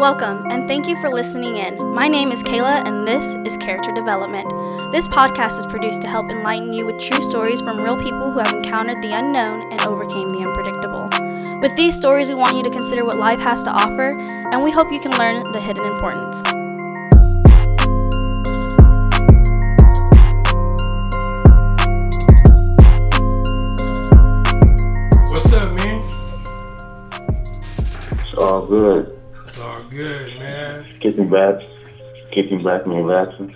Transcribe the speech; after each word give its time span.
Welcome, 0.00 0.46
and 0.46 0.66
thank 0.66 0.88
you 0.88 0.98
for 0.98 1.10
listening 1.10 1.58
in. 1.58 1.92
My 1.94 2.08
name 2.08 2.32
is 2.32 2.42
Kayla, 2.42 2.86
and 2.88 3.06
this 3.06 3.22
is 3.46 3.58
Character 3.58 3.92
Development. 3.92 4.48
This 4.92 5.06
podcast 5.06 5.58
is 5.58 5.66
produced 5.66 6.00
to 6.00 6.08
help 6.08 6.30
enlighten 6.30 6.72
you 6.72 6.86
with 6.86 6.98
true 6.98 7.22
stories 7.28 7.60
from 7.60 7.78
real 7.78 7.98
people 7.98 8.32
who 8.32 8.38
have 8.38 8.50
encountered 8.54 9.02
the 9.02 9.12
unknown 9.12 9.70
and 9.70 9.78
overcame 9.82 10.30
the 10.30 10.38
unpredictable. 10.38 11.10
With 11.60 11.76
these 11.76 11.94
stories, 11.94 12.30
we 12.30 12.34
want 12.34 12.56
you 12.56 12.62
to 12.62 12.70
consider 12.70 13.04
what 13.04 13.18
life 13.18 13.40
has 13.40 13.62
to 13.64 13.70
offer, 13.70 14.18
and 14.18 14.64
we 14.64 14.70
hope 14.70 14.90
you 14.90 15.00
can 15.00 15.12
learn 15.18 15.52
the 15.52 15.60
hidden 15.60 15.84
importance. 15.84 16.38
What's 25.30 25.52
up, 25.52 25.74
man? 25.74 26.02
It's 28.12 28.34
all 28.38 28.66
good. 28.66 29.19
It's 29.90 30.00
all 30.00 30.06
good, 30.28 30.38
man. 30.38 30.86
Kicking 31.00 31.28
back, 31.28 31.60
kicking 32.32 32.62
back 32.62 32.84
and 32.86 32.94
relaxing. 32.94 33.54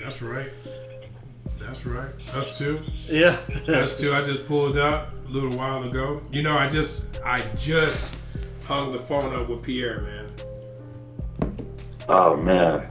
That's 0.00 0.22
right. 0.22 0.50
That's 1.58 1.86
right. 1.86 2.12
Us 2.34 2.58
too. 2.58 2.80
Yeah. 3.06 3.38
Us 3.68 3.98
too. 3.98 4.12
I 4.12 4.22
just 4.22 4.46
pulled 4.46 4.76
up 4.76 5.10
a 5.26 5.30
little 5.30 5.56
while 5.56 5.84
ago. 5.84 6.20
You 6.30 6.42
know, 6.42 6.56
I 6.56 6.68
just 6.68 7.18
I 7.24 7.42
just 7.56 8.16
hung 8.66 8.92
the 8.92 8.98
phone 8.98 9.34
up 9.34 9.48
with 9.48 9.62
Pierre, 9.62 10.00
man. 10.02 10.28
Oh 12.08 12.36
man, 12.36 12.88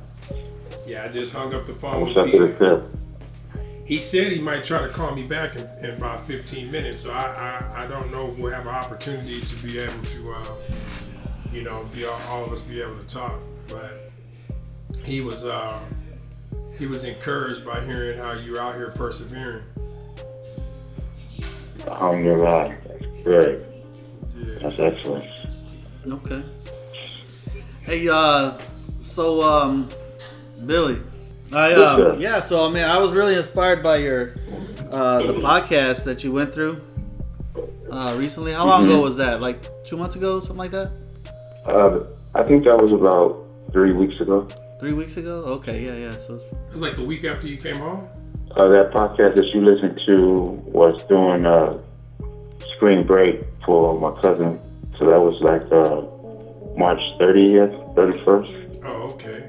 Yeah, 0.88 1.04
I 1.04 1.10
just 1.10 1.34
hung 1.34 1.54
up 1.54 1.66
the 1.66 1.74
I 1.74 1.76
phone 1.76 2.06
wish 2.06 2.16
with 2.16 2.28
I 2.28 2.32
Pierre. 2.32 2.58
said. 2.58 2.98
He 3.86 3.98
said 3.98 4.32
he 4.32 4.40
might 4.40 4.64
try 4.64 4.82
to 4.82 4.88
call 4.88 5.14
me 5.14 5.24
back 5.28 5.58
in, 5.58 5.68
in 5.84 5.90
about 5.98 6.26
15 6.26 6.72
minutes, 6.72 7.02
so 7.02 7.12
I, 7.12 7.24
I 7.76 7.84
I 7.84 7.88
don't 7.88 8.10
know 8.10 8.32
if 8.32 8.38
we'll 8.38 8.52
have 8.54 8.62
an 8.66 8.74
opportunity 8.74 9.42
to 9.42 9.56
be 9.64 9.80
able 9.80 10.02
to, 10.02 10.34
uh, 10.34 10.46
you 11.52 11.64
know, 11.64 11.84
be 11.94 12.06
all, 12.06 12.20
all 12.30 12.44
of 12.46 12.52
us 12.52 12.62
be 12.62 12.82
able 12.82 12.98
to 12.98 13.06
talk. 13.06 13.40
But 13.68 14.12
he 15.04 15.22
was 15.22 15.46
uh, 15.46 15.80
he 16.78 16.86
was 16.88 17.04
encouraged 17.04 17.66
by 17.66 17.82
hearing 17.86 18.18
how 18.18 18.34
you're 18.34 18.60
out 18.60 18.76
here 18.76 18.90
persevering. 18.96 19.64
Alhamdulillah. 21.88 22.76
That's 22.88 23.24
great. 23.24 23.60
Yeah. 24.38 24.60
That's 24.62 24.80
excellent. 24.80 25.26
Okay. 26.08 26.44
Hey, 27.84 28.08
uh, 28.10 28.58
so 29.02 29.42
um, 29.42 29.90
Billie, 30.66 31.00
I 31.52 31.74
um, 31.74 32.20
yeah. 32.22 32.40
So 32.42 32.66
I 32.66 32.70
mean, 32.70 32.84
I 32.84 32.98
was 32.98 33.12
really 33.12 33.36
inspired 33.36 33.82
by 33.84 33.98
your 33.98 34.36
uh 34.92 35.22
the 35.24 35.34
podcast 35.34 36.04
that 36.06 36.24
you 36.24 36.32
went 36.32 36.54
through 36.54 36.82
uh 37.92 38.16
recently. 38.18 38.52
How 38.54 38.66
long 38.66 38.84
Mhm. 38.84 38.92
ago 38.92 39.02
was 39.02 39.18
that? 39.18 39.42
Like 39.42 39.64
two 39.86 39.98
months 39.98 40.16
ago, 40.16 40.40
something 40.40 40.58
like 40.58 40.72
that? 40.72 40.92
Uh, 41.66 42.00
I 42.34 42.44
think 42.44 42.64
that 42.66 42.78
was 42.82 42.92
about 42.92 43.44
three 43.72 43.94
weeks 43.94 44.20
ago. 44.20 44.48
Three 44.80 44.94
weeks 44.94 45.18
ago? 45.18 45.44
Okay, 45.58 45.86
yeah, 45.86 45.96
yeah. 45.96 46.18
So 46.18 46.36
it's- 46.36 46.52
It 46.52 46.74
was 46.74 46.82
like 46.82 46.96
the 46.96 47.04
week 47.04 47.24
after 47.24 47.48
you 47.48 47.58
came 47.58 47.78
home. 47.78 48.08
Uh, 48.56 48.68
that 48.68 48.92
podcast 48.92 49.36
that 49.36 49.46
you 49.54 49.62
listened 49.64 50.00
to 50.06 50.50
was 50.66 51.02
doing 51.04 51.46
uh, 51.46 51.80
spring 52.76 53.06
break 53.06 53.44
for 53.66 53.98
my 54.00 54.12
cousin. 54.22 54.60
So 54.98 55.06
that 55.06 55.20
was 55.22 55.40
like 55.42 55.62
uh, 55.72 56.02
March 56.78 57.00
30th, 57.20 57.96
31st. 57.96 58.82
Oh, 58.84 59.14
okay. 59.14 59.48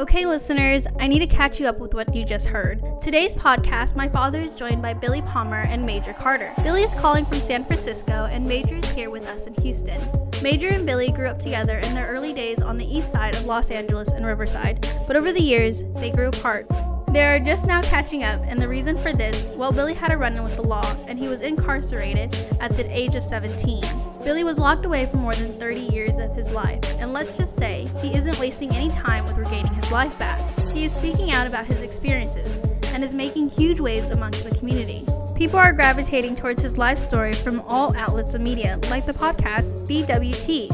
Okay, 0.00 0.24
listeners, 0.24 0.86
I 0.98 1.08
need 1.08 1.18
to 1.18 1.26
catch 1.26 1.60
you 1.60 1.66
up 1.66 1.78
with 1.78 1.92
what 1.92 2.14
you 2.14 2.24
just 2.24 2.46
heard. 2.46 2.80
Today's 3.02 3.34
podcast, 3.34 3.94
my 3.96 4.08
father 4.08 4.40
is 4.40 4.54
joined 4.54 4.80
by 4.80 4.94
Billie 4.94 5.20
Palmer 5.22 5.62
and 5.68 5.84
Major 5.84 6.14
Carter. 6.14 6.54
Billie 6.62 6.84
is 6.84 6.94
calling 6.94 7.26
from 7.26 7.40
San 7.42 7.64
Francisco, 7.64 8.26
and 8.30 8.46
Major 8.46 8.76
is 8.76 8.88
here 8.92 9.10
with 9.10 9.26
us 9.26 9.46
in 9.46 9.54
Houston. 9.60 10.00
Major 10.42 10.68
and 10.70 10.86
Billie 10.86 11.12
grew 11.12 11.26
up 11.26 11.38
together 11.38 11.78
in 11.80 11.94
their 11.94 12.06
early 12.06 12.32
days 12.32 12.62
on 12.62 12.78
the 12.78 12.96
east 12.96 13.10
side 13.10 13.34
of 13.34 13.44
Los 13.44 13.70
Angeles 13.70 14.12
and 14.12 14.24
Riverside, 14.24 14.88
but 15.06 15.14
over 15.14 15.34
the 15.34 15.42
years, 15.42 15.84
they 15.96 16.10
grew 16.10 16.28
apart. 16.28 16.66
They 17.12 17.22
are 17.24 17.38
just 17.38 17.66
now 17.66 17.82
catching 17.82 18.24
up, 18.24 18.40
and 18.44 18.60
the 18.60 18.66
reason 18.66 18.96
for 18.96 19.12
this, 19.12 19.48
well, 19.54 19.70
Billie 19.70 19.92
had 19.92 20.12
a 20.12 20.16
run 20.16 20.36
in 20.36 20.42
with 20.42 20.56
the 20.56 20.62
law, 20.62 20.96
and 21.08 21.18
he 21.18 21.28
was 21.28 21.42
incarcerated 21.42 22.34
at 22.58 22.74
the 22.74 22.88
age 22.90 23.16
of 23.16 23.22
17. 23.22 23.84
Billie 24.24 24.44
was 24.44 24.56
locked 24.56 24.86
away 24.86 25.04
for 25.04 25.18
more 25.18 25.34
than 25.34 25.58
30 25.58 25.80
years 25.80 26.18
of 26.18 26.34
his 26.34 26.50
life, 26.50 26.80
and 26.98 27.12
let's 27.12 27.36
just 27.36 27.56
say 27.56 27.86
he 28.00 28.14
isn't 28.14 28.38
wasting 28.38 28.70
any 28.70 28.88
time 28.88 29.26
with 29.26 29.36
regaining 29.36 29.74
his 29.74 29.90
life 29.90 30.18
back. 30.18 30.40
He 30.70 30.86
is 30.86 30.94
speaking 30.94 31.32
out 31.32 31.46
about 31.46 31.66
his 31.66 31.82
experiences 31.82 32.60
and 32.94 33.04
is 33.04 33.12
making 33.12 33.50
huge 33.50 33.78
waves 33.78 34.08
amongst 34.08 34.48
the 34.48 34.56
community. 34.56 35.04
People 35.40 35.58
are 35.58 35.72
gravitating 35.72 36.36
towards 36.36 36.62
his 36.62 36.76
life 36.76 36.98
story 36.98 37.32
from 37.32 37.62
all 37.62 37.96
outlets 37.96 38.34
of 38.34 38.42
media, 38.42 38.78
like 38.90 39.06
the 39.06 39.14
podcast 39.14 39.74
BWT. 39.88 40.68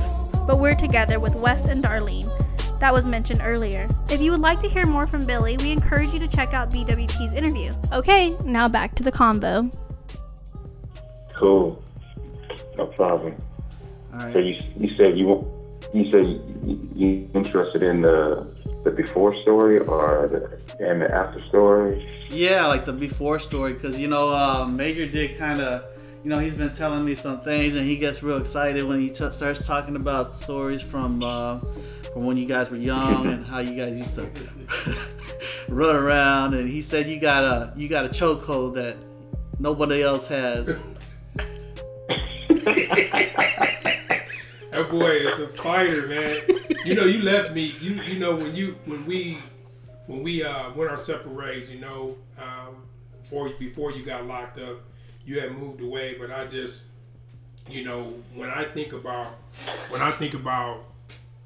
But 0.45 0.59
we're 0.59 0.75
together 0.75 1.21
with 1.21 1.37
Wes 1.37 1.67
and 1.67 1.85
Darlene, 1.85 2.29
that 2.81 2.93
was 2.93 3.05
mentioned 3.05 3.43
earlier. 3.45 3.89
If 4.11 4.21
you 4.21 4.33
would 4.33 4.41
like 4.41 4.59
to 4.59 4.69
hear 4.69 4.85
more 4.85 5.07
from 5.07 5.25
Billie, 5.25 5.57
we 5.59 5.71
encourage 5.71 6.13
you 6.13 6.19
to 6.19 6.27
check 6.27 6.53
out 6.53 6.73
BWT's 6.73 7.33
interview. 7.33 7.77
Okay, 7.93 8.31
now 8.43 8.67
back 8.67 8.97
to 8.97 9.05
the 9.05 9.13
convo. 9.13 9.73
Cool. 11.33 11.81
No 12.77 12.87
problem. 12.87 13.41
all 14.15 14.33
So 14.33 14.41
you, 14.41 14.61
you 14.81 14.97
said 14.97 15.17
you 15.17 15.49
you 15.95 16.11
said 16.11 16.25
you, 16.65 16.91
you 16.93 17.31
interested 17.35 17.85
in 17.85 18.03
the 18.03 18.53
the 18.87 18.93
before 18.93 19.37
story 19.43 19.79
or 19.81 20.29
the 20.29 20.87
and 20.87 21.03
the 21.03 21.13
after 21.13 21.45
story? 21.49 22.09
Yeah, 22.31 22.69
like 22.69 22.85
the 22.85 22.93
before 22.93 23.41
story, 23.41 23.73
because 23.73 23.99
you 23.99 24.07
know, 24.07 24.33
uh, 24.33 24.65
Major 24.65 25.07
did 25.07 25.37
kind 25.37 25.61
of, 25.61 25.85
you 26.23 26.31
know, 26.31 26.39
he's 26.39 26.55
been 26.55 26.71
telling 26.71 27.05
me 27.05 27.17
some 27.17 27.41
things, 27.41 27.75
and 27.75 27.85
he 27.85 27.97
gets 27.97 28.23
real 28.23 28.37
excited 28.37 28.85
when 28.85 29.01
he 29.01 29.09
t- 29.09 29.33
starts 29.33 29.67
talking 29.67 29.97
about 29.97 30.37
stories 30.37 30.81
from 30.81 31.23
uh, 31.25 31.59
from 32.13 32.27
when 32.27 32.37
you 32.37 32.47
guys 32.47 32.71
were 32.71 32.77
young 32.77 33.27
and 33.27 33.45
how 33.45 33.59
you 33.59 33.75
guys 33.75 33.97
used 33.97 34.15
to 34.15 34.31
run 35.69 35.97
around. 35.97 36.55
And 36.55 36.69
he 36.69 36.81
said 36.81 37.09
you 37.09 37.19
got 37.19 37.43
a 37.43 37.73
you 37.77 37.89
got 37.89 38.05
a 38.05 38.09
chokehold 38.09 38.75
that 38.75 38.97
nobody 39.59 40.01
else 40.03 40.29
has. 40.29 40.81
That 44.77 44.91
boy 44.91 45.13
is 45.13 45.39
a 45.39 45.49
fighter, 45.49 46.07
man. 46.07 46.37
You 46.85 46.95
know, 46.95 47.05
you 47.05 47.23
left 47.23 47.55
me. 47.55 47.75
You 47.81 47.95
you 48.03 48.19
know 48.19 48.37
when 48.37 48.55
you 48.55 48.77
when 48.85 49.07
we 49.07 49.39
when 50.07 50.23
we 50.23 50.45
uh, 50.45 50.71
went 50.75 50.91
our 50.91 50.99
separate 50.99 51.35
ways. 51.35 51.73
You 51.73 51.81
know, 51.81 52.17
um, 52.39 52.83
before 53.23 53.49
before 53.59 53.93
you 53.93 54.05
got 54.05 54.27
locked 54.27 54.59
up, 54.61 54.81
you 55.25 55.41
had 55.41 55.53
moved 55.53 55.81
away. 55.81 56.17
But 56.21 56.31
I 56.31 56.47
just, 56.47 56.85
you 57.71 57.85
know, 57.85 58.13
when 58.35 58.51
I 58.51 58.65
think 58.65 58.93
about 58.93 59.39
when 59.89 60.03
I 60.03 60.11
think 60.11 60.35
about 60.35 60.85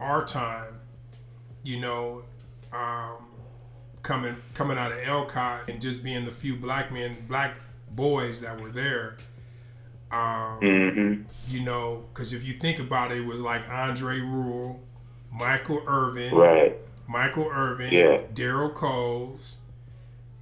our 0.00 0.24
time, 0.24 0.80
you 1.62 1.78
know, 1.78 2.24
um, 2.72 3.28
coming 4.02 4.34
coming 4.54 4.76
out 4.76 4.90
of 4.90 4.98
Elcott 5.06 5.70
and 5.70 5.80
just 5.80 6.02
being 6.02 6.24
the 6.24 6.32
few 6.32 6.56
black 6.56 6.90
men, 6.90 7.16
black 7.28 7.54
boys 7.92 8.40
that 8.40 8.60
were 8.60 8.70
there. 8.70 9.18
Um, 10.12 10.58
Mm-hmm. 10.60 11.22
you 11.48 11.60
know, 11.60 12.04
because 12.12 12.32
if 12.32 12.44
you 12.44 12.54
think 12.54 12.78
about 12.80 13.12
it, 13.12 13.18
it 13.18 13.24
was 13.26 13.40
like 13.40 13.62
Andre 13.70 14.20
Rule, 14.20 14.80
Michael 15.32 15.82
Irvin, 15.86 16.34
Right. 16.34 16.76
Michael 17.08 17.48
Irvin, 17.52 17.92
Yeah. 17.92 18.22
Daryl 18.34 18.74
Coles, 18.74 19.56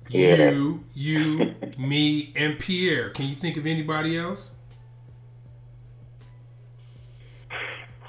Yeah. 0.09 0.51
you, 0.51 0.85
you, 0.95 1.55
me, 1.79 2.33
and 2.35 2.59
Pierre. 2.59 3.11
Can 3.11 3.27
you 3.27 3.35
think 3.35 3.57
of 3.59 3.67
anybody 3.67 4.17
else? 4.17 4.51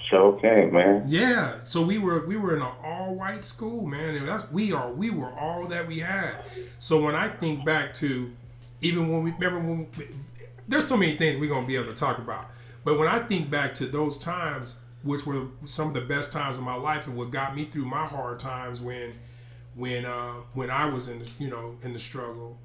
So 0.09 0.17
okay, 0.33 0.65
man. 0.71 1.03
Yeah. 1.07 1.61
So 1.61 1.83
we 1.83 1.99
were 1.99 2.25
we 2.25 2.35
were 2.35 2.55
in 2.55 2.63
an 2.63 2.71
all 2.83 3.13
white 3.13 3.45
school, 3.45 3.85
man, 3.85 4.15
and 4.15 4.27
that's 4.27 4.49
we 4.51 4.71
are 4.73 4.91
we 4.91 5.11
were 5.11 5.29
all 5.31 5.67
that 5.67 5.85
we 5.85 5.99
had. 5.99 6.37
So 6.79 7.03
when 7.03 7.13
I 7.13 7.27
think 7.27 7.63
back 7.63 7.93
to 7.95 8.31
even 8.81 9.09
when 9.09 9.21
we 9.23 9.31
remember 9.31 9.59
when 9.59 9.87
we, 9.97 10.05
there's 10.69 10.87
so 10.87 10.95
many 10.95 11.17
things 11.17 11.37
we're 11.37 11.49
gonna 11.49 11.67
be 11.67 11.75
able 11.75 11.87
to 11.87 11.95
talk 11.95 12.19
about, 12.19 12.49
but 12.85 12.97
when 12.97 13.07
I 13.07 13.19
think 13.19 13.49
back 13.49 13.73
to 13.75 13.85
those 13.85 14.17
times, 14.17 14.79
which 15.03 15.25
were 15.25 15.47
some 15.65 15.89
of 15.89 15.93
the 15.93 16.01
best 16.01 16.31
times 16.31 16.57
of 16.57 16.63
my 16.63 16.75
life, 16.75 17.07
and 17.07 17.17
what 17.17 17.31
got 17.31 17.55
me 17.55 17.65
through 17.65 17.85
my 17.85 18.05
hard 18.05 18.39
times 18.39 18.79
when 18.79 19.13
when 19.75 20.05
uh, 20.05 20.33
when 20.53 20.69
I 20.69 20.85
was 20.85 21.07
in 21.09 21.19
the, 21.19 21.31
you 21.39 21.49
know 21.49 21.75
in 21.81 21.93
the 21.93 21.99
struggle, 21.99 22.57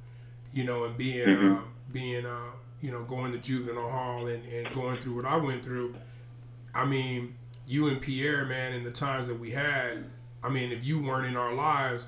you 0.53 0.65
know, 0.65 0.85
and 0.85 0.97
being 0.97 1.29
uh, 1.29 1.61
being 1.93 2.27
uh, 2.27 2.51
you 2.81 2.91
know 2.91 3.03
going 3.05 3.33
to 3.33 3.39
juvenile 3.39 3.91
hall 3.91 4.27
and, 4.27 4.45
and 4.45 4.73
going 4.75 4.99
through 5.01 5.17
what 5.17 5.25
I 5.25 5.37
went 5.37 5.65
through. 5.65 5.95
I 6.75 6.85
mean, 6.85 7.37
you 7.67 7.89
and 7.89 8.01
Pierre, 8.01 8.45
man, 8.45 8.73
in 8.73 8.85
the 8.85 8.91
times 8.91 9.29
that 9.29 9.39
we 9.39 9.53
had, 9.53 10.05
I 10.43 10.49
mean, 10.49 10.73
if 10.73 10.85
you 10.85 11.01
weren't 11.01 11.27
in 11.27 11.37
our 11.37 11.55
lives, 11.55 12.05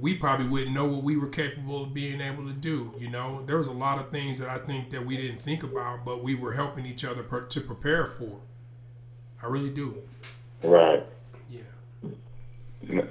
we 0.00 0.14
probably 0.14 0.46
wouldn't 0.46 0.72
know 0.72 0.86
what 0.86 1.02
we 1.02 1.16
were 1.16 1.28
capable 1.28 1.84
of 1.84 1.94
being 1.94 2.20
able 2.20 2.46
to 2.46 2.52
do. 2.52 2.94
You 2.98 3.10
know, 3.10 3.42
there 3.44 3.58
was 3.58 3.68
a 3.68 3.72
lot 3.72 3.98
of 3.98 4.10
things 4.10 4.38
that 4.38 4.48
I 4.48 4.58
think 4.58 4.90
that 4.90 5.04
we 5.04 5.16
didn't 5.16 5.42
think 5.42 5.62
about, 5.62 6.04
but 6.04 6.22
we 6.22 6.34
were 6.34 6.54
helping 6.54 6.86
each 6.86 7.04
other 7.04 7.22
per- 7.22 7.46
to 7.46 7.60
prepare 7.60 8.06
for. 8.06 8.40
I 9.42 9.46
really 9.46 9.70
do. 9.70 9.98
Right. 10.62 11.04
Yeah. 11.50 13.02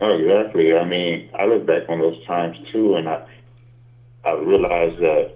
Oh, 0.00 0.16
exactly. 0.16 0.76
I 0.76 0.84
mean, 0.84 1.28
I 1.38 1.44
look 1.44 1.66
back 1.66 1.88
on 1.88 2.00
those 2.00 2.24
times 2.24 2.56
too, 2.72 2.96
and 2.96 3.08
I 3.08 3.26
I 4.24 4.32
realized 4.32 4.98
that 5.00 5.32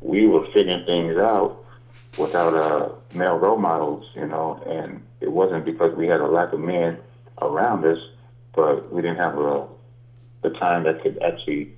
we 0.00 0.26
were 0.26 0.46
figuring 0.52 0.84
things 0.84 1.16
out 1.16 1.64
without 2.18 2.54
uh, 2.54 2.90
male 3.14 3.36
role 3.36 3.56
models, 3.56 4.06
you 4.14 4.26
know, 4.26 4.62
and 4.66 5.02
it 5.20 5.30
wasn't 5.30 5.64
because 5.64 5.94
we 5.96 6.06
had 6.06 6.20
a 6.20 6.26
lack 6.26 6.52
of 6.52 6.60
men 6.60 6.98
around 7.40 7.84
us, 7.84 7.98
but 8.54 8.92
we 8.92 9.02
didn't 9.02 9.18
have 9.18 9.38
a, 9.38 9.66
the 10.42 10.50
time 10.50 10.84
that 10.84 11.02
could 11.02 11.22
actually 11.22 11.72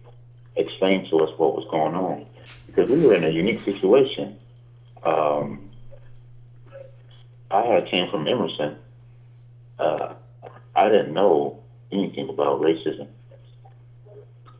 explain 0.56 1.08
to 1.10 1.20
us 1.20 1.38
what 1.38 1.54
was 1.54 1.66
going 1.70 1.94
on. 1.94 2.26
Because 2.66 2.90
we 2.90 2.98
were 2.98 3.14
in 3.14 3.24
a 3.24 3.30
unique 3.30 3.62
situation. 3.64 4.38
Um, 5.04 5.70
I 7.50 7.62
had 7.62 7.86
came 7.86 8.10
from 8.10 8.26
Emerson. 8.26 8.76
Uh, 9.78 10.14
I 10.74 10.88
didn't 10.88 11.12
know 11.12 11.62
anything 11.92 12.28
about 12.28 12.60
racism 12.60 13.08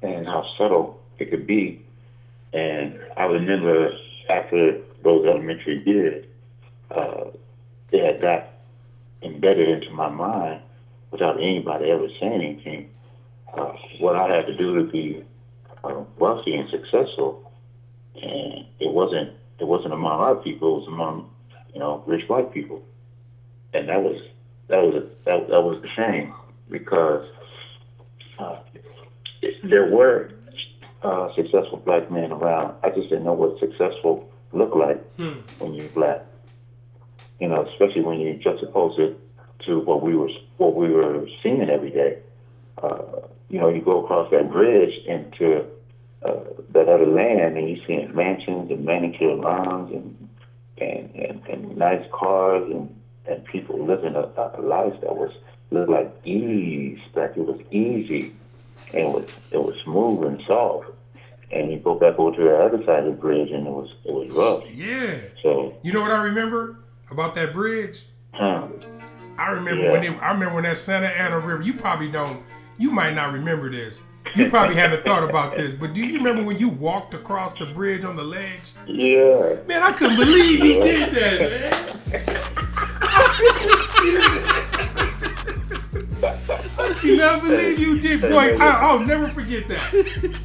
and 0.02 0.26
how 0.26 0.46
subtle 0.56 1.02
it 1.18 1.30
could 1.30 1.46
be. 1.46 1.84
And 2.52 2.98
I 3.16 3.24
remember 3.24 3.90
after 4.28 4.80
those 5.02 5.26
elementary 5.26 5.82
years, 5.84 6.24
uh, 6.90 7.24
had 8.04 8.20
got 8.20 8.48
embedded 9.22 9.68
into 9.68 9.90
my 9.90 10.08
mind 10.08 10.60
without 11.10 11.36
anybody 11.38 11.90
ever 11.90 12.08
saying 12.20 12.42
anything. 12.42 12.90
Uh, 13.56 13.72
what 14.00 14.16
I 14.16 14.34
had 14.34 14.46
to 14.46 14.56
do 14.56 14.74
to 14.84 14.90
be 14.90 15.24
uh, 15.84 16.02
wealthy 16.18 16.54
and 16.54 16.68
successful, 16.70 17.52
and 18.14 18.66
it 18.80 18.92
wasn't 18.92 19.30
it 19.60 19.66
wasn't 19.66 19.94
among 19.94 20.20
our 20.20 20.34
people; 20.34 20.76
it 20.76 20.80
was 20.80 20.88
among 20.88 21.30
you 21.72 21.78
know 21.80 22.02
rich 22.06 22.28
white 22.28 22.52
people, 22.52 22.82
and 23.72 23.88
that 23.88 24.02
was 24.02 24.20
that 24.68 24.82
was 24.82 24.94
a, 24.96 25.00
that, 25.24 25.48
that 25.48 25.62
was 25.62 25.80
the 25.82 25.88
shame 25.88 26.32
because 26.68 27.26
uh, 28.38 28.56
there 29.62 29.86
were 29.90 30.30
uh, 31.02 31.32
successful 31.34 31.80
black 31.84 32.10
men 32.10 32.32
around. 32.32 32.74
I 32.82 32.90
just 32.90 33.08
didn't 33.08 33.24
know 33.24 33.34
what 33.34 33.60
successful 33.60 34.28
looked 34.52 34.76
like 34.76 35.00
Hmm. 35.16 35.40
when 35.58 35.74
you're 35.74 35.88
black. 35.90 36.22
You 37.40 37.48
know, 37.48 37.66
especially 37.66 38.02
when 38.02 38.20
you 38.20 38.34
juxtapose 38.34 38.98
it 38.98 39.18
to 39.66 39.80
what 39.80 40.02
we 40.02 40.16
were 40.16 40.30
what 40.56 40.74
we 40.74 40.88
were 40.88 41.26
seeing 41.42 41.68
every 41.68 41.90
day. 41.90 42.18
Uh, 42.82 43.28
you 43.54 43.60
know, 43.60 43.68
you 43.68 43.80
go 43.80 44.02
across 44.02 44.28
that 44.32 44.50
bridge 44.50 44.94
into 45.06 45.64
uh, 46.24 46.40
that 46.72 46.88
other 46.88 47.06
land, 47.06 47.56
and 47.56 47.68
you 47.70 47.80
see 47.86 48.04
mansions 48.12 48.68
and 48.68 48.84
manicured 48.84 49.38
lawns 49.38 49.92
and 49.92 50.28
and, 50.78 51.14
and, 51.14 51.46
and 51.46 51.76
nice 51.76 52.04
cars 52.12 52.68
and, 52.68 53.00
and 53.28 53.44
people 53.44 53.78
living 53.86 54.16
a, 54.16 54.22
a 54.22 54.60
life 54.60 55.00
that 55.02 55.14
was 55.14 55.30
looked 55.70 55.88
like 55.88 56.10
ease, 56.26 56.98
like 57.14 57.36
it 57.36 57.46
was 57.46 57.60
easy 57.70 58.34
and 58.92 59.02
it 59.02 59.08
was 59.08 59.28
it 59.52 59.58
was 59.62 59.76
smooth 59.84 60.24
and 60.26 60.42
soft. 60.48 60.88
And 61.52 61.70
you 61.70 61.78
go 61.78 61.94
back 61.94 62.18
over 62.18 62.36
to 62.36 62.42
the 62.42 62.56
other 62.58 62.84
side 62.84 63.04
of 63.06 63.14
the 63.14 63.20
bridge 63.20 63.52
and 63.52 63.68
it 63.68 63.70
was 63.70 63.88
it 64.04 64.12
was 64.12 64.28
rough. 64.34 64.64
Yeah. 64.74 65.18
So 65.44 65.76
You 65.84 65.92
know 65.92 66.00
what 66.00 66.10
I 66.10 66.24
remember 66.24 66.78
about 67.08 67.36
that 67.36 67.52
bridge? 67.52 68.02
huh, 68.32 68.66
I 69.38 69.50
remember 69.50 69.84
Yeah. 69.84 69.92
when 69.92 70.02
it, 70.02 70.18
I 70.20 70.32
remember 70.32 70.56
when 70.56 70.64
that 70.64 70.76
Santa 70.76 71.06
Ana 71.06 71.38
River. 71.38 71.62
You 71.62 71.74
probably 71.74 72.10
don't. 72.10 72.42
You 72.78 72.90
might 72.90 73.14
not 73.14 73.32
remember 73.32 73.70
this. 73.70 74.02
You 74.34 74.50
probably 74.50 74.74
haven't 74.74 75.04
thought 75.04 75.28
about 75.28 75.56
this. 75.56 75.72
But 75.72 75.92
do 75.92 76.04
you 76.04 76.16
remember 76.16 76.42
when 76.42 76.58
you 76.58 76.68
walked 76.68 77.14
across 77.14 77.54
the 77.56 77.66
bridge 77.66 78.04
on 78.04 78.16
the 78.16 78.24
ledge? 78.24 78.72
yeah. 78.86 79.56
Man, 79.66 79.82
I 79.82 79.92
couldn't 79.92 80.16
believe 80.16 80.60
he 80.60 80.74
did 80.74 81.14
that, 81.14 81.40
man. 81.40 81.70
I 86.78 86.94
cannot 87.00 87.42
believe 87.42 87.78
you 87.78 87.96
did, 87.96 88.20
boy. 88.22 88.56
I, 88.58 88.78
I'll 88.80 88.98
never 89.00 89.28
forget 89.28 89.68
that. 89.68 90.40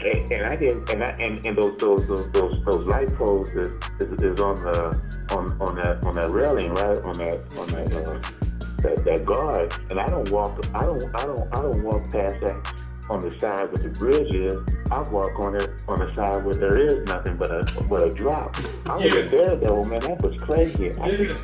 And, 0.00 0.32
and 0.32 0.46
I 0.46 0.54
didn't 0.54 0.88
and 0.90 1.02
I 1.02 1.08
and, 1.18 1.44
and 1.44 1.58
those 1.58 1.76
those 1.78 2.06
those 2.06 2.30
those, 2.30 2.64
those 2.64 2.86
light 2.86 3.12
poles 3.16 3.50
is, 3.50 3.68
is, 3.98 4.22
is 4.22 4.40
on 4.40 4.54
the 4.54 4.96
on 5.32 5.60
on 5.60 5.74
that 5.74 6.06
on 6.06 6.14
that 6.14 6.30
railing, 6.30 6.72
right? 6.74 6.98
On 6.98 7.12
that 7.14 7.40
on 7.58 7.66
that 7.66 7.92
uh, 8.06 8.47
that, 8.82 9.04
that 9.04 9.24
guard. 9.24 9.74
And 9.90 9.98
I 10.00 10.06
don't 10.06 10.30
walk 10.30 10.58
I 10.74 10.82
don't 10.84 11.02
I 11.20 11.24
don't 11.26 11.40
I 11.56 11.60
don't 11.62 11.82
walk 11.82 12.02
past 12.10 12.36
that 12.40 12.72
on 13.10 13.20
the 13.20 13.34
side 13.38 13.70
where 13.72 13.82
the 13.82 13.88
bridge 13.98 14.34
is. 14.34 14.54
I 14.90 14.98
walk 15.10 15.38
on 15.40 15.54
it 15.56 15.82
on 15.88 15.98
the 15.98 16.14
side 16.14 16.44
where 16.44 16.54
there 16.54 16.78
is 16.78 17.06
nothing 17.08 17.36
but 17.36 17.50
a 17.50 17.62
but 17.88 18.02
a 18.06 18.10
drop. 18.12 18.56
I 18.86 18.96
was 18.96 19.04
Yeah. 19.04 19.20
a 19.20 19.28
daredevil, 19.28 19.84
man. 19.84 20.00
That 20.00 20.22
was 20.22 20.36
crazy. 20.42 20.92
Yeah. 20.98 21.34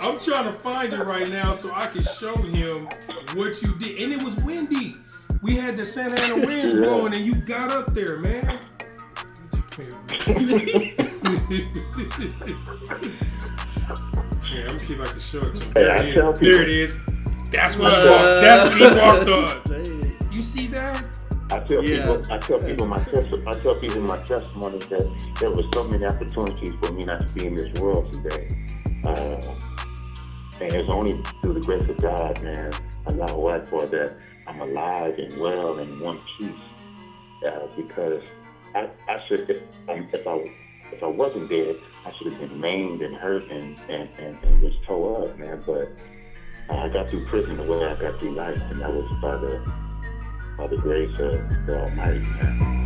I'm 0.08 0.16
trying 0.18 0.52
to 0.52 0.58
find 0.60 0.92
it 0.92 1.02
right 1.04 1.28
now 1.28 1.52
so 1.52 1.72
I 1.74 1.86
can 1.86 2.02
show 2.02 2.34
him 2.36 2.88
what 3.34 3.60
you 3.62 3.74
did. 3.78 4.00
And 4.02 4.12
it 4.12 4.22
was 4.22 4.36
windy. 4.36 4.94
We 5.42 5.56
had 5.56 5.76
the 5.76 5.84
Santa 5.84 6.20
Ana 6.20 6.36
winds 6.46 6.64
Yeah. 6.74 6.80
blowing 6.80 7.14
and 7.14 7.24
you 7.24 7.34
got 7.34 7.70
up 7.72 7.92
there, 7.94 8.18
man. 8.18 8.60
Yeah, 14.52 14.64
let 14.64 14.72
me 14.72 14.78
see 14.78 14.94
if 14.94 15.00
I 15.00 15.04
can 15.06 15.20
show 15.20 15.40
it 15.40 15.54
to 15.56 15.64
him. 15.64 15.72
There, 15.74 15.92
I 15.92 15.96
it 16.04 16.40
there 16.40 16.62
it 16.62 16.68
is. 16.68 16.96
That's 17.50 17.76
what 17.76 17.92
he 18.02 18.08
walked. 18.08 18.40
That's 18.40 18.70
what 18.70 18.92
he 18.92 18.98
walked 18.98 19.28
on. 19.68 20.14
You 20.32 20.40
see 20.44 20.68
that? 20.68 21.04
I 21.50 21.58
tell 21.60 21.82
Yeah. 21.82 22.06
people, 22.06 22.32
I 22.32 22.38
tell 22.38 22.58
people 22.60 22.86
my 22.86 22.98
testi- 22.98 23.44
I 23.48 23.58
tell 23.60 23.74
people 23.80 24.02
my 24.02 24.18
testimony 24.22 24.78
that 24.78 25.34
there 25.40 25.50
were 25.50 25.64
so 25.72 25.82
many 25.84 26.04
opportunities 26.04 26.74
for 26.80 26.92
me 26.92 27.02
not 27.02 27.22
to 27.22 27.26
be 27.28 27.46
in 27.46 27.56
this 27.56 27.80
world 27.80 28.12
today, 28.12 28.46
uh, 29.04 29.56
and 30.60 30.72
it's 30.74 30.92
only 30.92 31.20
through 31.42 31.54
the 31.54 31.60
grace 31.60 31.82
of 31.88 31.96
God, 31.96 32.40
man. 32.42 32.70
I 33.08 33.14
know 33.14 33.36
what 33.36 33.68
for 33.70 33.86
that 33.86 34.16
I'm 34.46 34.60
alive 34.60 35.14
and 35.18 35.40
well 35.40 35.78
and 35.78 36.00
one 36.00 36.20
piece, 36.38 36.50
uh, 37.46 37.66
because 37.76 38.22
I, 38.76 38.90
I 39.08 39.18
should 39.26 39.48
if, 39.50 39.62
um, 39.88 40.08
if 40.12 40.24
I 40.26 40.54
if 40.92 41.02
I 41.02 41.06
wasn't 41.06 41.48
dead, 41.50 41.76
I 42.08 42.12
should 42.16 42.32
have 42.32 42.40
been 42.40 42.58
maimed 42.58 43.02
and 43.02 43.14
hurt 43.16 43.50
and 43.50 43.78
and, 43.90 44.08
and, 44.18 44.42
and 44.42 44.60
just 44.62 44.82
tore 44.84 45.28
up, 45.28 45.38
man. 45.38 45.62
But 45.66 45.92
I 46.70 46.88
got 46.88 47.10
through 47.10 47.26
prison 47.26 47.58
the 47.58 47.64
way 47.64 47.84
I 47.84 48.00
got 48.00 48.18
through 48.18 48.34
life, 48.34 48.56
and 48.70 48.80
that 48.80 48.90
was 48.90 49.10
by 49.20 49.36
the 49.36 49.60
by 50.56 50.68
the 50.68 50.78
grace 50.78 51.12
of 51.18 51.66
the 51.66 51.78
Almighty. 51.78 52.20
Man. 52.20 52.78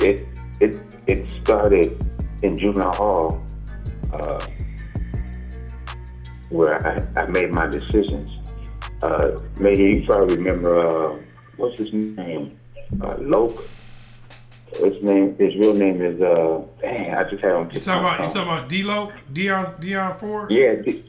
It 0.00 0.24
it 0.60 0.80
it 1.06 1.28
started 1.30 1.86
in 2.42 2.56
juvenile 2.56 2.92
hall, 2.94 3.42
uh, 4.12 4.46
where 6.50 6.74
I, 6.86 7.22
I 7.22 7.26
made 7.26 7.52
my 7.52 7.66
decisions. 7.66 8.32
Uh, 9.02 9.36
maybe 9.60 9.84
you 9.84 10.04
probably 10.06 10.36
remember 10.36 10.78
uh, 11.14 11.18
what's 11.56 11.76
his 11.78 11.92
name, 11.92 12.58
uh, 13.00 13.16
Loke. 13.18 13.64
His 14.80 15.02
name, 15.02 15.36
his 15.38 15.54
real 15.56 15.74
name 15.74 16.02
is 16.02 16.20
uh, 16.20 16.60
dang, 16.80 17.14
I 17.14 17.24
just 17.28 17.42
had 17.42 17.52
him. 17.56 17.70
You 17.72 17.80
talking 17.80 18.00
about 18.04 18.20
you 18.20 18.26
talking 18.28 18.42
about 18.42 18.68
D-Lo? 18.68 19.12
Dion 19.32 19.74
Dion 19.80 20.14
Ford? 20.14 20.50
Yeah, 20.50 20.74
D- 20.76 21.04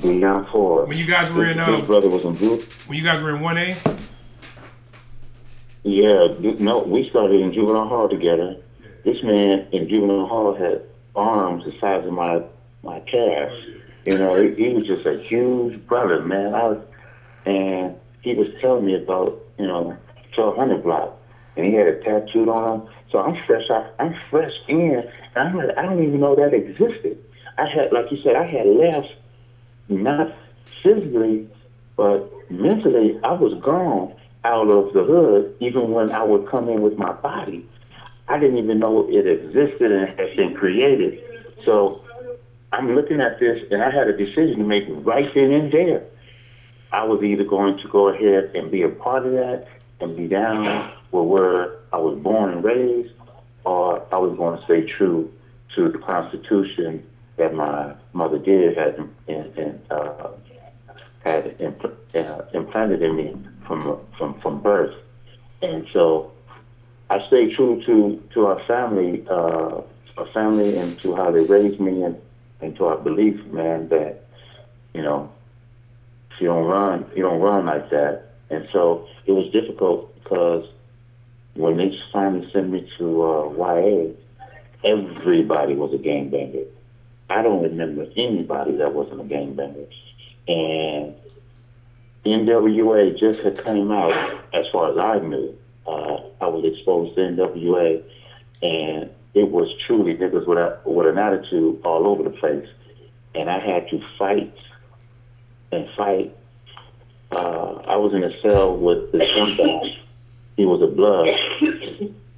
Deion 0.00 0.50
Ford. 0.52 0.88
When 0.88 0.98
you 0.98 1.06
guys 1.06 1.30
were 1.32 1.44
in 1.46 1.58
his, 1.58 1.68
uh, 1.68 1.76
his 1.78 1.86
brother 1.86 2.08
was 2.08 2.24
in 2.24 2.34
Ju- 2.36 2.62
when 2.86 2.98
you 2.98 3.04
guys 3.04 3.22
were 3.22 3.34
in 3.34 3.40
one 3.40 3.56
A? 3.56 3.76
Yeah, 5.86 6.26
no, 6.40 6.80
we 6.80 7.08
started 7.10 7.40
in 7.40 7.52
juvenile 7.52 7.86
hall 7.86 8.08
together. 8.08 8.56
This 9.04 9.22
man 9.22 9.68
in 9.70 9.88
juvenile 9.88 10.26
hall 10.26 10.52
had 10.52 10.82
arms 11.14 11.64
the 11.64 11.78
size 11.78 12.04
of 12.04 12.12
my 12.12 12.42
my 12.82 12.98
calf. 12.98 13.52
Oh, 13.52 13.72
you 14.04 14.18
know, 14.18 14.34
he, 14.34 14.52
he 14.56 14.70
was 14.70 14.84
just 14.84 15.06
a 15.06 15.22
huge 15.22 15.86
brother, 15.86 16.22
man. 16.22 16.56
I 16.56 16.64
was, 16.64 16.84
and 17.44 17.94
he 18.22 18.34
was 18.34 18.48
telling 18.60 18.84
me 18.84 18.96
about 18.96 19.40
you 19.60 19.68
know 19.68 19.96
1200 20.34 20.82
block, 20.82 21.16
and 21.56 21.66
he 21.66 21.74
had 21.74 21.86
it 21.86 22.02
tattooed 22.02 22.48
on 22.48 22.80
him. 22.80 22.88
So 23.12 23.20
I'm 23.20 23.36
fresh 23.46 23.70
out. 23.70 23.94
I'm 24.00 24.16
fresh 24.28 24.54
in, 24.66 25.04
and 25.36 25.48
I'm 25.48 25.56
like, 25.56 25.78
I 25.78 25.82
don't 25.82 26.02
even 26.02 26.18
know 26.18 26.34
that 26.34 26.52
existed. 26.52 27.16
I 27.58 27.66
had, 27.68 27.92
like 27.92 28.10
you 28.10 28.20
said, 28.24 28.34
I 28.34 28.50
had 28.50 28.66
left, 28.66 29.14
not 29.88 30.34
physically, 30.82 31.48
but 31.96 32.28
mentally, 32.50 33.20
I 33.22 33.34
was 33.34 33.54
gone 33.62 34.16
out 34.46 34.68
of 34.68 34.92
the 34.92 35.02
hood, 35.02 35.56
even 35.58 35.90
when 35.90 36.10
I 36.12 36.22
would 36.22 36.48
come 36.48 36.68
in 36.68 36.80
with 36.80 36.96
my 36.96 37.12
body. 37.12 37.68
I 38.28 38.38
didn't 38.38 38.58
even 38.58 38.78
know 38.78 39.08
it 39.08 39.26
existed 39.26 39.90
and 39.90 40.08
had 40.18 40.36
been 40.36 40.54
created. 40.54 41.20
So 41.64 42.04
I'm 42.72 42.94
looking 42.94 43.20
at 43.20 43.40
this, 43.40 43.64
and 43.70 43.82
I 43.82 43.90
had 43.90 44.06
a 44.06 44.16
decision 44.16 44.58
to 44.58 44.64
make 44.64 44.84
right 44.88 45.28
then 45.34 45.50
and 45.50 45.72
there. 45.72 46.04
I 46.92 47.02
was 47.04 47.22
either 47.22 47.44
going 47.44 47.78
to 47.78 47.88
go 47.88 48.08
ahead 48.08 48.52
and 48.54 48.70
be 48.70 48.82
a 48.82 48.88
part 48.88 49.26
of 49.26 49.32
that 49.32 49.66
and 50.00 50.16
be 50.16 50.28
down 50.28 50.92
where, 51.10 51.22
where 51.24 51.78
I 51.92 51.98
was 51.98 52.16
born 52.18 52.52
and 52.52 52.62
raised, 52.62 53.14
or 53.64 54.06
I 54.14 54.18
was 54.18 54.36
going 54.36 54.58
to 54.58 54.64
stay 54.64 54.86
true 54.86 55.32
to 55.74 55.90
the 55.90 55.98
Constitution 55.98 57.04
that 57.36 57.52
my 57.52 57.94
mother 58.12 58.38
did 58.38 58.76
had 58.78 58.96
in, 59.26 59.36
in, 59.56 59.80
uh, 59.90 60.30
had 61.24 61.58
impl- 61.58 61.96
uh, 62.14 62.42
implanted 62.54 63.02
in 63.02 63.16
me 63.16 63.34
from 63.66 64.00
from 64.16 64.40
from 64.40 64.60
birth, 64.60 64.94
and 65.62 65.86
so 65.92 66.32
I 67.10 67.26
stayed 67.26 67.54
true 67.54 67.82
to 67.86 68.22
to 68.34 68.46
our 68.46 68.60
family, 68.66 69.24
uh, 69.28 69.80
our 70.16 70.26
family, 70.32 70.76
and 70.76 70.98
to 71.00 71.14
how 71.14 71.30
they 71.30 71.44
raised 71.44 71.80
me, 71.80 72.02
and, 72.02 72.16
and 72.60 72.76
to 72.76 72.86
our 72.86 72.96
belief, 72.96 73.44
man, 73.46 73.88
that 73.88 74.24
you 74.94 75.02
know, 75.02 75.30
if 76.30 76.40
you 76.40 76.48
don't 76.48 76.64
run, 76.64 77.10
you 77.14 77.22
don't 77.22 77.40
run 77.40 77.66
like 77.66 77.90
that. 77.90 78.22
And 78.50 78.68
so 78.72 79.08
it 79.26 79.32
was 79.32 79.50
difficult 79.52 80.14
because 80.22 80.68
when 81.54 81.76
they 81.76 81.98
finally 82.12 82.50
sent 82.52 82.70
me 82.70 82.90
to 82.98 83.22
uh, 83.22 83.48
YA, 83.50 84.12
everybody 84.84 85.74
was 85.74 85.92
a 85.92 85.98
gangbanger. 85.98 86.66
I 87.28 87.42
don't 87.42 87.62
remember 87.62 88.06
anybody 88.16 88.76
that 88.76 88.94
wasn't 88.94 89.20
a 89.20 89.24
gangbanger. 89.24 89.88
And 90.48 91.14
NWA 92.26 93.18
just 93.18 93.40
had 93.40 93.62
came 93.64 93.90
out, 93.90 94.40
as 94.52 94.66
far 94.68 94.90
as 94.90 94.98
I 94.98 95.18
knew. 95.18 95.56
Uh, 95.86 96.20
I 96.40 96.46
was 96.48 96.64
exposed 96.64 97.14
to 97.16 97.20
NWA, 97.20 98.02
and 98.62 99.10
it 99.34 99.50
was 99.50 99.72
truly 99.86 100.14
niggas 100.14 100.46
with, 100.46 100.58
a, 100.58 100.80
with 100.84 101.06
an 101.06 101.18
attitude 101.18 101.80
all 101.84 102.06
over 102.06 102.22
the 102.22 102.30
place. 102.30 102.68
And 103.34 103.50
I 103.50 103.58
had 103.58 103.88
to 103.90 104.02
fight 104.18 104.56
and 105.72 105.88
fight. 105.96 106.36
Uh, 107.32 107.74
I 107.86 107.96
was 107.96 108.14
in 108.14 108.24
a 108.24 108.40
cell 108.40 108.76
with 108.76 109.12
the 109.12 109.18
one. 109.18 109.92
He 110.56 110.64
was 110.64 110.80
a 110.80 110.86
blood, 110.86 111.28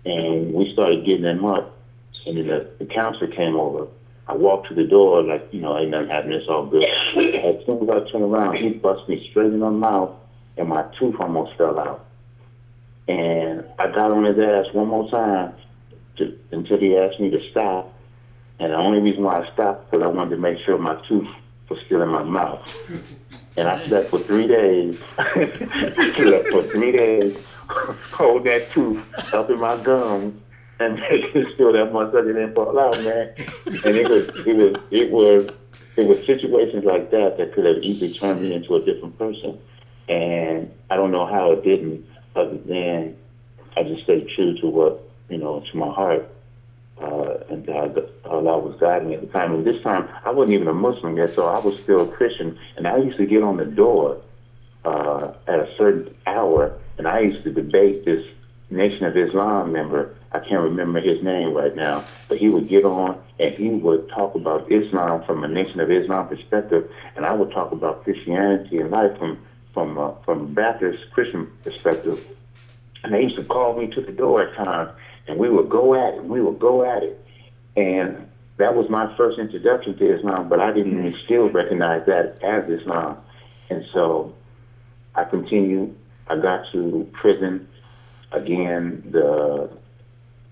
and 0.04 0.52
we 0.52 0.73
started 0.73 1.04
getting 1.07 1.25
him 1.25 1.45
up. 1.45 1.76
And 2.26 2.37
then 2.37 2.49
the, 2.49 2.71
the 2.78 2.87
counselor 2.87 3.28
came 3.28 3.54
over. 3.54 3.87
I 4.28 4.35
walked 4.35 4.68
to 4.68 4.75
the 4.75 4.85
door 4.85 5.23
like, 5.23 5.49
you 5.52 5.61
know, 5.61 5.78
ain't 5.78 5.90
nothing 5.90 6.11
happening, 6.11 6.38
it's 6.38 6.49
all 6.49 6.66
good. 6.66 6.85
As 6.85 7.64
soon 7.64 7.88
as 7.88 7.88
I 7.88 8.11
turned 8.11 8.25
around, 8.25 8.56
he 8.56 8.70
busted 8.70 9.08
me 9.08 9.26
straight 9.30 9.47
in 9.47 9.61
the 9.61 9.70
mouth, 9.70 10.11
and 10.58 10.68
my 10.68 10.85
tooth 10.99 11.14
almost 11.18 11.56
fell 11.56 11.78
out. 11.80 12.04
And 13.08 13.64
I 13.78 13.87
got 13.87 14.12
on 14.12 14.25
his 14.25 14.38
ass 14.38 14.66
one 14.75 14.88
more 14.88 15.11
time 15.11 15.54
to, 16.16 16.38
until 16.50 16.78
he 16.78 16.94
asked 16.94 17.18
me 17.18 17.30
to 17.30 17.50
stop. 17.50 17.94
And 18.61 18.73
the 18.73 18.76
only 18.76 19.00
reason 19.00 19.23
why 19.23 19.40
I 19.40 19.52
stopped 19.54 19.90
because 19.90 20.06
I 20.06 20.11
wanted 20.11 20.30
to 20.30 20.37
make 20.37 20.58
sure 20.58 20.76
my 20.76 21.00
tooth 21.06 21.28
was 21.70 21.78
still 21.87 22.02
in 22.02 22.11
my 22.11 22.23
mouth. 22.23 22.70
And 23.56 23.66
I 23.66 23.87
slept 23.87 24.11
for 24.11 24.18
three 24.18 24.47
days. 24.47 24.99
Slept 25.16 26.49
for 26.49 26.62
three 26.64 26.92
days, 26.92 27.38
hold 28.12 28.44
that 28.44 28.70
tooth 28.73 29.02
up 29.32 29.49
in 29.49 29.58
my 29.58 29.82
gums 29.82 30.38
and 30.80 30.94
making 31.11 31.47
sure 31.56 31.73
that 31.73 31.92
motherfucker 31.92 32.26
didn't 32.26 32.54
fall 32.54 32.78
out, 32.78 33.02
man. 33.02 33.35
And 33.66 33.97
it 33.97 34.08
was, 34.08 34.28
it 34.47 34.56
was, 34.56 34.76
it 34.90 35.11
was, 35.11 35.49
it 35.97 36.06
was 36.06 36.18
situations 36.26 36.85
like 36.85 37.11
that 37.11 37.37
that 37.38 37.52
could 37.54 37.64
have 37.64 37.78
easily 37.82 38.12
turned 38.12 38.40
me 38.40 38.54
into 38.54 38.76
a 38.76 38.85
different 38.85 39.18
person. 39.18 39.58
And 40.08 40.73
I 40.90 40.97
don't 40.97 41.11
know 41.11 41.26
how 41.26 41.52
it 41.52 41.64
didn't, 41.64 42.06
other 42.35 42.56
than 42.58 43.16
I 43.76 43.82
just 43.82 44.04
stayed 44.04 44.28
true 44.35 44.56
to 44.61 44.66
what, 44.68 45.02
you 45.28 45.38
know, 45.38 45.62
to 45.70 45.76
my 45.76 45.92
heart. 45.92 46.28
Uh, 47.00 47.44
and 47.50 47.64
God, 47.64 48.11
Allah 48.25 48.58
was 48.58 48.76
guiding 48.80 49.08
me 49.08 49.14
at 49.14 49.20
the 49.20 49.26
time. 49.28 49.54
And 49.54 49.64
this 49.64 49.80
time, 49.82 50.08
I 50.25 50.30
wasn't 50.30 50.54
even 50.54 50.68
a 50.68 50.75
Muslim 50.75 51.16
yet, 51.16 51.30
so 51.30 51.47
I 51.47 51.58
was 51.61 51.78
still 51.78 52.08
a 52.08 52.12
Christian. 52.12 52.58
And 52.76 52.88
I 52.88 52.97
used 52.97 53.18
to 53.18 53.26
get 53.26 53.42
on 53.42 53.56
the 53.56 53.64
door 53.64 54.20
uh, 54.85 55.32
at 55.47 55.61
a 55.61 55.75
certain 55.76 56.14
hour, 56.26 56.76
and 56.97 57.06
I 57.06 57.20
used 57.20 57.44
to 57.44 57.52
debate 57.52 58.04
this 58.04 58.26
Nation 58.70 59.04
of 59.04 59.16
Islam 59.16 59.73
member. 59.73 60.14
I 60.32 60.40
can't 60.40 60.62
remember 60.62 61.00
his 61.00 61.23
name 61.23 61.54
right 61.54 61.75
now, 61.75 62.04
but 62.28 62.38
he 62.38 62.49
would 62.49 62.68
get 62.68 62.85
on 62.85 63.20
and 63.38 63.54
he 63.54 63.68
would 63.68 64.08
talk 64.11 64.35
about 64.35 64.70
Islam 64.70 65.25
from 65.25 65.44
a 65.44 65.49
Nation 65.49 65.80
of 65.80 65.90
Islam 65.90 66.28
perspective, 66.28 66.90
and 67.16 67.25
I 67.25 67.32
would 67.32 67.50
talk 67.52 67.73
about 67.73 68.04
Christianity 68.04 68.78
and 68.78 68.90
life 68.90 69.16
from 69.18 69.38
from 69.73 69.99
uh, 69.99 70.12
from 70.25 70.54
Baptist 70.54 71.11
Christian 71.12 71.50
perspective. 71.64 72.26
And 73.04 73.14
they 73.14 73.23
used 73.23 73.37
to 73.37 73.44
call 73.44 73.78
me 73.78 73.87
to 73.88 74.00
the 74.00 74.12
door 74.12 74.42
at 74.42 74.56
times, 74.56 74.90
and 75.28 75.38
we 75.38 75.49
would 75.49 75.70
go 75.70 75.94
at 75.94 76.14
it. 76.14 76.25
We 76.25 76.42
would 76.42 76.58
go 76.58 76.85
at 76.85 77.02
it, 77.02 77.25
and 77.76 78.28
that 78.56 78.75
was 78.75 78.90
my 78.90 79.16
first 79.16 79.38
introduction 79.38 79.97
to 79.99 80.16
Islam. 80.18 80.49
But 80.49 80.61
I 80.61 80.73
didn't 80.73 80.99
even 80.99 81.14
still 81.25 81.49
recognize 81.49 82.04
that 82.06 82.42
as 82.42 82.68
Islam, 82.68 83.18
and 83.70 83.87
so 83.92 84.35
I 85.14 85.25
continued. 85.25 85.97
I 86.26 86.37
got 86.37 86.70
to 86.73 87.08
prison 87.14 87.68
again. 88.32 89.08
The 89.11 89.70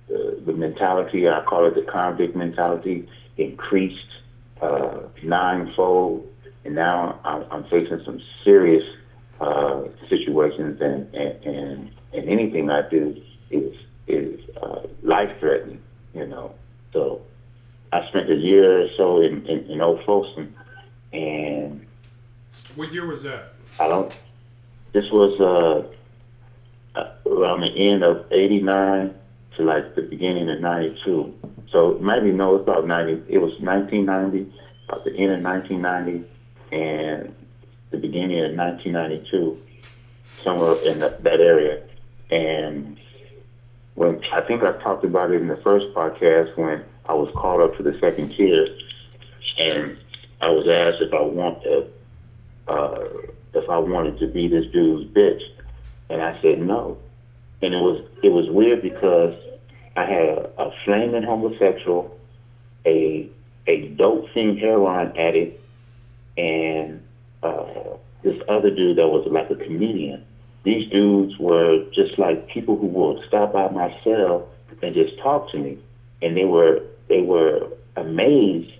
the, 0.09 0.41
the 0.45 0.53
mentality, 0.53 1.29
I 1.29 1.43
call 1.43 1.67
it 1.67 1.75
the 1.75 1.83
convict 1.83 2.37
mentality, 2.37 3.09
increased 3.37 4.07
uh, 4.61 5.01
ninefold, 5.23 6.33
and 6.65 6.75
now 6.75 7.21
I'm, 7.25 7.45
I'm 7.51 7.65
facing 7.65 8.03
some 8.05 8.21
serious 8.45 8.85
uh, 9.41 9.85
situations, 10.09 10.81
and, 10.81 11.15
and 11.15 11.45
and 11.45 11.91
and 12.13 12.29
anything 12.29 12.71
I 12.71 12.89
do 12.89 13.21
is 13.51 13.75
is 14.07 14.41
uh, 14.63 14.81
life 15.03 15.39
threatening, 15.41 15.83
you 16.15 16.27
know. 16.27 16.55
So 16.93 17.21
I 17.93 18.07
spent 18.09 18.31
a 18.31 18.35
year 18.35 18.83
or 18.85 18.89
so 18.97 19.21
in 19.21 19.47
in, 19.47 19.71
in 19.71 19.81
Old 19.81 20.05
Folsom, 20.05 20.55
and 21.13 21.87
What 22.77 22.93
year 22.93 23.07
was 23.07 23.23
that? 23.25 23.53
I 23.79 23.89
don't. 23.89 24.17
This 24.93 25.11
was 25.11 25.39
uh, 25.41 26.99
uh, 26.99 27.13
around 27.27 27.61
the 27.61 27.91
end 27.91 28.03
of 28.03 28.25
'89 28.33 29.15
to 29.57 29.65
like 29.65 29.95
the 29.95 30.03
beginning 30.03 30.49
of 30.51 30.61
'92. 30.61 31.35
So 31.71 31.99
maybe 32.01 32.31
no, 32.31 32.57
it's 32.57 32.63
about 32.63 32.87
'90. 32.87 33.25
It 33.29 33.39
was 33.39 33.53
1990, 33.61 34.53
about 34.89 35.05
the 35.05 35.17
end 35.17 35.33
of 35.33 35.43
1990, 35.43 36.25
and 36.73 37.35
the 37.91 37.99
beginning 37.99 38.45
of 38.45 38.57
1992, 38.57 39.61
somewhere 40.43 40.77
in 40.85 40.99
that, 41.01 41.23
that 41.23 41.41
area. 41.41 41.83
And 42.31 42.99
when 43.95 44.23
I 44.33 44.41
think 44.43 44.63
I 44.63 44.73
talked 44.83 45.05
about 45.05 45.31
it 45.31 45.41
in 45.41 45.49
the 45.49 45.57
first 45.57 45.95
podcast 45.95 46.57
when 46.57 46.85
I 47.07 47.15
was 47.15 47.33
called 47.35 47.63
up 47.63 47.77
to 47.77 47.83
the 47.83 47.99
second 48.01 48.31
tier, 48.31 48.69
and 49.59 49.97
I 50.41 50.51
was 50.51 50.69
asked 50.69 51.03
if 51.03 51.15
I 51.15 51.23
want 51.23 51.63
to, 51.63 51.87
uh, 52.69 53.05
if 53.55 53.69
I 53.69 53.79
wanted 53.79 54.19
to 54.19 54.27
be 54.27 54.49
this 54.49 54.67
dude's 54.73 55.11
bitch, 55.13 55.43
and 56.11 56.23
I 56.23 56.41
said 56.43 56.61
no. 56.61 56.99
And 57.63 57.75
it 57.75 57.81
was 57.81 58.05
it 58.23 58.29
was 58.29 58.51
weird 58.51 58.83
because 58.83 59.35
I 59.97 60.05
had 60.05 60.29
a, 60.29 60.50
a 60.59 60.73
flaming 60.85 61.23
homosexual, 61.23 62.19
a 62.85 63.29
a 63.67 63.88
dope 63.88 64.31
fiend 64.33 64.59
heroin 64.59 65.17
addict, 65.17 65.61
and 66.37 67.03
uh, 67.43 67.67
this 68.23 68.41
other 68.49 68.71
dude 68.71 68.99
that 68.99 69.09
was 69.09 69.26
like 69.31 69.50
a 69.50 69.57
comedian. 69.57 70.25
These 70.62 70.91
dudes 70.91 71.38
were 71.38 71.85
just 71.93 72.19
like 72.19 72.49
people 72.49 72.76
who 72.76 72.87
would 72.87 73.26
stop 73.26 73.53
by 73.53 73.69
my 73.71 73.97
cell 74.03 74.49
and 74.83 74.95
just 74.95 75.19
talk 75.19 75.50
to 75.53 75.59
me, 75.59 75.79
and 76.23 76.37
they 76.37 76.45
were 76.45 76.83
they 77.09 77.23
were 77.23 77.69
amazed 77.97 78.73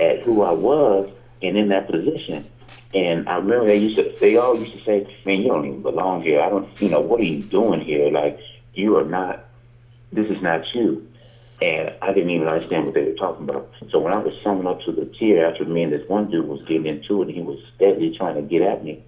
at 0.00 0.20
who 0.22 0.42
I 0.42 0.52
was 0.52 1.10
and 1.42 1.56
in 1.56 1.68
that 1.68 1.90
position. 1.90 2.48
And 2.94 3.28
I 3.28 3.36
remember 3.36 3.66
they 3.66 3.76
used 3.76 3.96
to 3.96 4.14
they 4.20 4.36
all 4.36 4.56
used 4.56 4.72
to 4.72 4.84
say, 4.84 5.06
"Man, 5.24 5.42
you 5.42 5.48
don't 5.48 5.66
even 5.66 5.82
belong 5.82 6.22
here. 6.22 6.40
I 6.40 6.48
don't, 6.48 6.68
you 6.80 6.88
know, 6.88 7.00
what 7.00 7.20
are 7.20 7.24
you 7.24 7.42
doing 7.42 7.80
here? 7.80 8.10
Like, 8.10 8.38
you 8.74 8.96
are 8.96 9.04
not. 9.04 9.43
This 10.14 10.30
is 10.30 10.42
not 10.42 10.74
you." 10.74 11.06
And 11.62 11.92
I 12.02 12.12
didn't 12.12 12.30
even 12.30 12.48
understand 12.48 12.86
what 12.86 12.94
they 12.94 13.04
were 13.04 13.14
talking 13.14 13.48
about. 13.48 13.72
So 13.90 13.98
when 13.98 14.12
I 14.12 14.18
was 14.18 14.34
summing 14.42 14.66
up 14.66 14.82
to 14.82 14.92
the 14.92 15.06
tier 15.06 15.46
after 15.46 15.64
me 15.64 15.84
and 15.84 15.92
this 15.92 16.06
one 16.08 16.30
dude 16.30 16.48
was 16.48 16.60
getting 16.62 16.86
into 16.86 17.22
it, 17.22 17.28
and 17.28 17.34
he 17.36 17.42
was 17.42 17.58
steadily 17.76 18.16
trying 18.16 18.34
to 18.34 18.42
get 18.42 18.62
at 18.62 18.84
me. 18.84 19.02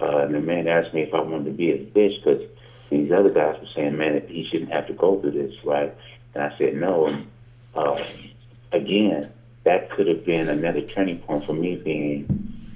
Uh, 0.00 0.18
and 0.18 0.34
the 0.34 0.40
man 0.40 0.68
asked 0.68 0.94
me 0.94 1.02
if 1.02 1.12
I 1.14 1.22
wanted 1.22 1.46
to 1.46 1.50
be 1.50 1.76
his 1.76 1.86
bitch 1.88 2.22
because 2.22 2.42
these 2.90 3.10
other 3.10 3.30
guys 3.30 3.60
were 3.60 3.68
saying, 3.74 3.96
man, 3.96 4.22
he 4.28 4.44
shouldn't 4.44 4.70
have 4.70 4.86
to 4.86 4.92
go 4.92 5.20
through 5.20 5.32
this, 5.32 5.54
right? 5.64 5.94
And 6.34 6.44
I 6.44 6.56
said 6.56 6.76
no. 6.76 7.06
And 7.06 7.26
uh, 7.74 8.06
again, 8.72 9.32
that 9.64 9.90
could 9.90 10.06
have 10.06 10.24
been 10.24 10.48
another 10.48 10.82
turning 10.82 11.18
point 11.18 11.46
for 11.46 11.52
me 11.52 11.76
being, 11.76 12.26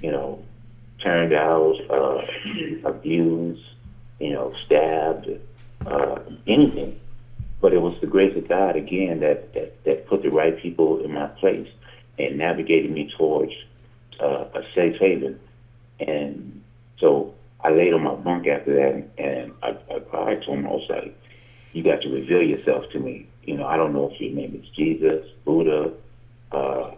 you 0.01 0.11
know, 0.11 0.43
turned 1.01 1.33
out, 1.33 1.75
uh, 1.89 2.25
abused, 2.83 3.63
you 4.19 4.33
know, 4.33 4.53
stabbed, 4.65 5.29
uh, 5.85 6.19
anything. 6.45 6.99
But 7.63 7.73
it 7.73 7.81
was 7.81 7.97
the 8.01 8.07
grace 8.07 8.35
of 8.35 8.49
God 8.49 8.75
again 8.75 9.21
that, 9.21 9.53
that, 9.53 9.85
that 9.85 10.05
put 10.07 10.21
the 10.21 10.29
right 10.29 10.61
people 10.61 11.01
in 11.01 11.13
my 11.13 11.27
place 11.27 11.69
and 12.19 12.37
navigated 12.37 12.91
me 12.91 13.09
towards 13.17 13.53
uh, 14.19 14.47
a 14.53 14.63
safe 14.75 14.97
haven. 14.99 15.39
And 15.97 16.61
so 16.99 17.33
I 17.63 17.69
laid 17.69 17.93
on 17.93 18.03
my 18.03 18.15
bunk 18.15 18.47
after 18.47 18.75
that, 18.75 19.07
and 19.17 19.53
I, 19.63 19.77
I 19.89 19.99
cried 19.99 20.41
to 20.41 20.51
him. 20.51 20.67
I 20.67 20.71
was 20.71 20.85
like, 20.89 21.17
"You 21.71 21.83
got 21.83 22.01
to 22.01 22.09
reveal 22.09 22.41
yourself 22.41 22.83
to 22.91 22.99
me. 22.99 23.27
You 23.43 23.55
know, 23.55 23.65
I 23.65 23.77
don't 23.77 23.93
know 23.93 24.11
if 24.11 24.19
your 24.19 24.33
name 24.33 24.61
is 24.61 24.67
Jesus, 24.75 25.25
Buddha. 25.45 25.93
Uh, 26.51 26.91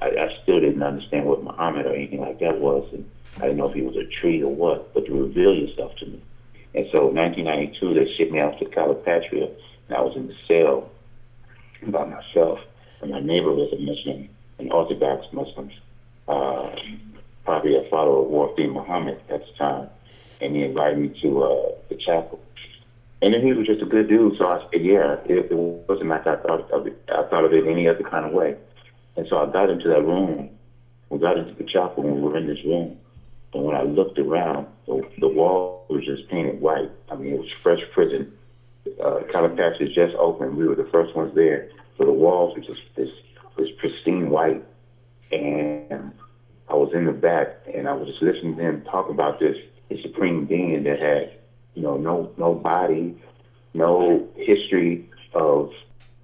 I, 0.00 0.06
I 0.06 0.38
still 0.42 0.58
didn't 0.58 0.82
understand 0.82 1.26
what 1.26 1.44
Muhammad 1.44 1.84
or 1.84 1.94
anything 1.94 2.22
like 2.22 2.40
that 2.40 2.58
was, 2.58 2.88
and 2.94 3.06
I 3.36 3.42
didn't 3.42 3.58
know 3.58 3.68
if 3.68 3.74
he 3.74 3.82
was 3.82 3.96
a 3.96 4.06
tree 4.06 4.42
or 4.42 4.54
what. 4.54 4.94
But 4.94 5.04
to 5.04 5.12
reveal 5.12 5.54
yourself 5.54 5.94
to 5.96 6.06
me. 6.06 6.22
And 6.74 6.88
so, 6.90 7.08
1992, 7.08 7.92
they 7.92 8.14
shipped 8.14 8.32
me 8.32 8.40
out 8.40 8.58
to 8.58 8.64
Calipatria, 8.64 9.54
and 9.92 9.98
I 9.98 10.00
was 10.00 10.16
in 10.16 10.26
the 10.26 10.34
cell 10.48 10.90
about 11.86 12.08
myself. 12.08 12.60
And 13.02 13.10
my 13.10 13.20
neighbor 13.20 13.52
was 13.52 13.72
a 13.72 13.76
Muslim, 13.76 14.28
an 14.58 14.70
Orthodox 14.72 15.26
Muslim, 15.32 15.70
uh, 16.28 16.70
probably 17.44 17.76
a 17.76 17.88
follower 17.90 18.24
of 18.24 18.30
Wafdi 18.30 18.72
Muhammad 18.72 19.20
at 19.28 19.44
the 19.44 19.52
time. 19.58 19.88
And 20.40 20.56
he 20.56 20.62
invited 20.62 20.98
me 20.98 21.20
to 21.20 21.42
uh, 21.42 21.72
the 21.90 21.96
chapel. 21.96 22.40
And 23.20 23.34
then 23.34 23.42
he 23.42 23.52
was 23.52 23.66
just 23.66 23.82
a 23.82 23.86
good 23.86 24.08
dude. 24.08 24.38
So 24.38 24.46
I 24.46 24.66
said, 24.72 24.82
yeah, 24.82 25.16
it, 25.26 25.50
it 25.50 25.54
wasn't 25.54 26.08
like 26.08 26.26
I 26.26 26.36
thought 26.36 26.70
of 26.70 26.86
it. 26.86 26.98
I 27.08 27.22
thought 27.24 27.44
of 27.44 27.52
it 27.52 27.66
any 27.66 27.86
other 27.86 28.02
kind 28.02 28.24
of 28.24 28.32
way. 28.32 28.56
And 29.16 29.26
so 29.28 29.38
I 29.38 29.52
got 29.52 29.68
into 29.68 29.88
that 29.88 30.02
room. 30.02 30.50
We 31.10 31.18
got 31.18 31.36
into 31.36 31.52
the 31.52 31.64
chapel 31.64 32.04
and 32.04 32.16
we 32.16 32.20
were 32.22 32.38
in 32.38 32.46
this 32.46 32.64
room. 32.64 32.98
And 33.52 33.64
when 33.64 33.76
I 33.76 33.82
looked 33.82 34.18
around, 34.18 34.66
the, 34.86 35.06
the 35.18 35.28
wall 35.28 35.84
was 35.90 36.04
just 36.06 36.28
painted 36.28 36.60
white. 36.60 36.90
I 37.10 37.16
mean, 37.16 37.34
it 37.34 37.40
was 37.40 37.52
fresh 37.52 37.82
prison. 37.92 38.32
Uh, 38.86 39.20
Calipatch 39.32 39.78
had 39.78 39.92
just 39.94 40.14
opened. 40.16 40.56
We 40.56 40.66
were 40.66 40.74
the 40.74 40.88
first 40.90 41.14
ones 41.14 41.34
there. 41.34 41.68
So 41.98 42.04
the 42.04 42.12
walls 42.12 42.56
were 42.56 42.62
just 42.62 42.82
this, 42.96 43.10
this 43.56 43.68
pristine 43.78 44.30
white. 44.30 44.64
And 45.30 46.12
I 46.68 46.74
was 46.74 46.92
in 46.94 47.06
the 47.06 47.12
back 47.12 47.48
and 47.72 47.88
I 47.88 47.94
was 47.94 48.08
just 48.08 48.22
listening 48.22 48.56
to 48.56 48.62
him 48.62 48.82
talk 48.82 49.08
about 49.08 49.38
this, 49.38 49.56
this 49.88 50.02
supreme 50.02 50.46
being 50.46 50.82
that 50.84 51.00
had, 51.00 51.32
you 51.74 51.82
know, 51.82 51.96
no, 51.96 52.32
no 52.36 52.54
body, 52.54 53.16
no 53.74 54.28
history 54.36 55.08
of 55.34 55.72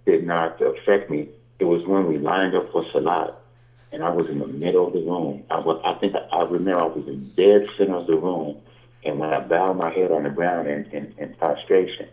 did 0.05 0.27
not 0.27 0.61
affect 0.61 1.11
me. 1.11 1.29
It 1.59 1.65
was 1.65 1.87
when 1.87 2.07
we 2.07 2.19
lined 2.19 2.55
up 2.55 2.71
for 2.73 2.85
Salat 2.93 3.35
and 3.93 4.03
I 4.05 4.11
was 4.11 4.29
in 4.29 4.39
the 4.39 4.47
middle 4.47 4.87
of 4.87 4.93
the 4.93 5.01
room. 5.01 5.45
I 5.51 5.59
was, 5.59 5.81
I 5.85 5.95
think 5.95 6.15
I, 6.15 6.37
I 6.37 6.45
remember 6.45 6.81
I 6.81 6.87
was 6.87 7.07
in 7.07 7.33
dead 7.37 7.67
center 7.77 7.97
of 7.97 8.07
the 8.07 8.17
room, 8.17 8.61
and 9.05 9.19
when 9.19 9.33
I 9.33 9.41
bowed 9.41 9.77
my 9.77 9.93
head 9.93 10.11
on 10.11 10.25
the 10.25 10.31
ground 10.31 10.69
in, 10.69 10.85
in, 10.93 11.15
in 11.19 11.35
prostration, 11.35 12.09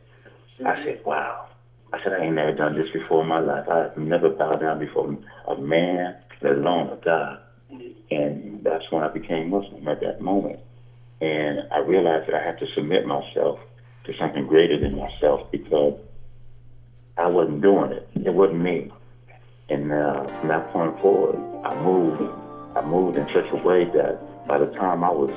I 0.64 0.84
said, 0.84 1.02
"Wow." 1.06 1.48
I 1.92 2.02
said, 2.04 2.14
"I 2.14 2.24
ain't 2.26 2.36
never 2.36 2.54
done 2.54 2.76
this 2.76 2.90
before 2.92 3.22
in 3.22 3.28
my 3.28 3.40
life. 3.40 3.68
I've 3.68 3.98
never 3.98 4.30
bowed 4.30 4.62
down 4.62 4.80
before 4.80 5.16
a 5.48 5.56
man, 5.56 6.16
let 6.42 6.54
alone 6.54 6.90
a 6.90 6.96
God." 7.04 7.40
And 8.12 8.64
that's 8.64 8.90
when 8.92 9.04
I 9.04 9.10
became 9.10 9.50
Muslim 9.50 9.88
at 9.88 10.00
that 10.02 10.22
moment, 10.22 10.60
and 11.20 11.68
I 11.72 11.80
realized 11.80 12.28
that 12.28 12.36
I 12.36 12.44
had 12.44 12.60
to 12.60 12.68
submit 12.68 13.06
myself 13.06 13.60
to 14.06 14.14
something 14.18 14.46
greater 14.48 14.80
than 14.80 14.98
myself 14.98 15.52
because 15.52 16.00
I 17.18 17.28
wasn't 17.28 17.62
doing 17.62 17.92
it. 17.92 18.08
It 18.24 18.34
wasn't 18.34 18.62
me. 18.62 18.92
And 19.70 19.92
uh, 19.92 20.28
from 20.40 20.48
that 20.50 20.72
point 20.72 21.00
forward, 21.02 21.40
I 21.66 21.76
moved. 21.82 22.22
I 22.76 22.82
moved 22.82 23.18
in 23.18 23.26
such 23.34 23.50
a 23.52 23.56
way 23.56 23.86
that 23.86 24.20
by 24.48 24.60
the 24.60 24.68
time 24.68 25.04
I 25.04 25.10
was 25.10 25.32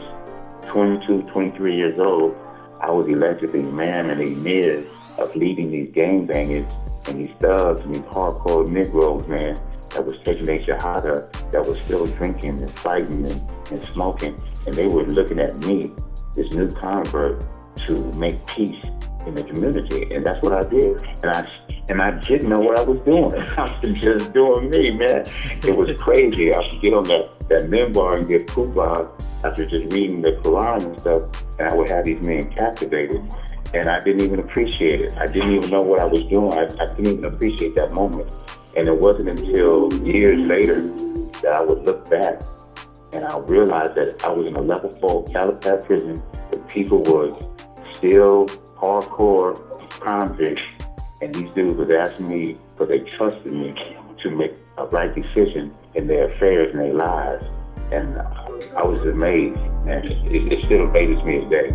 22, 0.73 1.23
23 1.31 1.77
years 1.77 1.99
old, 1.99 2.35
I 2.81 2.91
was 2.91 3.09
elected 3.09 3.55
man 3.55 4.11
and 4.11 4.21
the 4.21 4.27
mayor 4.27 4.85
of 5.19 5.35
leading 5.37 5.71
these 5.71 5.89
gangbangers 5.89 7.09
and 7.09 7.25
these 7.25 7.35
thugs 7.41 7.81
and 7.81 7.95
these 7.95 8.03
hardcore 8.05 8.69
Negroes, 8.69 9.27
man, 9.27 9.55
that 9.95 10.05
was 10.05 10.15
taking 10.25 10.45
their 10.45 10.61
shahada, 10.61 11.31
that 11.51 11.65
was 11.65 11.79
still 11.81 12.07
drinking 12.07 12.63
and 12.63 12.71
fighting 12.71 13.27
and, 13.27 13.55
and 13.71 13.85
smoking. 13.85 14.39
And 14.67 14.75
they 14.75 14.87
were 14.87 15.05
looking 15.05 15.41
at 15.41 15.57
me, 15.61 15.93
this 16.35 16.53
new 16.55 16.69
convert, 16.69 17.47
to 17.77 18.13
make 18.15 18.45
peace 18.47 18.85
in 19.27 19.35
the 19.35 19.45
community. 19.45 20.15
And 20.15 20.27
that's 20.27 20.43
what 20.43 20.53
I 20.53 20.69
did. 20.69 21.03
And 21.23 21.31
I 21.31 21.51
and 21.91 22.03
I 22.03 22.11
didn't 22.11 22.51
know 22.51 22.61
what 22.61 22.79
I 22.79 22.83
was 22.83 23.01
doing. 23.01 23.33
I 23.57 23.81
was 23.83 23.95
just 23.99 24.33
doing 24.35 24.69
me, 24.69 24.91
man. 24.91 25.25
It 25.65 25.75
was 25.75 25.95
crazy. 26.01 26.55
I 26.55 26.69
could 26.69 26.83
get 26.83 26.93
on 26.93 27.05
that, 27.05 27.29
that 27.49 27.63
minbar 27.63 28.19
and 28.19 28.29
get 28.29 28.47
khutbah 28.47 29.09
after 29.43 29.67
just 29.67 29.93
reading 29.93 30.21
the 30.21 30.33
Quran 30.33 30.85
and 30.85 31.01
stuff, 31.01 31.23
and 31.59 31.69
I 31.69 31.75
would 31.75 31.89
have 31.89 32.05
these 32.05 32.25
men 32.27 32.51
captivated. 32.51 33.23
And 33.75 33.89
I 33.89 34.03
didn't 34.03 34.23
even 34.23 34.41
appreciate 34.41 35.01
it. 35.01 35.17
I 35.17 35.27
didn't 35.27 35.53
even 35.53 35.71
know 35.71 35.83
what 35.83 36.01
I 36.01 36.05
was 36.05 36.23
doing. 36.25 36.53
I, 36.55 36.65
I 36.65 36.95
didn't 36.95 37.07
even 37.07 37.25
appreciate 37.27 37.75
that 37.75 37.93
moment. 37.93 38.33
And 38.77 38.87
it 38.87 38.97
wasn't 38.97 39.29
until 39.39 39.93
years 40.07 40.39
later 40.41 40.81
that 41.43 41.53
I 41.55 41.63
would 41.63 41.85
look 41.85 42.09
back 42.11 42.43
and 43.13 43.25
I 43.25 43.39
realized 43.39 43.95
that 43.95 44.23
I 44.25 44.29
was 44.31 44.43
in 44.43 44.55
a 44.55 44.61
level 44.61 44.91
four 45.01 45.25
Calipatch 45.27 45.87
prison. 45.87 46.17
The 46.51 46.59
people 46.69 47.03
were 47.05 47.39
still 47.95 48.47
hardcore 48.77 49.55
convicts 50.01 50.67
and 51.21 51.35
these 51.35 51.53
dudes 51.55 51.75
was 51.75 51.91
asking 51.91 52.29
me, 52.29 52.57
because 52.73 52.89
they 52.89 53.01
trusted 53.17 53.53
me 53.53 53.75
to 54.23 54.31
make 54.31 54.53
a 54.77 54.87
right 54.87 55.15
decision 55.15 55.75
in 55.95 56.07
their 56.07 56.33
affairs 56.33 56.71
and 56.73 56.81
their 56.81 56.95
lives. 56.95 57.45
And 57.91 58.19
I 58.19 58.83
was 58.83 59.01
amazed, 59.07 59.59
and 59.89 60.05
it, 60.05 60.53
it 60.53 60.65
still 60.67 60.87
amazes 60.87 61.23
me 61.25 61.41
today. 61.41 61.75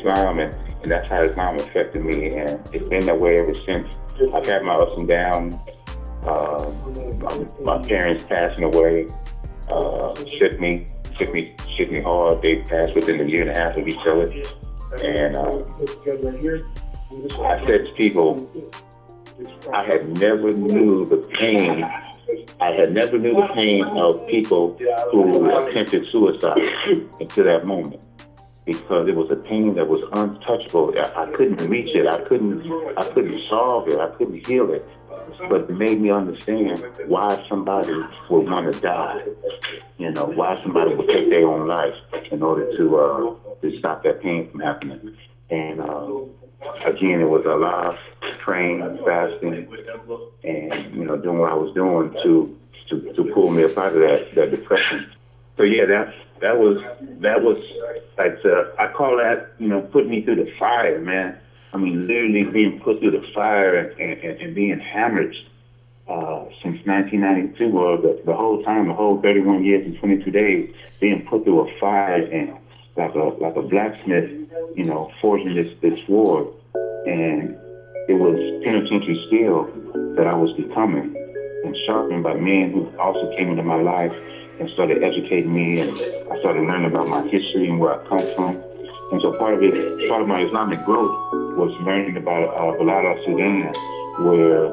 Islam, 0.00 0.38
and, 0.38 0.54
and 0.82 0.90
that's 0.90 1.08
how 1.08 1.20
Islam 1.20 1.58
affected 1.58 2.04
me. 2.04 2.30
And 2.30 2.60
it's 2.72 2.88
been 2.88 3.06
that 3.06 3.18
way 3.18 3.38
ever 3.38 3.54
since. 3.54 3.96
I've 4.34 4.46
had 4.46 4.64
my 4.64 4.74
ups 4.74 4.98
and 4.98 5.08
downs. 5.08 5.56
Uh, 6.26 6.72
my, 7.22 7.78
my, 7.78 7.82
parents 7.82 8.24
passing 8.24 8.64
away 8.64 9.06
uh, 9.70 10.14
shook 10.38 10.60
me, 10.60 10.86
shook 11.18 11.32
me, 11.32 11.54
shook 11.74 11.90
me 11.90 12.00
hard. 12.00 12.42
They 12.42 12.56
passed 12.56 12.94
within 12.94 13.20
a 13.20 13.24
year 13.24 13.48
and 13.48 13.50
a 13.50 13.58
half 13.58 13.76
of 13.78 13.88
each 13.88 13.98
other, 14.06 14.30
and 15.02 15.36
uh, 15.36 15.64
I 17.42 17.64
said 17.64 17.86
to 17.86 17.92
people, 17.96 18.46
I 19.72 19.82
had 19.82 20.06
never 20.08 20.52
knew 20.52 21.06
the 21.06 21.26
pain. 21.38 21.84
I 22.60 22.70
had 22.70 22.92
never 22.92 23.18
knew 23.18 23.34
the 23.34 23.48
pain 23.54 23.84
of 23.96 24.28
people 24.28 24.76
who 25.10 25.48
attempted 25.48 26.06
suicide 26.06 26.60
until 27.18 27.46
that 27.46 27.66
moment 27.66 28.06
because 28.64 29.08
it 29.08 29.16
was 29.16 29.30
a 29.30 29.36
pain 29.36 29.74
that 29.74 29.88
was 29.88 30.02
untouchable. 30.12 30.94
I, 30.96 31.24
I 31.24 31.26
couldn't 31.32 31.68
reach 31.68 31.94
it. 31.94 32.06
I 32.06 32.20
couldn't. 32.20 32.62
I 32.96 33.04
couldn't 33.10 33.42
solve 33.48 33.88
it. 33.88 33.98
I 33.98 34.10
couldn't 34.16 34.46
heal 34.46 34.70
it. 34.72 34.86
But 35.48 35.62
it 35.62 35.70
made 35.70 36.00
me 36.00 36.10
understand 36.10 36.84
why 37.06 37.44
somebody 37.48 37.92
would 38.28 38.50
want 38.50 38.72
to 38.72 38.80
die. 38.80 39.22
You 39.98 40.10
know, 40.12 40.26
why 40.26 40.60
somebody 40.62 40.94
would 40.94 41.08
take 41.08 41.30
their 41.30 41.46
own 41.46 41.66
life 41.66 41.94
in 42.30 42.42
order 42.42 42.76
to 42.76 42.96
uh, 42.98 43.34
to 43.62 43.78
stop 43.78 44.02
that 44.04 44.22
pain 44.22 44.50
from 44.50 44.60
happening. 44.60 45.16
And 45.50 45.80
uh, 45.80 46.06
again, 46.84 47.20
it 47.20 47.28
was 47.28 47.44
a 47.46 47.58
lot 47.58 47.98
praying, 48.40 48.80
fasting, 49.06 49.68
and 50.44 50.94
you 50.94 51.04
know, 51.04 51.16
doing 51.16 51.38
what 51.38 51.50
I 51.50 51.54
was 51.54 51.74
doing 51.74 52.12
to 52.22 52.56
to, 52.90 53.12
to 53.14 53.24
pull 53.32 53.50
me 53.50 53.64
up 53.64 53.76
out 53.78 53.94
of 53.94 54.00
that 54.00 54.34
that 54.34 54.50
depression. 54.50 55.10
So 55.56 55.62
yeah, 55.64 55.86
that 55.86 56.14
that 56.40 56.58
was 56.58 56.82
that 57.20 57.42
was 57.42 57.58
like 58.18 58.38
uh, 58.44 58.64
I 58.78 58.88
call 58.92 59.18
that 59.18 59.52
you 59.58 59.68
know 59.68 59.82
put 59.82 60.08
me 60.08 60.22
through 60.22 60.36
the 60.36 60.52
fire, 60.58 61.00
man. 61.00 61.38
I 61.72 61.76
mean, 61.76 62.06
literally 62.06 62.44
being 62.44 62.80
put 62.80 62.98
through 62.98 63.12
the 63.12 63.26
fire 63.32 63.76
and, 63.76 64.00
and, 64.00 64.40
and 64.40 64.54
being 64.54 64.80
hammered 64.80 65.36
uh, 66.08 66.44
since 66.62 66.84
1992, 66.84 67.78
or 67.78 67.96
the, 67.96 68.20
the 68.26 68.34
whole 68.34 68.64
time, 68.64 68.88
the 68.88 68.94
whole 68.94 69.20
31 69.22 69.64
years 69.64 69.86
and 69.86 69.96
22 69.98 70.30
days, 70.32 70.74
being 70.98 71.24
put 71.26 71.44
through 71.44 71.68
a 71.68 71.78
fire 71.78 72.24
and 72.24 72.56
like 72.96 73.14
a 73.14 73.18
like 73.18 73.56
a 73.56 73.62
blacksmith, 73.62 74.30
you 74.74 74.84
know, 74.84 75.12
forging 75.20 75.54
this 75.54 75.72
this 75.80 75.98
sword, 76.06 76.48
and 77.06 77.56
it 78.08 78.14
was 78.14 78.64
penitentiary 78.64 79.22
steel 79.28 79.66
that 80.16 80.26
I 80.26 80.34
was 80.34 80.52
becoming, 80.54 81.14
and 81.64 81.76
sharpened 81.86 82.24
by 82.24 82.34
men 82.34 82.72
who 82.72 82.90
also 82.98 83.30
came 83.36 83.50
into 83.50 83.62
my 83.62 83.80
life 83.80 84.12
and 84.60 84.70
started 84.70 85.02
educating 85.02 85.52
me, 85.52 85.80
and 85.80 85.90
I 86.30 86.38
started 86.40 86.62
learning 86.68 86.90
about 86.92 87.08
my 87.08 87.26
history 87.28 87.68
and 87.68 87.80
where 87.80 87.98
I 87.98 88.06
come 88.06 88.26
from. 88.36 88.62
And 89.10 89.20
so 89.22 89.32
part 89.38 89.54
of 89.54 89.62
it, 89.62 90.08
part 90.08 90.22
of 90.22 90.28
my 90.28 90.42
Islamic 90.42 90.84
growth 90.84 91.10
was 91.56 91.72
learning 91.80 92.16
about 92.16 92.44
uh, 92.54 92.76
Balad 92.78 93.04
al-Sudan, 93.08 93.72
where 94.26 94.66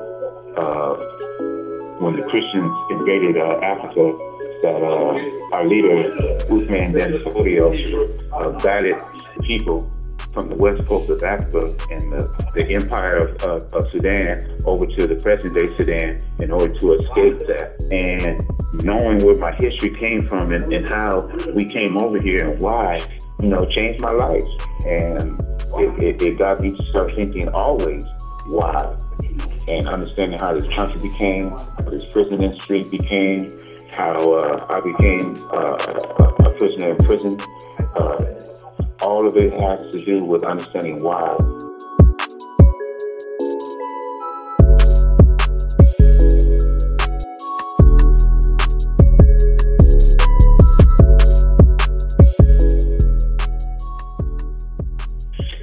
uh, 0.60 0.94
when 2.00 2.18
the 2.18 2.24
Christians 2.24 2.72
invaded 2.92 3.38
uh, 3.38 3.60
Africa, 3.64 4.14
that 4.62 4.84
uh, 4.84 5.56
our 5.56 5.66
leader, 5.66 6.12
Uthman 6.50 6.94
Ben 6.94 7.18
Fodio, 7.20 7.72
uh, 8.34 8.50
guided 8.60 9.02
people 9.42 9.90
from 10.38 10.50
the 10.50 10.56
west 10.56 10.88
coast 10.88 11.10
of 11.10 11.24
Africa 11.24 11.76
and 11.90 12.14
the, 12.14 12.52
the 12.54 12.76
empire 12.76 13.28
of, 13.28 13.42
of, 13.42 13.74
of, 13.74 13.90
Sudan 13.90 14.62
over 14.66 14.86
to 14.86 15.08
the 15.08 15.16
present 15.16 15.56
day 15.56 15.76
Sudan 15.76 16.20
in 16.38 16.52
order 16.52 16.72
to 16.78 16.94
escape 16.94 17.40
that. 17.48 17.74
And 17.92 18.46
knowing 18.84 19.26
where 19.26 19.36
my 19.38 19.52
history 19.52 19.90
came 19.96 20.22
from 20.22 20.52
and, 20.52 20.72
and 20.72 20.86
how 20.86 21.26
we 21.56 21.66
came 21.66 21.98
over 21.98 22.22
here 22.22 22.52
and 22.52 22.62
why, 22.62 23.00
you 23.42 23.48
know, 23.48 23.66
changed 23.66 24.00
my 24.00 24.12
life. 24.12 24.44
And 24.86 25.40
it, 25.74 26.04
it, 26.04 26.22
it 26.22 26.38
got 26.38 26.62
me 26.62 26.78
to 26.78 26.86
start 26.86 27.14
thinking 27.14 27.50
always, 27.50 28.06
why? 28.50 28.96
and 29.68 29.88
understanding 29.90 30.40
how 30.40 30.54
this 30.54 30.70
country 30.70 31.02
became, 31.02 31.50
how 31.50 31.90
this 31.90 32.08
prison 32.10 32.42
industry 32.42 32.84
became, 32.84 33.50
how 33.90 34.34
uh, 34.34 34.66
I 34.70 34.80
became 34.82 35.36
uh, 35.52 36.46
a 36.46 36.50
prisoner 36.58 36.92
in 36.92 36.98
prison. 36.98 37.38
Uh, 37.96 38.18
all 39.02 39.28
of 39.28 39.36
it 39.36 39.54
has 39.54 39.84
to 39.92 40.00
do 40.00 40.26
with 40.26 40.44
understanding 40.44 41.00
why. 41.04 41.38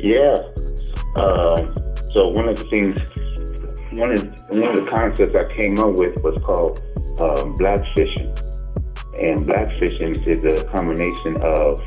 Yeah. 0.01 0.37
Uh, 1.17 1.67
so 2.11 2.29
one 2.29 2.49
of 2.49 2.59
the 2.59 2.67
things, 2.71 3.01
one 3.99 4.13
of 4.13 4.23
one 4.51 4.77
of 4.77 4.85
the 4.85 4.91
concepts 4.91 5.35
I 5.35 5.53
came 5.55 5.79
up 5.79 5.95
with 5.95 6.23
was 6.23 6.37
called 6.45 6.83
um, 7.21 7.55
black 7.55 7.85
fishing, 7.95 8.33
and 9.19 9.47
black 9.47 9.77
fishing 9.79 10.15
is 10.15 10.45
a 10.45 10.65
combination 10.67 11.41
of 11.41 11.81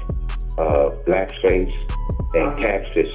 uh, 0.57 0.91
blackface 1.05 1.73
and 2.33 2.57
catfish. 2.63 3.13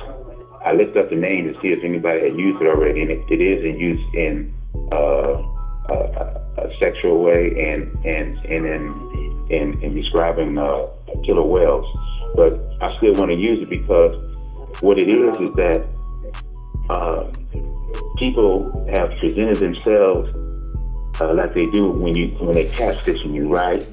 I 0.65 0.73
looked 0.73 0.97
up 0.97 1.11
the 1.11 1.17
name 1.17 1.53
to 1.53 1.61
see 1.61 1.69
if 1.69 1.83
anybody 1.83 2.21
had 2.31 2.39
used 2.39 2.63
it 2.63 2.67
already, 2.67 3.03
and 3.03 3.11
it, 3.11 3.25
it 3.29 3.41
is 3.41 3.65
in 3.65 3.79
use 3.79 4.15
in 4.15 4.55
uh, 4.93 5.43
a, 5.89 5.95
a, 6.59 6.71
sexual 6.79 7.23
way 7.23 7.49
and 7.59 7.93
and 8.07 8.39
and 8.47 8.67
in 8.67 9.47
in, 9.51 9.83
in 9.83 9.95
describing 9.95 10.57
uh, 10.57 10.87
killer 11.25 11.43
whales. 11.43 11.87
But 12.37 12.61
I 12.81 12.97
still 12.99 13.13
want 13.15 13.31
to 13.31 13.37
use 13.37 13.63
it 13.63 13.69
because 13.69 14.15
what 14.81 14.99
it 14.99 15.09
is 15.09 15.35
is 15.41 15.55
that 15.57 15.87
uh, 16.91 17.31
people 18.17 18.87
have 18.93 19.11
presented 19.19 19.57
themselves 19.57 20.31
uh, 21.21 21.35
like 21.35 21.55
they 21.55 21.67
do 21.67 21.91
when 21.91 22.17
you 22.17 22.29
when 22.39 22.55
they 22.55 22.67
catfishing 22.67 23.35
you, 23.35 23.49
right? 23.49 23.85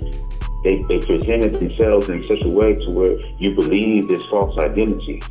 They, 0.63 0.83
they 0.89 0.99
presented 0.99 1.53
themselves 1.53 2.09
in 2.09 2.21
such 2.23 2.41
a 2.43 2.49
way 2.49 2.75
to 2.75 2.91
where 2.91 3.17
you 3.37 3.55
believe 3.55 4.07
this 4.07 4.25
false 4.25 4.57
identity, 4.57 5.21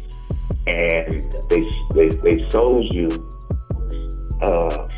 and 0.67 1.33
they 1.51 1.71
they, 1.95 2.09
they 2.09 2.51
sold 2.51 2.87
you 2.95 3.09
uh, 4.41 4.89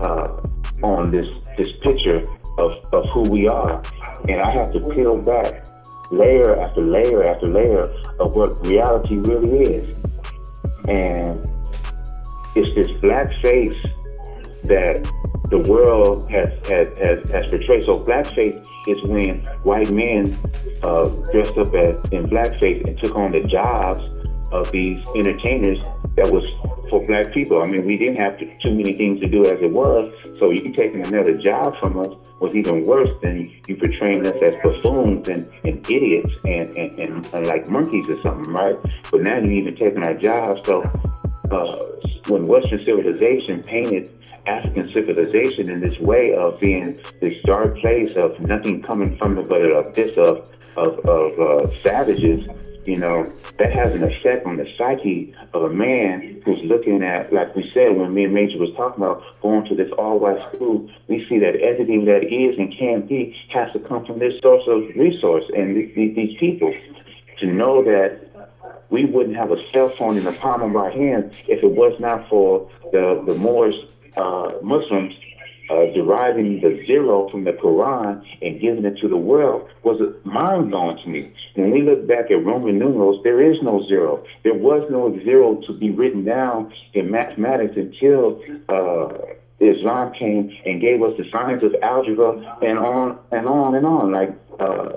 uh, 0.00 0.40
on 0.82 1.10
this 1.12 1.28
this 1.56 1.70
picture 1.82 2.24
of, 2.58 2.72
of 2.92 3.08
who 3.10 3.22
we 3.30 3.46
are, 3.46 3.80
and 4.28 4.40
I 4.40 4.50
have 4.50 4.72
to 4.72 4.80
peel 4.80 5.18
back 5.18 5.66
layer 6.10 6.60
after 6.60 6.82
layer 6.82 7.22
after 7.24 7.46
layer 7.46 7.82
of 8.20 8.34
what 8.34 8.66
reality 8.66 9.16
really 9.16 9.60
is. 9.74 9.88
And 10.88 11.48
it's 12.54 12.74
this 12.74 12.90
black 13.00 13.30
face 13.42 13.76
that 14.64 15.10
the 15.50 15.58
world 15.58 16.30
has, 16.30 16.48
has, 16.68 16.96
has, 16.98 17.30
has 17.30 17.48
portrayed. 17.48 17.84
So 17.84 18.00
blackface 18.00 18.66
is 18.88 19.02
when 19.04 19.40
white 19.64 19.90
men 19.90 20.36
uh, 20.82 21.08
dressed 21.30 21.58
up 21.58 21.74
as 21.74 22.02
in 22.06 22.24
blackface 22.26 22.86
and 22.86 22.98
took 22.98 23.14
on 23.16 23.32
the 23.32 23.42
jobs 23.42 24.08
of 24.52 24.70
these 24.70 25.04
entertainers 25.16 25.78
that 26.16 26.30
was 26.30 26.48
for 26.90 27.02
black 27.04 27.32
people. 27.32 27.62
I 27.62 27.66
mean, 27.66 27.86
we 27.86 27.96
didn't 27.96 28.16
have 28.16 28.38
to, 28.38 28.46
too 28.58 28.74
many 28.74 28.92
things 28.92 29.20
to 29.20 29.28
do 29.28 29.44
as 29.46 29.60
it 29.62 29.72
was. 29.72 30.12
So 30.38 30.50
you 30.50 30.72
taking 30.72 31.06
another 31.06 31.36
job 31.38 31.76
from 31.76 31.98
us 31.98 32.08
was 32.40 32.54
even 32.54 32.84
worse 32.84 33.08
than 33.22 33.50
you 33.66 33.76
portraying 33.76 34.26
us 34.26 34.36
as 34.42 34.54
buffoons 34.62 35.26
and, 35.28 35.48
and 35.64 35.90
idiots 35.90 36.44
and, 36.44 36.68
and, 36.76 36.98
and, 36.98 37.26
and 37.32 37.46
like 37.46 37.68
monkeys 37.70 38.08
or 38.10 38.20
something, 38.20 38.52
right? 38.52 38.78
But 39.10 39.22
now 39.22 39.38
you're 39.38 39.52
even 39.52 39.76
taking 39.76 40.02
our 40.02 40.14
jobs. 40.14 40.60
So 40.66 40.82
uh, 41.52 41.64
when 42.28 42.44
Western 42.44 42.84
civilization 42.84 43.62
painted 43.62 44.10
African 44.46 44.84
civilization 44.92 45.70
in 45.70 45.80
this 45.80 45.98
way 45.98 46.34
of 46.34 46.58
being 46.60 46.98
this 47.20 47.40
dark 47.44 47.76
place 47.78 48.14
of 48.16 48.38
nothing 48.40 48.82
coming 48.82 49.16
from 49.16 49.38
it 49.38 49.48
but 49.48 49.62
an 49.62 49.72
abyss 49.72 50.10
of 50.16 50.50
of, 50.76 50.98
of 51.00 51.38
uh, 51.38 51.82
savages, 51.82 52.46
you 52.86 52.96
know, 52.96 53.24
that 53.58 53.72
has 53.72 53.94
an 53.94 54.02
effect 54.02 54.46
on 54.46 54.56
the 54.56 54.66
psyche 54.76 55.34
of 55.52 55.64
a 55.64 55.68
man 55.68 56.40
who's 56.44 56.58
looking 56.64 57.02
at, 57.02 57.32
like 57.32 57.54
we 57.54 57.70
said, 57.74 57.96
when 57.96 58.12
me 58.14 58.24
and 58.24 58.34
Major 58.34 58.58
was 58.58 58.70
talking 58.76 59.04
about 59.04 59.22
going 59.42 59.66
to 59.66 59.74
this 59.74 59.90
all-white 59.98 60.54
school, 60.54 60.88
we 61.08 61.26
see 61.28 61.38
that 61.38 61.56
everything 61.56 62.06
that 62.06 62.24
is 62.24 62.58
and 62.58 62.74
can 62.76 63.06
be 63.06 63.36
has 63.52 63.72
to 63.72 63.78
come 63.80 64.04
from 64.06 64.18
this 64.18 64.34
source 64.42 64.64
of 64.66 64.82
resource 64.96 65.44
and 65.54 65.76
these, 65.76 66.14
these 66.14 66.38
people. 66.38 66.74
To 67.40 67.46
know 67.46 67.82
that 67.82 68.21
we 68.92 69.06
wouldn't 69.06 69.36
have 69.36 69.50
a 69.50 69.56
cell 69.72 69.88
phone 69.98 70.18
in 70.18 70.24
the 70.24 70.32
palm 70.32 70.62
of 70.62 70.76
our 70.76 70.90
hand 70.90 71.34
if 71.48 71.64
it 71.64 71.72
was 71.72 71.98
not 71.98 72.28
for 72.28 72.70
the, 72.92 73.24
the 73.26 73.34
Moors, 73.34 73.74
uh, 74.16 74.52
Muslims 74.62 75.14
uh, 75.70 75.86
deriving 75.94 76.60
the 76.60 76.84
zero 76.86 77.28
from 77.30 77.44
the 77.44 77.52
Quran 77.52 78.22
and 78.42 78.60
giving 78.60 78.84
it 78.84 78.98
to 78.98 79.08
the 79.08 79.16
world 79.16 79.68
was 79.82 79.98
mind 80.24 80.70
blowing 80.70 80.98
to 81.02 81.08
me. 81.08 81.32
When 81.54 81.70
we 81.70 81.80
look 81.80 82.06
back 82.06 82.30
at 82.30 82.44
Roman 82.44 82.78
numerals, 82.78 83.22
there 83.24 83.40
is 83.40 83.56
no 83.62 83.82
zero. 83.88 84.24
There 84.42 84.54
was 84.54 84.86
no 84.90 85.18
zero 85.24 85.62
to 85.66 85.72
be 85.72 85.90
written 85.90 86.24
down 86.24 86.74
in 86.92 87.10
mathematics 87.10 87.74
until 87.76 88.42
uh, 88.68 89.08
Islam 89.60 90.12
came 90.12 90.54
and 90.66 90.80
gave 90.80 91.02
us 91.02 91.16
the 91.16 91.24
science 91.32 91.62
of 91.62 91.74
algebra 91.82 92.58
and 92.60 92.78
on 92.78 93.18
and 93.30 93.46
on 93.46 93.74
and 93.74 93.86
on. 93.86 94.12
Like 94.12 94.36
uh, 94.60 94.90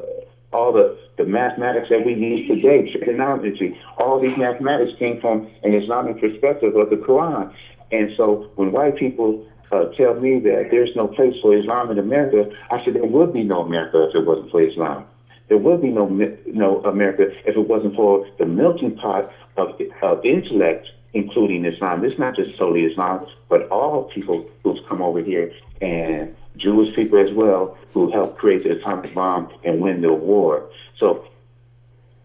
all 0.55 0.71
the, 0.71 0.97
the 1.17 1.25
mathematics 1.25 1.87
that 1.89 2.05
we 2.05 2.13
use 2.13 2.47
today, 2.47 2.89
trigonometry, 2.91 3.77
all 3.97 4.19
these 4.19 4.37
mathematics 4.37 4.93
came 4.97 5.19
from 5.19 5.49
an 5.63 5.73
Islamic 5.73 6.19
perspective 6.19 6.75
of 6.75 6.89
the 6.89 6.95
Quran. 6.95 7.53
And 7.91 8.11
so 8.17 8.49
when 8.55 8.71
white 8.71 8.95
people 8.95 9.45
uh, 9.71 9.85
tell 9.97 10.15
me 10.15 10.39
that 10.39 10.69
there's 10.71 10.95
no 10.95 11.07
place 11.07 11.35
for 11.41 11.55
Islam 11.57 11.91
in 11.91 11.99
America, 11.99 12.49
I 12.71 12.83
said 12.83 12.95
there 12.95 13.05
would 13.05 13.33
be 13.33 13.43
no 13.43 13.61
America 13.61 14.07
if 14.09 14.15
it 14.15 14.25
wasn't 14.25 14.51
for 14.51 14.61
Islam. 14.61 15.05
There 15.49 15.57
would 15.57 15.81
be 15.81 15.89
no 15.89 16.05
no 16.47 16.81
America 16.83 17.25
if 17.45 17.55
it 17.55 17.67
wasn't 17.67 17.95
for 17.95 18.25
the 18.39 18.45
melting 18.45 18.95
pot 18.95 19.29
of, 19.57 19.79
of 20.01 20.25
intellect, 20.25 20.87
including 21.13 21.65
Islam. 21.65 22.03
It's 22.03 22.17
not 22.17 22.35
just 22.35 22.57
solely 22.57 22.85
Islam, 22.85 23.27
but 23.47 23.69
all 23.69 24.09
people 24.15 24.49
who's 24.63 24.79
come 24.89 25.01
over 25.03 25.21
here 25.21 25.51
and 25.81 26.35
Jewish 26.57 26.95
people 26.95 27.19
as 27.19 27.33
well 27.33 27.77
who 27.93 28.11
helped 28.11 28.37
create 28.37 28.63
the 28.63 28.71
atomic 28.71 29.13
bomb 29.13 29.49
and 29.63 29.79
win 29.81 30.01
the 30.01 30.13
war. 30.13 30.69
So 30.99 31.27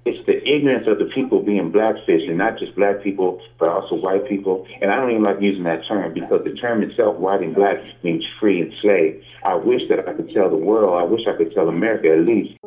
it's 0.06 0.24
the 0.26 0.48
ignorance 0.48 0.86
of 0.88 0.98
the 0.98 1.04
people 1.06 1.42
being 1.42 1.70
blackfish, 1.70 2.22
and 2.26 2.38
not 2.38 2.58
just 2.58 2.74
black 2.74 3.02
people, 3.02 3.40
but 3.58 3.68
also 3.68 3.94
white 3.96 4.26
people. 4.28 4.66
And 4.80 4.90
I 4.90 4.96
don't 4.96 5.10
even 5.10 5.22
like 5.22 5.40
using 5.40 5.64
that 5.64 5.86
term 5.86 6.14
because 6.14 6.42
the 6.44 6.54
term 6.54 6.82
itself, 6.82 7.16
white 7.16 7.42
and 7.42 7.54
black, 7.54 7.78
means 8.02 8.24
free 8.38 8.62
and 8.62 8.72
slave. 8.80 9.22
I 9.44 9.54
wish 9.54 9.82
that 9.88 10.08
I 10.08 10.14
could 10.14 10.32
tell 10.32 10.48
the 10.48 10.56
world, 10.56 10.98
I 10.98 11.04
wish 11.04 11.26
I 11.26 11.36
could 11.36 11.52
tell 11.54 11.68
America 11.68 12.10
at 12.12 12.20
least 12.20 12.59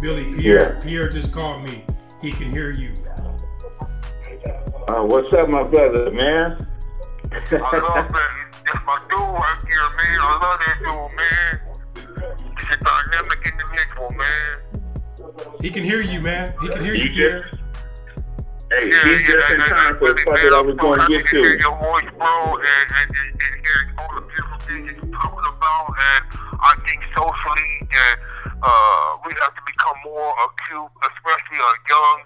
Billie, 0.00 0.32
Pierre, 0.32 0.74
yeah. 0.74 0.80
Pierre 0.80 1.08
just 1.08 1.32
called 1.32 1.62
me. 1.64 1.84
He 2.22 2.30
can 2.30 2.52
hear 2.52 2.70
you. 2.70 2.94
Uh, 4.88 5.02
what's 5.04 5.32
up, 5.34 5.48
my 5.48 5.64
brother, 5.64 6.10
man? 6.12 6.56
I 7.32 7.34
love 7.34 8.08
that. 8.08 8.48
That's 8.64 8.84
my 8.86 8.98
dude 9.10 9.18
right 9.18 9.58
here, 9.66 9.88
man. 9.96 10.18
I 10.20 10.24
love 10.42 10.60
that 10.60 10.78
dude, 10.78 11.12
man. 11.16 11.52
He's 12.58 12.68
a 12.70 12.78
dynamic 12.78 13.40
individual, 13.44 14.10
man. 14.16 15.58
He 15.60 15.70
can 15.70 15.82
hear 15.82 16.00
you, 16.00 16.20
man. 16.20 16.54
He 16.62 16.68
can 16.68 16.84
hear 16.84 16.94
you, 16.94 17.10
Pierre. 17.10 17.50
Hey, 18.70 18.90
yeah, 18.90 19.04
he's 19.04 19.26
yeah, 19.26 19.34
just 19.34 19.50
in 19.50 19.60
time 19.60 19.98
for 19.98 20.12
the 20.12 20.22
part 20.24 20.40
that 20.44 20.52
I 20.52 20.60
was 20.60 20.76
going 20.76 21.00
to 21.00 21.08
get 21.08 21.26
to. 21.26 21.36
Hear 21.40 21.58
your 21.58 21.76
voice, 21.80 22.04
bro, 22.16 22.56
and, 22.60 22.86
and, 23.00 23.08
and, 23.08 23.30
and 23.32 23.54
hear 23.64 23.78
all 23.96 24.12
the 24.14 24.20
beautiful 24.28 24.58
things 24.68 24.92
you're 24.92 25.08
talking 25.08 25.48
about. 25.56 25.88
And 25.88 26.22
I 26.60 26.76
think 26.84 27.00
socially 27.16 27.88
that 27.88 28.16
uh, 28.60 29.16
we 29.24 29.32
have 29.40 29.56
to 29.56 29.62
become 29.88 30.12
more 30.12 30.32
acute, 30.44 30.92
especially 31.00 31.60
uh, 31.60 31.72
young 31.88 32.18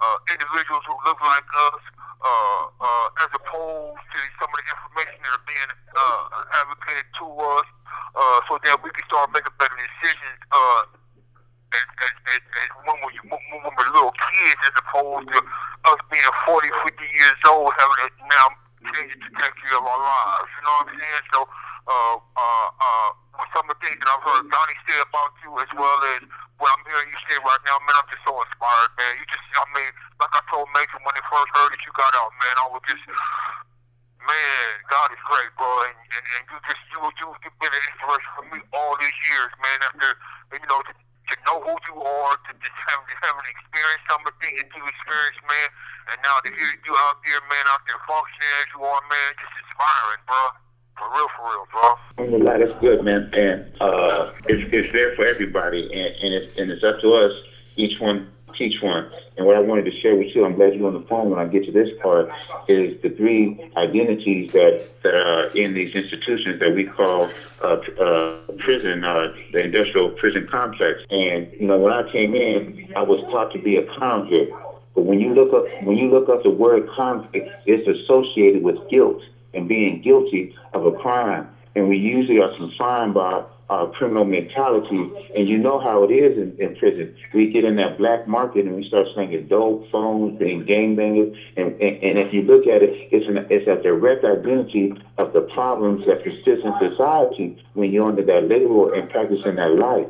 uh, 0.00 0.16
individuals 0.28 0.84
who 0.84 0.96
look 1.08 1.20
like 1.24 1.44
us, 1.72 1.82
uh, 2.20 2.62
uh, 2.80 3.24
as 3.24 3.30
opposed 3.32 4.04
to 4.12 4.20
some 4.36 4.48
of 4.52 4.56
the 4.60 4.66
information 4.68 5.18
that 5.24 5.32
are 5.32 5.46
being 5.48 5.70
uh, 5.96 6.60
advocated 6.60 7.08
to 7.16 7.26
us, 7.56 7.68
uh, 8.16 8.38
so 8.48 8.60
that 8.64 8.76
we 8.84 8.90
can 8.92 9.04
start 9.08 9.32
making 9.32 9.52
better 9.56 9.76
decisions. 9.76 10.38
Uh, 10.52 10.84
as, 11.74 11.86
as, 11.98 12.14
as, 12.30 12.40
as 12.40 12.70
when, 12.86 12.96
we, 13.02 13.10
when 13.26 13.42
we're 13.74 13.90
little 13.90 14.14
kids, 14.14 14.60
as 14.70 14.74
opposed 14.78 15.26
to 15.28 15.38
us 15.90 16.00
being 16.08 16.30
40, 16.46 16.70
50 16.84 17.02
years 17.10 17.40
old, 17.42 17.74
having 17.74 18.06
to 18.06 18.24
now 18.30 18.46
change 18.94 19.12
the 19.12 19.20
trajectory 19.28 19.74
of 19.74 19.82
our 19.82 19.98
lives. 19.98 20.48
You 20.56 20.62
know 20.62 20.74
what 20.78 20.88
I'm 20.88 20.94
saying? 20.94 21.24
So, 21.34 21.40
uh, 21.90 22.16
uh, 22.22 22.68
uh, 22.78 23.10
some 23.52 23.66
of 23.68 23.76
the 23.76 23.80
things 23.82 23.98
that 23.98 24.08
I've 24.08 24.24
heard 24.24 24.46
Donnie 24.48 24.78
say 24.86 24.98
about 25.02 25.32
you 25.42 25.50
as 25.58 25.70
well 25.74 25.98
as 26.16 26.20
what 26.56 26.72
I'm 26.72 26.84
hearing 26.88 27.08
you 27.12 27.20
say 27.28 27.35
right 27.46 27.62
now, 27.62 27.78
man, 27.86 27.94
I'm 27.94 28.08
just 28.10 28.26
so 28.26 28.34
inspired, 28.34 28.92
man. 28.98 29.12
You 29.22 29.24
just, 29.30 29.46
I 29.54 29.64
mean, 29.70 29.90
like 30.18 30.34
I 30.34 30.42
told 30.50 30.66
Mason 30.74 30.98
when 31.06 31.14
he 31.14 31.22
first 31.30 31.50
heard 31.54 31.70
that 31.70 31.82
you 31.86 31.94
got 31.94 32.12
out, 32.18 32.34
man, 32.42 32.54
I 32.58 32.66
was 32.74 32.82
just, 32.90 33.06
man, 34.26 34.66
God 34.90 35.14
is 35.14 35.22
great, 35.22 35.54
bro, 35.54 35.70
and, 35.86 35.96
and, 36.10 36.24
and 36.36 36.42
you 36.50 36.58
just, 36.66 36.82
you, 36.90 36.98
you, 37.22 37.26
you've 37.46 37.58
been 37.62 37.70
an 37.70 37.84
inspiration 37.86 38.30
for 38.34 38.44
me 38.50 38.58
all 38.74 38.98
these 38.98 39.14
years, 39.30 39.54
man, 39.62 39.78
after, 39.86 40.18
you 40.58 40.66
know, 40.66 40.82
to, 40.82 40.92
to 40.92 41.34
know 41.46 41.62
who 41.62 41.74
you 41.86 41.96
are, 42.02 42.34
to 42.50 42.52
just 42.58 42.78
have, 42.90 43.02
to 43.06 43.14
have 43.22 43.38
an 43.38 43.46
experience, 43.46 44.02
some 44.10 44.22
of 44.26 44.34
the 44.34 44.36
things 44.42 44.58
that 44.58 44.70
you 44.74 44.82
experienced, 44.82 45.42
man, 45.46 45.68
and 46.10 46.18
now 46.26 46.42
to 46.42 46.50
hear 46.50 46.70
you 46.82 46.94
out 47.06 47.22
there, 47.22 47.38
man, 47.46 47.64
out 47.70 47.86
there 47.86 47.98
functioning 48.10 48.52
as 48.62 48.68
you 48.74 48.82
are, 48.82 49.02
man, 49.06 49.30
just 49.38 49.54
inspiring, 49.62 50.22
bro. 50.26 50.42
For 50.96 51.12
real, 51.12 51.28
for 51.36 51.44
real, 51.44 51.66
bro. 51.68 51.92
That's 52.56 52.72
good, 52.80 53.04
man. 53.04 53.28
And 53.36 53.65
there 54.96 55.14
for 55.14 55.26
everybody, 55.26 55.84
and, 55.92 56.14
and, 56.16 56.34
it's, 56.34 56.58
and 56.58 56.70
it's 56.70 56.82
up 56.82 57.00
to 57.02 57.12
us, 57.14 57.32
each 57.76 58.00
one 58.00 58.30
teach 58.56 58.80
one. 58.80 59.10
And 59.36 59.46
what 59.46 59.56
I 59.56 59.60
wanted 59.60 59.84
to 59.84 60.00
share 60.00 60.16
with 60.16 60.34
you, 60.34 60.44
I'm 60.44 60.54
glad 60.54 60.74
you're 60.74 60.86
on 60.86 60.94
the 60.94 61.06
phone 61.08 61.30
when 61.30 61.38
I 61.38 61.46
get 61.46 61.64
to 61.66 61.72
this 61.72 61.90
part, 62.02 62.30
is 62.68 63.00
the 63.02 63.10
three 63.10 63.70
identities 63.76 64.52
that, 64.52 64.88
that 65.02 65.14
are 65.14 65.48
in 65.48 65.74
these 65.74 65.94
institutions 65.94 66.58
that 66.60 66.74
we 66.74 66.84
call 66.84 67.30
uh, 67.62 67.76
uh, 68.00 68.38
prison, 68.58 69.04
uh, 69.04 69.32
the 69.52 69.64
industrial 69.64 70.10
prison 70.10 70.48
complex. 70.50 71.00
And, 71.10 71.52
you 71.52 71.66
know, 71.66 71.78
when 71.78 71.92
I 71.92 72.10
came 72.10 72.34
in, 72.34 72.92
I 72.96 73.02
was 73.02 73.20
taught 73.32 73.52
to 73.52 73.58
be 73.58 73.76
a 73.76 73.84
convict. 73.98 74.52
But 74.94 75.02
when 75.02 75.20
you 75.20 75.34
look 75.34 75.52
up 75.52 75.64
when 75.82 75.98
you 75.98 76.08
look 76.08 76.30
up 76.30 76.42
the 76.42 76.50
word 76.50 76.88
convict, 76.96 77.50
it's 77.66 77.86
associated 77.86 78.62
with 78.62 78.76
guilt 78.88 79.20
and 79.52 79.68
being 79.68 80.00
guilty 80.00 80.54
of 80.72 80.86
a 80.86 80.92
crime. 80.92 81.48
And 81.74 81.90
we 81.90 81.98
usually 81.98 82.40
are 82.40 82.56
confined 82.56 83.12
by 83.12 83.44
our 83.68 83.90
criminal 83.90 84.24
mentality. 84.24 85.10
And 85.36 85.48
you 85.48 85.58
know 85.58 85.80
how 85.80 86.04
it 86.04 86.12
is 86.12 86.38
in, 86.38 86.56
in 86.58 86.76
prison. 86.76 87.14
We 87.34 87.50
get 87.50 87.64
in 87.64 87.76
that 87.76 87.98
black 87.98 88.28
market 88.28 88.64
and 88.66 88.76
we 88.76 88.86
start 88.86 89.08
slinging 89.14 89.48
dope, 89.48 89.90
phones, 89.90 90.38
being 90.38 90.64
gangbangers. 90.64 91.36
And, 91.56 91.72
and, 91.80 92.02
and 92.02 92.18
if 92.18 92.32
you 92.32 92.42
look 92.42 92.66
at 92.66 92.82
it, 92.82 93.08
it's, 93.10 93.26
an, 93.26 93.46
it's 93.50 93.66
a 93.66 93.82
direct 93.82 94.24
identity 94.24 94.94
of 95.18 95.32
the 95.32 95.40
problems 95.40 96.06
that 96.06 96.22
persist 96.22 96.64
in 96.64 96.74
society 96.78 97.62
when 97.74 97.90
you're 97.90 98.08
under 98.08 98.24
that 98.24 98.48
label 98.48 98.92
and 98.92 99.10
practicing 99.10 99.56
that 99.56 99.74
life. 99.74 100.08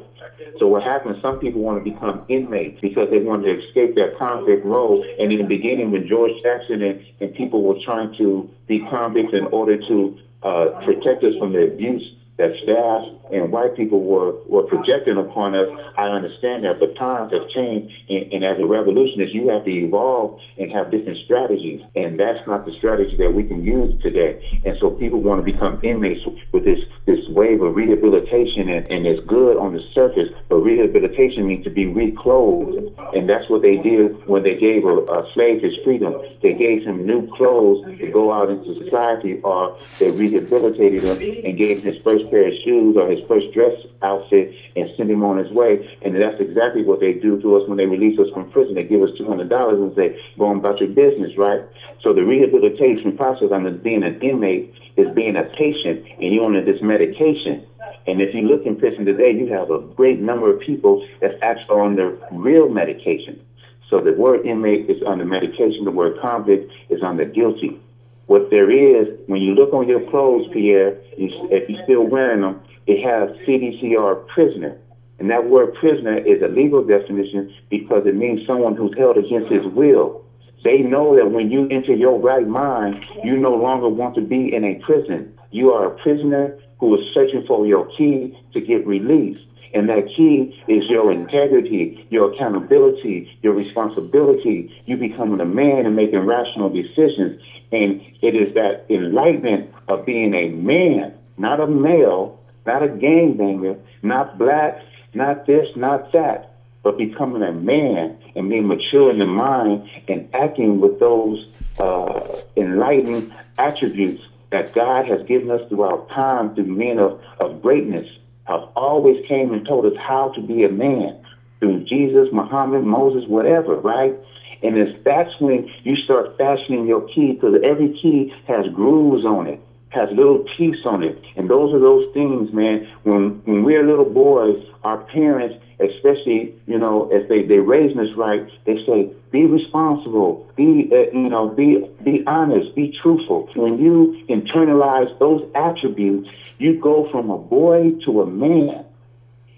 So 0.58 0.66
what 0.66 0.82
happens, 0.82 1.20
some 1.22 1.38
people 1.38 1.60
want 1.60 1.82
to 1.82 1.90
become 1.90 2.24
inmates 2.28 2.80
because 2.80 3.10
they 3.10 3.18
want 3.18 3.44
to 3.44 3.58
escape 3.58 3.94
that 3.96 4.18
convict 4.18 4.64
role. 4.64 5.04
And 5.18 5.32
in 5.32 5.38
the 5.38 5.44
beginning, 5.44 5.90
when 5.90 6.06
George 6.06 6.32
Jackson 6.42 6.82
and, 6.82 7.04
and 7.20 7.34
people 7.34 7.62
were 7.62 7.78
trying 7.84 8.14
to 8.16 8.48
be 8.66 8.80
convicts 8.80 9.32
in 9.32 9.46
order 9.46 9.76
to 9.76 10.18
uh, 10.42 10.66
protect 10.84 11.24
us 11.24 11.34
from 11.38 11.52
the 11.52 11.64
abuse 11.64 12.14
that 12.38 12.54
staff 12.62 13.02
and 13.32 13.50
white 13.50 13.76
people 13.76 14.02
were, 14.02 14.34
were 14.46 14.64
projecting 14.64 15.16
upon 15.16 15.54
us. 15.54 15.68
I 15.96 16.08
understand 16.08 16.64
that, 16.64 16.78
but 16.78 16.94
times 16.96 17.32
have 17.32 17.48
changed. 17.48 17.94
And, 18.08 18.32
and, 18.32 18.44
as 18.44 18.58
a 18.60 18.66
revolutionist, 18.66 19.34
you 19.34 19.48
have 19.48 19.64
to 19.64 19.70
evolve 19.70 20.40
and 20.58 20.70
have 20.70 20.90
different 20.90 21.18
strategies. 21.24 21.82
And 21.96 22.20
that's 22.20 22.46
not 22.46 22.66
the 22.66 22.72
strategy 22.72 23.16
that 23.16 23.32
we 23.32 23.44
can 23.44 23.64
use 23.64 24.00
today. 24.02 24.60
And 24.64 24.76
so 24.78 24.90
people 24.90 25.20
want 25.20 25.44
to 25.44 25.50
become 25.50 25.80
inmates 25.82 26.24
with 26.52 26.64
this, 26.64 26.80
this 27.06 27.26
wave 27.28 27.62
of 27.62 27.74
rehabilitation, 27.74 28.68
and, 28.68 28.86
and 28.90 29.06
it's 29.06 29.24
good 29.26 29.56
on 29.56 29.74
the 29.74 29.82
surface, 29.92 30.28
but 30.48 30.56
rehabilitation 30.56 31.46
means 31.46 31.64
to 31.64 31.70
be 31.70 31.86
reclothed. 31.86 32.96
And 33.14 33.28
that's 33.28 33.48
what 33.48 33.62
they 33.62 33.76
did 33.78 34.26
when 34.28 34.42
they 34.42 34.56
gave 34.56 34.84
a, 34.84 34.96
a 35.06 35.30
slave 35.32 35.62
his 35.62 35.74
freedom. 35.84 36.14
They 36.42 36.52
gave 36.52 36.84
him 36.84 37.06
new 37.06 37.28
clothes 37.34 37.98
to 37.98 38.10
go 38.12 38.32
out 38.32 38.50
into 38.50 38.84
society, 38.84 39.40
or 39.40 39.78
they 39.98 40.10
rehabilitated 40.10 41.02
him 41.02 41.44
and 41.44 41.58
gave 41.58 41.78
him 41.78 41.94
his 41.94 42.02
first 42.02 42.25
pair 42.30 42.48
of 42.48 42.54
shoes 42.64 42.96
or 42.96 43.10
his 43.10 43.20
first 43.28 43.52
dress 43.52 43.72
outfit 44.02 44.54
and 44.76 44.90
send 44.96 45.10
him 45.10 45.24
on 45.24 45.38
his 45.38 45.50
way. 45.52 45.98
And 46.04 46.14
that's 46.14 46.40
exactly 46.40 46.82
what 46.84 47.00
they 47.00 47.14
do 47.14 47.40
to 47.40 47.56
us 47.56 47.68
when 47.68 47.78
they 47.78 47.86
release 47.86 48.18
us 48.18 48.28
from 48.34 48.50
prison. 48.50 48.74
They 48.74 48.84
give 48.84 49.02
us 49.02 49.10
$200 49.18 49.48
and 49.50 49.94
say, 49.96 50.20
go 50.38 50.46
on 50.46 50.58
about 50.58 50.80
your 50.80 50.90
business, 50.90 51.32
right? 51.36 51.62
So 52.02 52.12
the 52.12 52.24
rehabilitation 52.24 53.16
process 53.16 53.48
on 53.52 53.78
being 53.78 54.02
an 54.02 54.20
inmate 54.20 54.74
is 54.96 55.08
being 55.14 55.36
a 55.36 55.44
patient 55.44 56.04
and 56.20 56.32
you're 56.32 56.44
on 56.44 56.54
this 56.64 56.82
medication. 56.82 57.66
And 58.06 58.22
if 58.22 58.34
you 58.34 58.42
look 58.42 58.64
in 58.66 58.76
prison 58.76 59.04
today, 59.04 59.32
you 59.32 59.52
have 59.52 59.70
a 59.70 59.78
great 59.78 60.20
number 60.20 60.54
of 60.54 60.60
people 60.60 61.06
that's 61.20 61.34
actually 61.42 61.80
on 61.80 61.96
the 61.96 62.18
real 62.30 62.68
medication. 62.68 63.44
So 63.90 64.00
the 64.00 64.12
word 64.12 64.46
inmate 64.46 64.90
is 64.90 65.00
the 65.00 65.16
medication, 65.24 65.84
the 65.84 65.90
word 65.90 66.18
convict 66.20 66.72
is 66.88 67.00
the 67.00 67.24
guilty. 67.24 67.80
What 68.26 68.50
there 68.50 68.70
is, 68.70 69.08
when 69.26 69.40
you 69.40 69.54
look 69.54 69.72
on 69.72 69.88
your 69.88 70.08
clothes, 70.10 70.48
Pierre, 70.52 70.98
you, 71.16 71.30
if 71.50 71.68
you're 71.68 71.84
still 71.84 72.02
wearing 72.02 72.40
them, 72.40 72.60
it 72.86 73.02
has 73.04 73.30
CDCR 73.46 74.26
prisoner. 74.28 74.78
And 75.18 75.30
that 75.30 75.48
word 75.48 75.74
prisoner 75.74 76.18
is 76.18 76.42
a 76.42 76.48
legal 76.48 76.84
definition 76.84 77.54
because 77.70 78.06
it 78.06 78.14
means 78.14 78.46
someone 78.46 78.76
who's 78.76 78.96
held 78.98 79.16
against 79.16 79.50
his 79.50 79.64
will. 79.66 80.24
They 80.64 80.78
know 80.78 81.14
that 81.16 81.30
when 81.30 81.50
you 81.50 81.68
enter 81.68 81.94
your 81.94 82.18
right 82.18 82.46
mind, 82.46 83.04
you 83.22 83.36
no 83.36 83.54
longer 83.54 83.88
want 83.88 84.14
to 84.16 84.20
be 84.20 84.52
in 84.54 84.64
a 84.64 84.74
prison. 84.84 85.32
You 85.52 85.72
are 85.72 85.86
a 85.86 85.98
prisoner 86.02 86.58
who 86.78 86.98
is 86.98 87.14
searching 87.14 87.44
for 87.46 87.66
your 87.66 87.86
key 87.96 88.36
to 88.52 88.60
get 88.60 88.86
released. 88.86 89.42
And 89.74 89.88
that 89.88 90.06
key 90.08 90.62
is 90.68 90.88
your 90.88 91.12
integrity, 91.12 92.06
your 92.10 92.32
accountability, 92.32 93.38
your 93.42 93.54
responsibility, 93.54 94.74
you 94.86 94.96
becoming 94.96 95.40
a 95.40 95.44
man 95.44 95.86
and 95.86 95.96
making 95.96 96.20
rational 96.20 96.70
decisions. 96.70 97.40
And 97.72 98.00
it 98.22 98.34
is 98.34 98.54
that 98.54 98.86
enlightenment 98.88 99.72
of 99.88 100.06
being 100.06 100.34
a 100.34 100.48
man, 100.48 101.14
not 101.36 101.60
a 101.60 101.66
male, 101.66 102.40
not 102.64 102.82
a 102.82 102.88
gangbanger, 102.88 103.78
not 104.02 104.38
black, 104.38 104.80
not 105.14 105.46
this, 105.46 105.68
not 105.76 106.12
that, 106.12 106.56
but 106.82 106.98
becoming 106.98 107.42
a 107.42 107.52
man 107.52 108.16
and 108.34 108.48
being 108.48 108.66
mature 108.66 109.10
in 109.10 109.18
the 109.18 109.26
mind 109.26 109.88
and 110.08 110.28
acting 110.34 110.80
with 110.80 111.00
those 111.00 111.46
uh, 111.78 112.42
enlightening 112.56 113.32
attributes 113.58 114.22
that 114.50 114.72
God 114.72 115.06
has 115.06 115.26
given 115.26 115.50
us 115.50 115.68
throughout 115.68 116.08
time 116.10 116.54
through 116.54 116.66
men 116.66 116.98
of, 116.98 117.20
of 117.40 117.62
greatness 117.62 118.08
have 118.46 118.62
always 118.76 119.24
came 119.26 119.52
and 119.52 119.66
told 119.66 119.86
us 119.86 119.98
how 119.98 120.30
to 120.30 120.40
be 120.40 120.64
a 120.64 120.68
man 120.68 121.18
through 121.58 121.84
Jesus, 121.84 122.28
Muhammad, 122.32 122.84
Moses, 122.84 123.28
whatever, 123.28 123.76
right? 123.76 124.14
And 124.62 124.76
it's, 124.76 124.98
that's 125.04 125.38
when 125.40 125.70
you 125.84 125.96
start 125.96 126.36
fashioning 126.38 126.86
your 126.86 127.06
key 127.08 127.32
because 127.32 127.56
every 127.62 127.92
key 128.00 128.32
has 128.46 128.66
grooves 128.72 129.24
on 129.24 129.46
it, 129.46 129.60
has 129.90 130.08
little 130.10 130.44
teeth 130.56 130.84
on 130.84 131.02
it. 131.02 131.20
And 131.36 131.48
those 131.48 131.74
are 131.74 131.78
those 131.80 132.12
things, 132.14 132.52
man. 132.52 132.88
When 133.02 133.42
when 133.44 133.64
we're 133.64 133.86
little 133.86 134.08
boys, 134.08 134.62
our 134.84 134.98
parents, 135.04 135.62
especially, 135.78 136.54
you 136.66 136.78
know, 136.78 137.08
if 137.12 137.28
they, 137.28 137.42
they 137.42 137.58
raising 137.58 138.00
us 138.00 138.14
right, 138.16 138.48
they 138.64 138.84
say, 138.86 139.10
be 139.30 139.46
responsible, 139.46 140.50
be, 140.56 140.88
uh, 140.92 141.10
you 141.16 141.28
know, 141.28 141.48
be, 141.48 141.84
be 142.02 142.24
honest, 142.26 142.74
be 142.74 142.96
truthful. 143.02 143.48
When 143.54 143.78
you 143.78 144.24
internalize 144.28 145.18
those 145.18 145.48
attributes, 145.54 146.28
you 146.58 146.80
go 146.80 147.10
from 147.10 147.30
a 147.30 147.38
boy 147.38 147.92
to 148.04 148.22
a 148.22 148.26
man. 148.26 148.84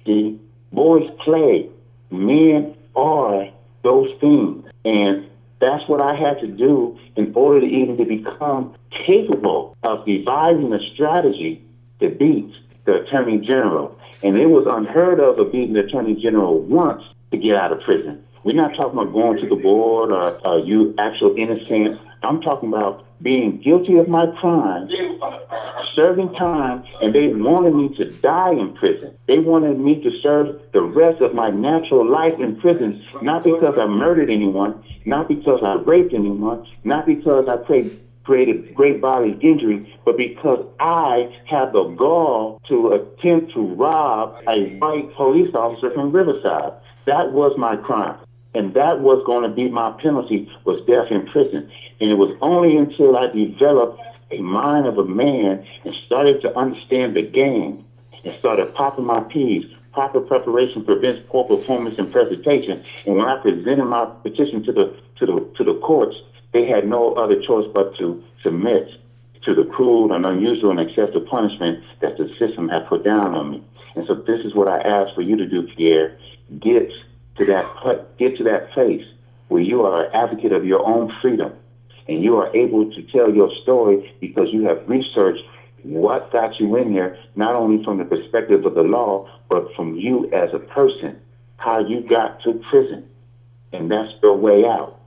The 0.06 0.36
boys 0.72 1.08
play, 1.24 1.68
men 2.10 2.74
are 2.96 3.48
those 3.82 4.10
things. 4.20 4.64
And 4.84 5.28
that's 5.60 5.86
what 5.88 6.02
I 6.02 6.14
had 6.14 6.40
to 6.40 6.46
do 6.46 6.98
in 7.16 7.32
order 7.34 7.60
to 7.60 7.66
even 7.66 7.96
to 7.98 8.04
become 8.04 8.74
capable 8.90 9.76
of 9.82 10.06
devising 10.06 10.72
a 10.72 10.80
strategy 10.94 11.62
to 12.00 12.10
beat 12.10 12.52
the 12.84 13.02
Attorney 13.02 13.38
General. 13.38 13.97
And 14.22 14.36
it 14.36 14.46
was 14.46 14.66
unheard 14.68 15.20
of 15.20 15.38
of 15.38 15.52
beating 15.52 15.74
the 15.74 15.80
Attorney 15.80 16.14
General 16.14 16.60
once 16.60 17.04
to 17.30 17.36
get 17.36 17.56
out 17.56 17.72
of 17.72 17.80
prison. 17.82 18.24
We're 18.44 18.54
not 18.54 18.74
talking 18.76 18.98
about 18.98 19.12
going 19.12 19.40
to 19.42 19.48
the 19.48 19.56
board 19.56 20.10
or 20.10 20.46
uh, 20.46 20.56
you 20.56 20.94
actual 20.98 21.34
innocent. 21.36 22.00
I'm 22.22 22.40
talking 22.40 22.72
about 22.72 23.04
being 23.20 23.60
guilty 23.60 23.96
of 23.98 24.08
my 24.08 24.26
crime, 24.40 24.88
serving 25.94 26.32
time, 26.34 26.84
and 27.02 27.14
they 27.14 27.28
wanted 27.28 27.74
me 27.74 27.94
to 27.96 28.10
die 28.20 28.52
in 28.52 28.74
prison. 28.74 29.16
They 29.26 29.38
wanted 29.38 29.78
me 29.78 30.00
to 30.02 30.10
serve 30.20 30.60
the 30.72 30.82
rest 30.82 31.20
of 31.20 31.34
my 31.34 31.50
natural 31.50 32.08
life 32.08 32.34
in 32.38 32.60
prison, 32.60 33.04
not 33.22 33.42
because 33.44 33.74
I 33.78 33.86
murdered 33.86 34.30
anyone, 34.30 34.84
not 35.04 35.28
because 35.28 35.60
I 35.64 35.74
raped 35.74 36.14
anyone, 36.14 36.66
not 36.84 37.06
because 37.06 37.48
I 37.48 37.56
prayed 37.56 38.00
created 38.28 38.74
great 38.74 39.00
bodily 39.00 39.38
injury, 39.40 39.90
but 40.04 40.18
because 40.18 40.62
I 40.78 41.34
had 41.46 41.72
the 41.72 41.84
gall 41.84 42.60
to 42.68 42.92
attempt 42.92 43.54
to 43.54 43.62
rob 43.74 44.36
a 44.46 44.76
white 44.76 45.14
police 45.14 45.54
officer 45.54 45.90
from 45.94 46.12
Riverside. 46.12 46.74
That 47.06 47.32
was 47.32 47.56
my 47.56 47.76
crime. 47.76 48.18
And 48.54 48.74
that 48.74 49.00
was 49.00 49.24
going 49.24 49.44
to 49.44 49.48
be 49.48 49.70
my 49.70 49.92
penalty 50.02 50.46
was 50.66 50.84
death 50.86 51.10
in 51.10 51.26
prison. 51.28 51.70
And 52.00 52.10
it 52.10 52.16
was 52.16 52.36
only 52.42 52.76
until 52.76 53.16
I 53.16 53.28
developed 53.28 53.98
a 54.30 54.42
mind 54.42 54.86
of 54.86 54.98
a 54.98 55.06
man 55.06 55.66
and 55.86 55.94
started 56.04 56.42
to 56.42 56.54
understand 56.54 57.16
the 57.16 57.22
game 57.22 57.82
and 58.26 58.38
started 58.40 58.74
popping 58.74 59.06
my 59.06 59.20
peas. 59.20 59.64
Proper 59.94 60.20
preparation 60.20 60.84
prevents 60.84 61.22
poor 61.30 61.44
performance 61.44 61.98
and 61.98 62.12
presentation. 62.12 62.84
And 63.06 63.16
when 63.16 63.26
I 63.26 63.40
presented 63.40 63.86
my 63.86 64.04
petition 64.22 64.62
to 64.64 64.72
the 64.72 64.96
to 65.16 65.26
the 65.26 65.50
to 65.56 65.64
the 65.64 65.80
courts, 65.80 66.16
they 66.52 66.66
had 66.66 66.86
no 66.86 67.14
other 67.14 67.40
choice 67.42 67.66
but 67.72 67.96
to 67.98 68.22
submit 68.42 68.88
to 69.44 69.54
the 69.54 69.64
cruel 69.64 70.12
and 70.12 70.26
unusual 70.26 70.70
and 70.70 70.80
excessive 70.80 71.26
punishment 71.26 71.82
that 72.00 72.16
the 72.18 72.28
system 72.38 72.68
had 72.68 72.86
put 72.88 73.04
down 73.04 73.34
on 73.34 73.50
me. 73.50 73.64
And 73.94 74.06
so 74.06 74.14
this 74.14 74.44
is 74.44 74.54
what 74.54 74.68
I 74.68 74.80
ask 74.80 75.14
for 75.14 75.22
you 75.22 75.36
to 75.36 75.46
do, 75.46 75.68
Pierre. 75.76 76.18
Get 76.60 76.90
to 77.36 77.46
that 77.46 78.16
get 78.18 78.36
to 78.38 78.44
that 78.44 78.70
place 78.72 79.04
where 79.48 79.62
you 79.62 79.82
are 79.82 80.04
an 80.04 80.14
advocate 80.14 80.52
of 80.52 80.64
your 80.64 80.86
own 80.86 81.12
freedom 81.22 81.52
and 82.08 82.22
you 82.22 82.36
are 82.36 82.54
able 82.56 82.90
to 82.90 83.02
tell 83.04 83.32
your 83.32 83.50
story 83.62 84.14
because 84.20 84.48
you 84.52 84.64
have 84.64 84.82
researched 84.88 85.42
what 85.82 86.32
got 86.32 86.58
you 86.58 86.76
in 86.76 86.90
here, 86.90 87.18
not 87.36 87.54
only 87.54 87.84
from 87.84 87.98
the 87.98 88.04
perspective 88.04 88.64
of 88.64 88.74
the 88.74 88.82
law, 88.82 89.28
but 89.48 89.72
from 89.74 89.96
you 89.96 90.30
as 90.32 90.50
a 90.52 90.58
person, 90.58 91.20
how 91.56 91.86
you 91.86 92.00
got 92.00 92.42
to 92.42 92.60
prison. 92.70 93.08
And 93.72 93.90
that's 93.90 94.12
your 94.22 94.36
way 94.36 94.64
out. 94.64 94.97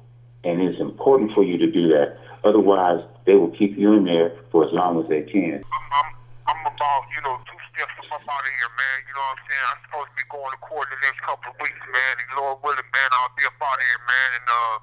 And 0.43 0.61
it's 0.61 0.81
important 0.81 1.31
for 1.37 1.43
you 1.45 1.57
to 1.61 1.69
do 1.69 1.89
that. 1.93 2.17
Otherwise, 2.41 3.05
they 3.29 3.37
will 3.37 3.53
keep 3.53 3.77
you 3.77 3.93
in 3.93 4.05
there 4.09 4.33
for 4.49 4.65
as 4.65 4.73
long 4.73 4.97
as 4.97 5.05
they 5.05 5.21
can. 5.21 5.61
I'm, 5.61 5.85
I'm, 5.93 6.09
I'm 6.49 6.61
about, 6.65 7.05
you 7.13 7.21
know, 7.21 7.37
two 7.45 7.61
steps 7.69 7.93
from 8.09 8.25
out 8.25 8.41
of 8.41 8.53
here, 8.57 8.73
man. 8.73 8.97
You 9.05 9.13
know 9.13 9.21
what 9.21 9.37
I'm 9.37 9.45
saying? 9.45 9.65
I'm 9.69 9.81
supposed 9.85 10.09
to 10.09 10.17
be 10.17 10.25
going 10.33 10.49
to 10.49 10.61
court 10.65 10.89
in 10.89 10.97
the 10.97 11.01
next 11.05 11.21
couple 11.21 11.53
of 11.53 11.57
weeks, 11.61 11.77
man. 11.93 12.13
And 12.17 12.27
Lord 12.33 12.57
willing, 12.65 12.89
man, 12.89 13.09
I'll 13.13 13.29
be 13.37 13.45
up 13.45 13.53
out 13.61 13.77
of 13.77 13.85
here, 13.85 14.01
man. 14.09 14.29
And, 14.41 14.47
uh, 14.49 14.75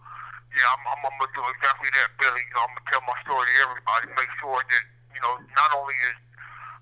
yeah, 0.54 0.66
I'm, 0.78 0.82
I'm, 0.94 1.00
I'm 1.10 1.16
going 1.18 1.26
to 1.26 1.34
do 1.34 1.44
exactly 1.50 1.90
that, 1.90 2.08
Billie. 2.22 2.46
You 2.46 2.54
know, 2.54 2.62
I'm 2.62 2.72
going 2.78 2.86
to 2.86 2.90
tell 2.94 3.02
my 3.02 3.18
story 3.26 3.46
to 3.50 3.54
everybody, 3.66 4.04
make 4.14 4.32
sure 4.38 4.62
that, 4.62 4.84
you 5.10 5.20
know, 5.26 5.34
not 5.58 5.70
only 5.74 5.98
is 6.06 6.18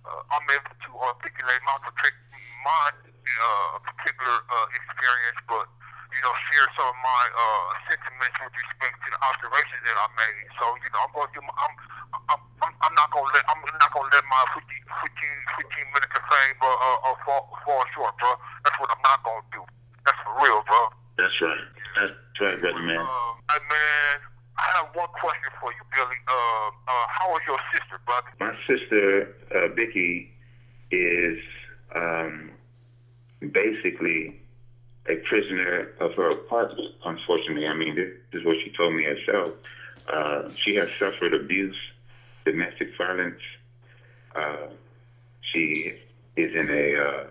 uh, 0.04 0.36
I'm 0.36 0.46
able 0.52 0.76
to 0.76 0.90
articulate 1.00 1.60
my, 1.64 1.76
my 1.80 2.84
uh, 2.92 3.80
particular 3.80 4.36
uh, 4.52 4.68
experience, 4.76 5.40
but 5.48 5.66
you 6.16 6.22
know, 6.24 6.33
share 6.48 6.64
some 6.72 6.88
of 6.88 6.98
my 7.05 7.22
uh, 7.37 7.68
sentiments 7.92 8.37
with 8.40 8.57
respect 8.57 8.96
to 9.05 9.09
the 9.12 9.20
observations 9.20 9.83
that 9.85 9.96
I 10.00 10.09
made. 10.16 10.48
So, 10.57 10.64
you 10.81 10.88
know, 10.96 11.05
I'm 11.05 11.12
going 11.12 11.29
to. 11.29 11.40
I'm, 11.44 11.74
I'm, 12.33 12.40
I'm, 12.64 12.72
I'm 12.81 12.94
not 12.96 13.12
going 13.12 13.29
to 13.29 13.33
let. 13.37 13.44
I'm 13.52 13.61
not 13.61 13.92
going 13.92 14.09
to 14.09 14.12
let 14.16 14.24
my 14.24 14.42
50, 14.57 14.64
15, 14.64 15.61
15 15.61 15.92
minutes 15.92 16.14
of 16.16 16.24
fame 16.24 16.57
uh, 16.64 16.72
uh, 16.72 17.16
fall, 17.29 17.44
fall 17.68 17.85
short, 17.92 18.16
bro. 18.16 18.33
That's 18.64 18.76
what 18.81 18.88
I'm 18.88 19.05
not 19.05 19.20
going 19.29 19.44
to 19.44 19.50
do. 19.61 19.62
That's 20.09 20.16
for 20.24 20.33
real, 20.40 20.64
bro. 20.64 20.81
That's 21.20 21.37
right. 21.44 21.64
That's 22.00 22.16
right, 22.40 22.57
brother 22.64 22.81
man. 22.81 23.05
Uh, 23.05 23.33
hey, 23.52 23.61
man. 23.68 24.16
I 24.57 24.64
have 24.81 24.88
one 24.96 25.12
question 25.20 25.52
for 25.61 25.68
you, 25.68 25.85
Billie. 25.92 26.22
Uh, 26.24 26.72
uh, 26.88 27.07
how 27.12 27.29
is 27.37 27.44
your 27.44 27.61
sister, 27.76 28.00
brother? 28.09 28.33
My 28.40 28.57
sister, 28.64 29.37
uh, 29.52 29.68
Vicky, 29.76 30.33
is 30.88 31.37
um, 31.92 32.57
basically 33.52 34.40
a 35.09 35.16
prisoner 35.16 35.88
of 36.01 36.14
her 36.14 36.31
apartment, 36.31 36.95
unfortunately. 37.05 37.66
I 37.66 37.75
mean, 37.75 37.95
this 37.95 38.12
is 38.33 38.45
what 38.45 38.57
she 38.64 38.71
told 38.77 38.95
me 38.95 39.05
herself. 39.05 39.51
Uh, 40.09 40.51
she 40.57 40.75
has 40.77 40.88
suffered 40.99 41.35
abuse, 41.35 41.77
domestic 42.45 42.97
violence. 42.97 43.40
Uh, 44.35 44.69
she 45.40 45.95
is 46.37 46.55
in 46.55 46.71
a 46.71 47.03
uh, 47.03 47.25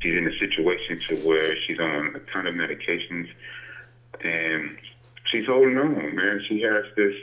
she's 0.00 0.16
in 0.16 0.26
a 0.26 0.38
situation 0.38 1.00
to 1.08 1.16
where 1.26 1.56
she's 1.66 1.78
on 1.78 2.14
a 2.16 2.32
ton 2.32 2.46
of 2.46 2.54
medications, 2.54 3.28
and 4.22 4.76
she's 5.30 5.46
holding 5.46 5.78
on, 5.78 6.14
man. 6.14 6.42
She 6.46 6.60
has 6.62 6.84
this, 6.96 7.14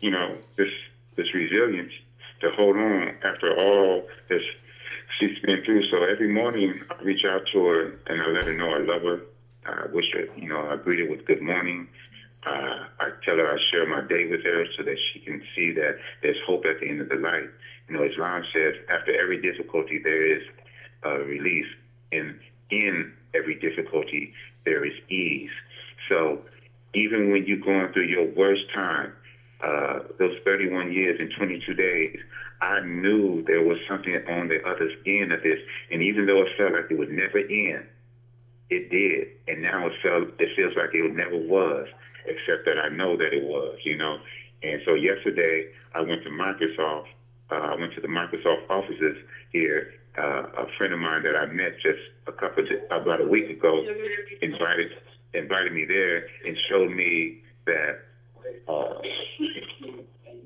you 0.00 0.10
know, 0.10 0.36
this 0.56 0.70
this 1.16 1.32
resilience 1.34 1.92
to 2.40 2.50
hold 2.50 2.76
on 2.76 3.14
after 3.22 3.56
all 3.56 4.06
this 4.28 4.42
she's 5.18 5.38
been 5.40 5.64
through. 5.64 5.84
So 5.90 6.04
every 6.04 6.32
morning 6.32 6.80
I 6.90 7.02
reach 7.02 7.24
out 7.24 7.42
to 7.52 7.66
her 7.66 7.98
and 8.06 8.22
I 8.22 8.26
let 8.28 8.44
her 8.44 8.54
know 8.54 8.70
I 8.70 8.78
love 8.78 9.02
her. 9.02 9.20
I 9.64 9.86
wish 9.92 10.04
her, 10.12 10.26
you 10.36 10.48
know, 10.48 10.68
I 10.70 10.76
greet 10.76 11.00
her 11.00 11.10
with 11.10 11.26
good 11.26 11.42
morning. 11.42 11.88
Uh, 12.46 12.86
I 13.00 13.08
tell 13.24 13.36
her 13.36 13.52
I 13.52 13.58
share 13.72 13.86
my 13.86 14.06
day 14.06 14.26
with 14.26 14.44
her 14.44 14.64
so 14.76 14.84
that 14.84 14.96
she 15.12 15.20
can 15.20 15.42
see 15.54 15.72
that 15.72 15.98
there's 16.22 16.36
hope 16.46 16.64
at 16.66 16.78
the 16.80 16.88
end 16.88 17.00
of 17.00 17.08
the 17.08 17.16
light. 17.16 17.50
You 17.88 17.96
know, 17.96 18.04
Islam 18.04 18.44
says 18.52 18.74
after 18.88 19.20
every 19.20 19.42
difficulty 19.42 20.00
there 20.02 20.36
is 20.36 20.42
a 21.02 21.18
relief, 21.18 21.66
and 22.12 22.38
in 22.70 23.12
every 23.34 23.58
difficulty 23.58 24.32
there 24.64 24.84
is 24.84 24.94
ease. 25.08 25.50
So 26.08 26.42
even 26.94 27.32
when 27.32 27.46
you're 27.46 27.58
going 27.58 27.92
through 27.92 28.06
your 28.06 28.26
worst 28.26 28.62
time, 28.74 29.12
uh, 29.60 30.00
those 30.18 30.36
31 30.44 30.92
years 30.92 31.18
and 31.18 31.32
22 31.36 31.74
days, 31.74 32.18
I 32.60 32.80
knew 32.80 33.44
there 33.46 33.62
was 33.62 33.78
something 33.88 34.14
on 34.14 34.48
the 34.48 34.66
other 34.66 34.90
end 35.06 35.32
of 35.32 35.42
this. 35.42 35.58
And 35.90 36.02
even 36.02 36.26
though 36.26 36.42
it 36.42 36.48
felt 36.56 36.72
like 36.72 36.90
it 36.90 36.98
would 36.98 37.10
never 37.10 37.38
end, 37.38 37.86
it 38.70 38.90
did. 38.90 39.28
And 39.48 39.62
now 39.62 39.86
it 39.86 39.92
felt 40.02 40.28
it 40.40 40.56
feels 40.56 40.74
like 40.76 40.90
it 40.92 41.14
never 41.14 41.36
was, 41.36 41.86
except 42.24 42.64
that 42.66 42.78
I 42.78 42.88
know 42.88 43.16
that 43.16 43.32
it 43.32 43.44
was, 43.44 43.78
you 43.84 43.96
know. 43.96 44.18
And 44.62 44.80
so 44.84 44.94
yesterday 44.94 45.68
I 45.94 46.00
went 46.00 46.24
to 46.24 46.30
Microsoft. 46.30 47.06
Uh, 47.50 47.54
I 47.54 47.74
went 47.76 47.94
to 47.94 48.00
the 48.00 48.08
Microsoft 48.08 48.68
offices 48.70 49.16
here. 49.52 49.94
Uh, 50.18 50.48
a 50.56 50.66
friend 50.78 50.94
of 50.94 50.98
mine 50.98 51.22
that 51.24 51.36
I 51.36 51.44
met 51.46 51.74
just 51.82 52.00
a 52.26 52.32
couple 52.32 52.64
of, 52.64 53.02
about 53.02 53.20
a 53.20 53.26
week 53.26 53.50
ago 53.50 53.84
invited 54.40 54.92
invited 55.34 55.72
me 55.72 55.84
there 55.84 56.26
and 56.46 56.56
showed 56.70 56.90
me 56.90 57.42
that 57.66 58.00
uh, 58.66 58.94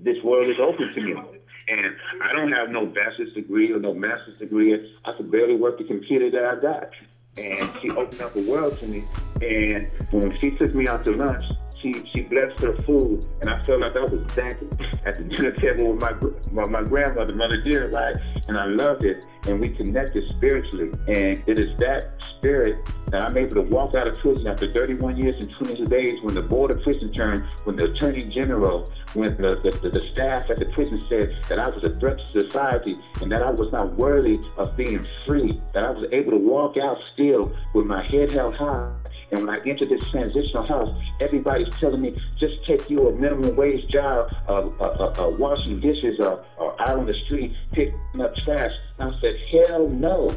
this 0.02 0.16
world 0.24 0.50
is 0.50 0.56
open 0.60 0.92
to 0.92 1.00
me. 1.00 1.39
And 1.70 1.96
I 2.22 2.32
don't 2.32 2.50
have 2.52 2.70
no 2.70 2.86
bachelor's 2.86 3.32
degree 3.32 3.72
or 3.72 3.78
no 3.78 3.94
master's 3.94 4.38
degree. 4.38 4.74
I 5.04 5.12
could 5.12 5.30
barely 5.30 5.54
work 5.54 5.78
the 5.78 5.84
computer 5.84 6.30
that 6.30 6.44
I 6.44 6.60
got. 6.60 6.90
And 7.36 7.70
she 7.80 7.90
opened 7.90 8.20
up 8.20 8.36
a 8.36 8.40
world 8.42 8.78
to 8.78 8.86
me. 8.86 9.04
And 9.40 9.90
when 10.10 10.36
she 10.40 10.50
took 10.52 10.74
me 10.74 10.86
out 10.88 11.04
to 11.06 11.12
lunch, 11.14 11.44
she 11.80 11.92
she 12.12 12.22
blessed 12.22 12.60
her 12.60 12.76
food, 12.78 13.26
and 13.40 13.50
I 13.50 13.62
felt 13.62 13.80
like 13.80 13.96
I 13.96 14.00
was 14.00 14.22
back 14.34 14.60
at 15.06 15.14
the 15.14 15.24
dinner 15.24 15.52
table 15.52 15.94
with 15.94 16.02
my 16.02 16.12
my, 16.52 16.68
my 16.68 16.82
grandmother, 16.82 17.34
Mother 17.34 17.60
Dear, 17.62 17.90
right? 17.90 18.16
And 18.48 18.58
I 18.58 18.66
loved 18.66 19.04
it, 19.04 19.26
and 19.46 19.60
we 19.60 19.70
connected 19.70 20.28
spiritually, 20.28 20.90
and 21.08 21.42
it 21.46 21.58
is 21.58 21.76
that 21.78 22.22
spirit 22.36 22.86
that 23.10 23.22
I'm 23.22 23.36
able 23.36 23.56
to 23.56 23.62
walk 23.62 23.94
out 23.96 24.06
of 24.06 24.14
prison 24.14 24.46
after 24.46 24.72
31 24.72 25.16
years 25.16 25.34
and 25.44 25.50
22 25.56 25.84
days 25.86 26.22
when 26.22 26.34
the 26.34 26.42
board 26.42 26.74
of 26.74 26.82
prison 26.82 27.12
turned, 27.12 27.44
when 27.64 27.76
the 27.76 27.92
attorney 27.92 28.22
general, 28.22 28.84
when 29.14 29.36
the, 29.36 29.60
the, 29.62 29.90
the, 29.90 30.00
staff 30.12 30.48
at 30.48 30.58
the 30.58 30.66
prison 30.66 31.00
said 31.00 31.36
that 31.48 31.58
I 31.58 31.68
was 31.68 31.82
a 31.84 31.98
threat 31.98 32.18
to 32.18 32.28
society 32.28 32.94
and 33.20 33.30
that 33.32 33.42
I 33.42 33.50
was 33.50 33.72
not 33.72 33.96
worthy 33.96 34.40
of 34.56 34.76
being 34.76 35.06
free, 35.26 35.60
that 35.74 35.84
I 35.84 35.90
was 35.90 36.08
able 36.12 36.30
to 36.32 36.38
walk 36.38 36.76
out 36.76 36.98
still 37.20 37.52
with 37.74 37.86
my 37.86 38.02
head 38.02 38.30
held 38.30 38.56
high 38.56 38.90
and 39.32 39.46
when 39.46 39.50
I 39.50 39.62
enter 39.64 39.86
this 39.86 40.02
transitional 40.10 40.66
house, 40.66 41.02
everybody's 41.20 41.72
telling 41.78 42.00
me, 42.00 42.20
just 42.38 42.64
take 42.66 42.90
you 42.90 43.08
a 43.08 43.12
minimum 43.12 43.54
wage 43.54 43.88
job, 43.88 44.28
uh, 44.48 44.68
uh, 44.80 45.14
uh, 45.18 45.22
uh 45.22 45.30
washing 45.30 45.80
dishes, 45.80 46.18
or, 46.18 46.44
or 46.58 46.80
out 46.82 46.98
on 46.98 47.06
the 47.06 47.14
street 47.26 47.54
picking 47.72 48.20
up 48.20 48.34
trash. 48.36 48.72
And 48.98 49.14
I 49.14 49.20
said, 49.20 49.36
hell 49.52 49.88
no. 49.88 50.30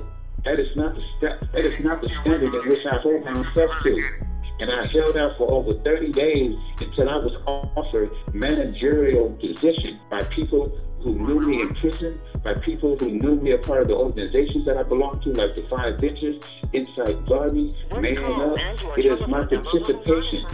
That 0.46 0.60
is 0.60 0.76
not 0.76 0.94
the 0.94 1.02
step. 1.18 1.40
That 1.54 1.66
is 1.66 1.84
not 1.84 2.02
the 2.02 2.10
standard 2.22 2.54
in 2.54 2.70
which 2.70 2.86
I 2.86 2.98
hold 2.98 3.24
myself 3.24 3.72
to. 3.84 4.10
And 4.60 4.70
I 4.70 4.86
held 4.86 5.18
out 5.18 5.38
for 5.38 5.50
over 5.52 5.74
30 5.84 6.12
days 6.12 6.56
until 6.80 7.10
I 7.10 7.16
was 7.16 7.34
offered 7.48 8.12
managerial 8.34 9.32
position 9.42 10.00
by 10.12 10.22
people 10.26 10.78
who 11.04 11.14
knew 11.16 11.40
me 11.42 11.62
in 11.62 11.76
prison, 11.76 12.20
by 12.44 12.54
people 12.56 12.98
who 12.98 13.12
knew 13.12 13.36
me 13.36 13.52
a 13.52 13.58
part 13.58 13.82
of 13.82 13.88
the 13.90 13.96
organizations 13.96 14.66
that 14.66 14.78
I 14.78 14.84
belong 14.84 15.20
to, 15.22 15.30
like 15.34 15.56
the 15.56 15.64
Five 15.70 16.00
Ventures, 16.00 16.42
Inside 16.72 17.26
Garvey, 17.28 17.70
Man 18.00 18.18
Up. 18.18 18.58
It 18.98 19.06
is 19.06 19.28
my 19.28 19.42
participation. 19.42 20.46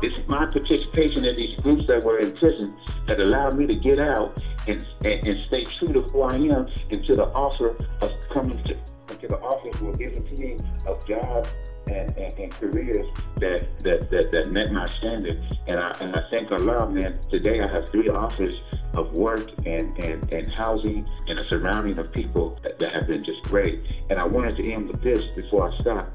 It's 0.00 0.14
my 0.28 0.46
participation 0.46 1.24
in 1.24 1.34
these 1.34 1.58
groups 1.60 1.86
that 1.88 2.04
were 2.04 2.18
in 2.20 2.36
prison 2.36 2.76
that 3.06 3.18
allowed 3.18 3.58
me 3.58 3.66
to 3.66 3.76
get 3.78 3.98
out 3.98 4.40
and, 4.68 4.86
and, 5.04 5.26
and 5.26 5.44
stay 5.44 5.64
true 5.64 5.88
to 5.88 6.02
who 6.12 6.22
I 6.22 6.34
am 6.34 6.68
and 6.90 7.04
to 7.04 7.14
the 7.14 7.26
offer 7.34 7.76
of 8.02 8.12
coming 8.32 8.62
to, 8.64 8.74
to 8.74 9.26
the 9.26 9.38
offers 9.38 9.80
were 9.80 9.92
given 9.92 10.24
to 10.24 10.42
me 10.42 10.56
of 10.86 11.04
jobs 11.06 11.50
and, 11.90 12.16
and, 12.16 12.32
and, 12.38 12.52
careers 12.52 13.06
that, 13.36 13.66
that, 13.80 14.10
that, 14.10 14.30
that 14.32 14.50
met 14.50 14.72
my 14.72 14.86
standards. 14.98 15.56
And 15.66 15.76
I, 15.76 15.90
and 16.00 16.14
I 16.14 16.22
thank 16.30 16.50
Allah, 16.50 16.88
man, 16.90 17.18
today 17.30 17.60
I 17.60 17.70
have 17.70 17.88
three 17.88 18.08
offers 18.08 18.56
of 18.94 19.12
work 19.18 19.50
and, 19.66 19.96
and, 20.02 20.32
and 20.32 20.46
housing 20.52 21.08
and 21.28 21.38
a 21.38 21.48
surrounding 21.48 21.98
of 21.98 22.12
people 22.12 22.58
that, 22.62 22.78
that 22.78 22.92
have 22.92 23.06
been 23.06 23.24
just 23.24 23.42
great. 23.44 23.80
And 24.10 24.18
I 24.18 24.24
wanted 24.24 24.56
to 24.56 24.72
end 24.72 24.88
with 24.88 25.02
this 25.02 25.22
before 25.36 25.70
I 25.70 25.80
stop. 25.80 26.12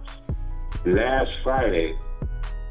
Last 0.86 1.32
Friday, 1.44 1.98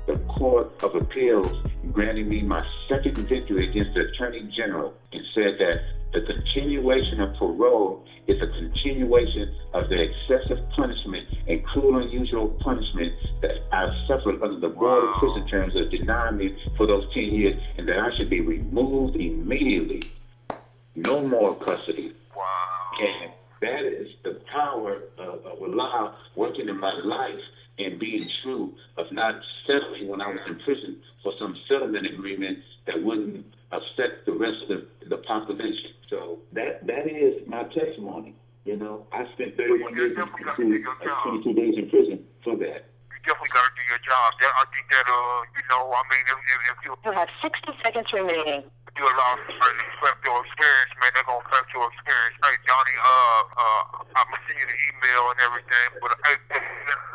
the 0.06 0.18
Court 0.36 0.70
of 0.82 0.94
Appeals 0.94 1.64
granted 1.92 2.26
me 2.26 2.42
my 2.42 2.66
second 2.88 3.16
victory 3.28 3.68
against 3.68 3.94
the 3.94 4.08
Attorney 4.08 4.42
General 4.54 4.94
and 5.12 5.22
said 5.32 5.58
that 5.58 5.80
the 6.12 6.20
continuation 6.20 7.20
of 7.20 7.34
parole 7.36 8.04
is 8.26 8.40
a 8.40 8.46
continuation 8.46 9.54
of 9.72 9.88
the 9.88 10.00
excessive 10.00 10.58
punishment 10.70 11.26
and 11.48 11.64
cruel 11.64 11.96
unusual 11.98 12.48
punishment 12.60 13.12
that 13.40 13.62
I've 13.72 13.94
suffered 14.06 14.42
under 14.42 14.60
the 14.60 14.68
board 14.68 15.04
of 15.04 15.14
prison 15.16 15.48
terms 15.48 15.74
that 15.74 15.90
denied 15.90 16.36
me 16.36 16.56
for 16.76 16.86
those 16.86 17.12
10 17.14 17.24
years 17.24 17.60
and 17.78 17.88
that 17.88 17.98
I 17.98 18.14
should 18.16 18.30
be 18.30 18.40
removed 18.40 19.16
immediately. 19.16 20.02
No 20.94 21.26
more 21.26 21.54
custody. 21.56 22.12
And 23.00 23.32
that 23.62 23.84
is 23.84 24.08
the 24.22 24.40
power 24.52 24.98
of, 25.18 25.46
of 25.46 25.62
Allah 25.62 26.16
working 26.36 26.68
in 26.68 26.78
my 26.78 26.92
life 26.92 27.40
and 27.78 27.98
being 27.98 28.28
true 28.42 28.74
of 28.98 29.10
not 29.12 29.40
settling 29.66 30.08
when 30.08 30.20
I 30.20 30.28
was 30.28 30.40
in 30.46 30.58
prison 30.60 30.98
for 31.22 31.32
some 31.38 31.56
settlement 31.66 32.06
agreement 32.06 32.58
that 32.86 33.02
wouldn't 33.02 33.46
affect 33.72 34.26
the 34.26 34.32
rest 34.32 34.62
of 34.62 34.68
the, 34.68 34.86
the 35.08 35.16
population. 35.24 35.90
So 36.08 36.38
that 36.52 36.86
that 36.86 37.08
is 37.08 37.40
my 37.48 37.64
testimony. 37.72 38.36
You 38.64 38.76
know, 38.76 39.06
I 39.10 39.26
spent 39.34 39.56
31 39.56 39.96
years, 39.96 40.14
in 40.14 40.22
22, 40.22 40.86
uh, 40.86 41.42
22 41.42 41.50
days 41.58 41.74
in 41.74 41.90
prison 41.90 42.22
for 42.46 42.54
that. 42.62 42.86
You 43.10 43.18
definitely 43.26 43.50
got 43.50 43.66
to 43.66 43.74
do 43.74 43.82
your 43.90 43.98
job. 44.06 44.38
That, 44.38 44.54
I 44.54 44.64
think 44.70 44.86
that, 44.86 45.02
uh, 45.02 45.42
you 45.50 45.64
know, 45.66 45.90
I 45.90 46.02
mean, 46.06 46.22
if, 46.30 46.38
if, 46.38 46.58
if 46.70 46.78
you 46.86 46.90
You 47.02 47.10
have 47.10 47.26
60 47.42 47.58
seconds 47.82 48.06
remaining. 48.14 48.62
do 48.94 49.02
allow 49.02 49.34
somebody 49.50 49.82
to 49.82 49.86
affect 49.98 50.22
your 50.22 50.38
experience, 50.46 50.94
man, 51.02 51.10
they're 51.10 51.26
gonna 51.26 51.42
affect 51.42 51.74
your 51.74 51.90
experience. 51.90 52.38
Hey, 52.38 52.54
Johnny, 52.62 52.94
uh, 53.02 53.42
uh, 53.50 53.82
I'm 54.14 54.30
gonna 54.30 54.46
send 54.46 54.62
you 54.62 54.68
the 54.70 54.78
email 54.94 55.22
and 55.34 55.38
everything, 55.42 55.86
but 55.98 56.14
hey, 56.22 56.36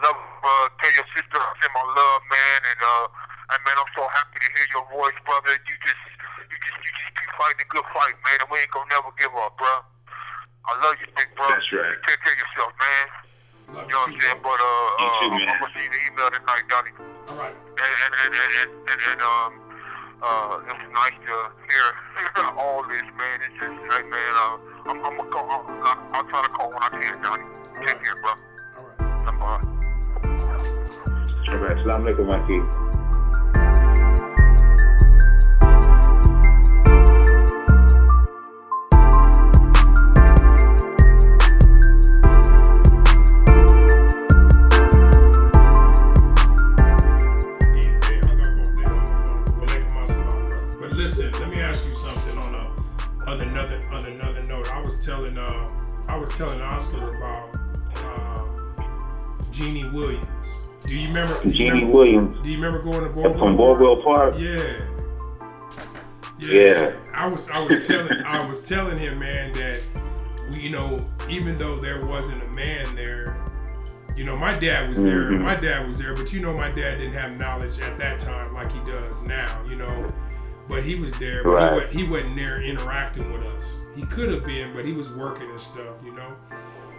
love, 0.03 0.19
uh, 0.19 0.67
tell 0.83 0.91
your 0.99 1.07
sister 1.15 1.37
I 1.39 1.47
send 1.63 1.71
my 1.71 1.85
love, 1.95 2.21
man, 2.27 2.59
and 2.75 2.81
uh, 2.83 3.07
and 3.55 3.59
man, 3.63 3.79
I'm 3.79 3.91
so 3.95 4.03
happy 4.11 4.43
to 4.43 4.49
hear 4.51 4.67
your 4.75 4.85
voice, 4.91 5.15
brother. 5.23 5.55
You 5.55 5.75
just, 5.79 6.03
you 6.49 6.57
just, 6.57 6.77
you 6.83 6.91
just 6.91 7.11
keep 7.19 7.31
fighting 7.37 7.61
a 7.63 7.67
good 7.69 7.87
fight, 7.93 8.15
man, 8.25 8.37
and 8.43 8.49
we 8.51 8.59
ain't 8.63 8.71
gonna 8.71 8.89
never 8.91 9.11
give 9.19 9.31
up, 9.35 9.55
bro. 9.59 9.83
I 10.67 10.71
love 10.83 10.95
you, 10.99 11.07
big 11.15 11.29
bro. 11.35 11.47
That's 11.47 11.67
right. 11.71 11.95
Take 12.07 12.19
care 12.23 12.35
of 12.35 12.39
yourself, 12.43 12.71
man. 12.75 13.05
Love 13.67 13.87
You 13.87 13.93
know 13.95 14.03
what 14.03 14.11
I'm 14.11 14.21
saying? 14.21 14.39
But 14.43 14.59
uh, 14.59 14.89
You 14.99 15.07
uh 15.07 15.19
too, 15.19 15.27
I'm, 15.27 15.59
gonna 15.59 15.71
send 15.75 15.83
you 15.83 15.91
the 15.91 16.01
email 16.07 16.29
tonight, 16.31 16.63
Johnny 16.71 16.91
All 17.27 17.35
right. 17.35 17.51
and 17.51 17.93
and 18.03 18.13
and 18.15 18.31
and, 18.31 18.51
and, 18.57 18.71
and, 18.87 18.99
and 19.11 19.19
um 19.21 19.51
uh 20.23 20.55
it 20.65 20.73
was 20.75 20.89
nice 20.95 21.17
to 21.27 21.35
hear 21.67 21.85
all 22.57 22.81
this 22.87 23.05
man 23.19 23.37
it's 23.43 23.53
just 23.59 23.75
like 23.91 24.07
man 24.07 24.33
uh 24.33 24.55
I'm 24.89 24.97
I'm 25.05 25.17
gonna 25.19 25.29
call 25.29 25.45
I'll, 25.51 25.99
I'll 26.15 26.25
try 26.31 26.41
to 26.41 26.49
call 26.49 26.69
when 26.71 26.81
I 26.81 26.89
can 26.89 27.21
Johnny 27.21 27.43
take 27.85 27.99
care 28.01 28.15
bro 28.23 28.31
All 28.79 28.87
right. 28.87 29.39
bye 29.39 29.61
All 31.49 31.57
right, 31.59 31.77
Salam 31.83 32.03
alaikum, 32.03 32.27
Mikey. 32.27 32.86
Was 54.87 55.05
telling 55.05 55.37
uh 55.37 55.67
I 56.07 56.15
was 56.15 56.29
telling 56.37 56.61
Oscar 56.61 57.09
about 57.17 57.53
um, 58.05 59.45
Jeannie 59.51 59.89
Williams. 59.89 60.47
Do 60.85 60.95
you 60.95 61.09
remember? 61.09 61.41
Do 61.43 61.49
you 61.49 61.53
Jeannie 61.53 61.71
remember, 61.71 61.93
Williams 61.93 62.35
Do 62.41 62.49
you 62.49 62.55
remember 62.55 62.81
going 62.81 63.03
to 63.03 63.09
Boardwalk? 63.09 63.37
from 63.37 63.57
Park? 63.57 64.03
Park. 64.05 64.35
Yeah. 64.39 64.85
Yeah. 66.39 66.95
I 67.13 67.27
was 67.27 67.49
I 67.51 67.59
was 67.65 67.85
telling 67.85 68.13
I 68.21 68.47
was 68.47 68.61
telling 68.65 68.97
him, 68.97 69.19
man, 69.19 69.51
that 69.53 69.81
we, 70.51 70.61
you 70.61 70.69
know, 70.69 71.05
even 71.29 71.57
though 71.57 71.77
there 71.81 72.05
wasn't 72.05 72.41
a 72.43 72.49
man 72.51 72.95
there, 72.95 73.45
you 74.15 74.23
know, 74.23 74.37
my 74.37 74.57
dad 74.57 74.87
was 74.87 75.03
there. 75.03 75.31
Mhm. 75.31 75.41
My 75.41 75.55
dad 75.55 75.85
was 75.85 75.97
there, 75.97 76.15
but 76.15 76.31
you 76.31 76.39
know, 76.39 76.53
my 76.53 76.69
dad 76.69 76.99
didn't 76.99 77.15
have 77.15 77.31
knowledge 77.37 77.81
at 77.81 77.99
that 77.99 78.19
time 78.19 78.53
like 78.53 78.71
he 78.71 78.79
does 78.89 79.21
now. 79.23 79.59
You 79.67 79.75
know, 79.75 80.07
but 80.67 80.83
he 80.83 80.95
was 80.95 81.11
there. 81.19 81.43
But 81.43 81.49
Right. 81.51 81.89
he, 81.91 82.03
wa- 82.03 82.07
he 82.07 82.11
wasn't 82.23 82.35
there 82.35 82.61
interacting 82.61 83.31
with 83.31 83.43
us. 83.43 83.79
He 83.95 84.03
could 84.05 84.29
have 84.29 84.45
been, 84.45 84.73
but 84.73 84.85
he 84.85 84.93
was 84.93 85.11
working 85.13 85.49
and 85.49 85.59
stuff. 85.59 86.01
You 86.03 86.13
know. 86.13 86.35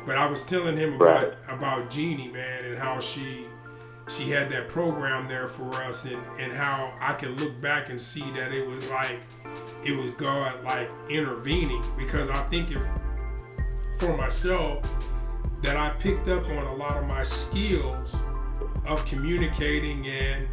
But 0.07 0.17
I 0.17 0.27
was 0.27 0.47
telling 0.47 0.77
him 0.77 0.95
about 0.95 1.25
Right. 1.25 1.33
about 1.49 1.91
Jeannie, 1.91 2.29
man, 2.29 2.65
and 2.65 2.79
how 2.79 2.99
she 3.01 3.47
she 4.09 4.31
had 4.31 4.49
that 4.51 4.71
program 4.71 5.27
there 5.29 5.47
for 5.49 5.71
us 5.83 6.07
and, 6.07 6.17
and 6.41 6.51
how 6.51 6.95
I 6.99 7.13
can 7.13 7.37
look 7.37 7.61
back 7.61 7.91
and 7.91 8.01
see 8.01 8.25
that 8.35 8.53
it 8.53 8.67
was 8.67 8.83
like 8.87 9.21
it 9.85 9.93
was 9.95 10.13
God 10.13 10.65
like 10.65 10.91
intervening 11.11 11.83
because 11.99 12.31
I 12.31 12.43
think 12.45 12.71
if 12.71 12.81
for 13.99 14.17
myself 14.17 14.83
that 15.61 15.77
I 15.77 15.91
picked 15.91 16.29
up 16.29 16.47
on 16.49 16.67
a 16.69 16.75
lot 16.75 16.97
of 16.97 17.05
my 17.05 17.23
skills 17.23 18.17
of 18.87 19.05
communicating 19.05 20.07
and 20.07 20.49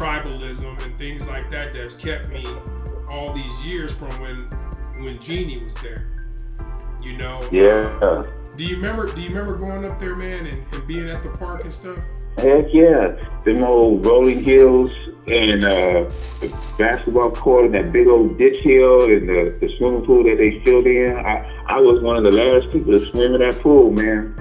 tribalism 0.00 0.82
and 0.82 0.96
things 0.96 1.28
like 1.28 1.50
that 1.50 1.74
that's 1.74 1.94
kept 1.94 2.30
me 2.30 2.46
all 3.10 3.34
these 3.34 3.62
years 3.62 3.92
from 3.92 4.08
when 4.20 4.48
when 5.04 5.18
Jeannie 5.20 5.62
was 5.62 5.74
there. 5.76 6.06
You 7.02 7.18
know. 7.18 7.40
Yeah. 7.52 8.24
do 8.56 8.64
you 8.64 8.76
remember 8.76 9.12
do 9.12 9.20
you 9.20 9.28
remember 9.28 9.56
going 9.56 9.84
up 9.84 10.00
there, 10.00 10.16
man, 10.16 10.46
and, 10.46 10.62
and 10.72 10.86
being 10.86 11.08
at 11.08 11.22
the 11.22 11.28
park 11.30 11.64
and 11.64 11.72
stuff? 11.72 11.98
Heck 12.38 12.72
yeah. 12.72 13.20
Them 13.44 13.62
old 13.62 14.06
rolling 14.06 14.42
hills 14.42 14.90
and 15.26 15.64
uh, 15.64 16.08
the 16.40 16.56
basketball 16.78 17.30
court 17.32 17.66
and 17.66 17.74
that 17.74 17.92
big 17.92 18.06
old 18.06 18.38
ditch 18.38 18.62
hill 18.64 19.04
and 19.04 19.28
the, 19.28 19.54
the 19.60 19.76
swimming 19.76 20.02
pool 20.02 20.24
that 20.24 20.38
they 20.38 20.64
filled 20.64 20.86
in. 20.86 21.14
I, 21.14 21.46
I 21.66 21.78
was 21.78 22.02
one 22.02 22.16
of 22.16 22.24
the 22.24 22.30
last 22.32 22.72
people 22.72 22.98
to 22.98 23.10
swim 23.10 23.34
in 23.34 23.40
that 23.40 23.60
pool, 23.60 23.90
man. 23.90 24.34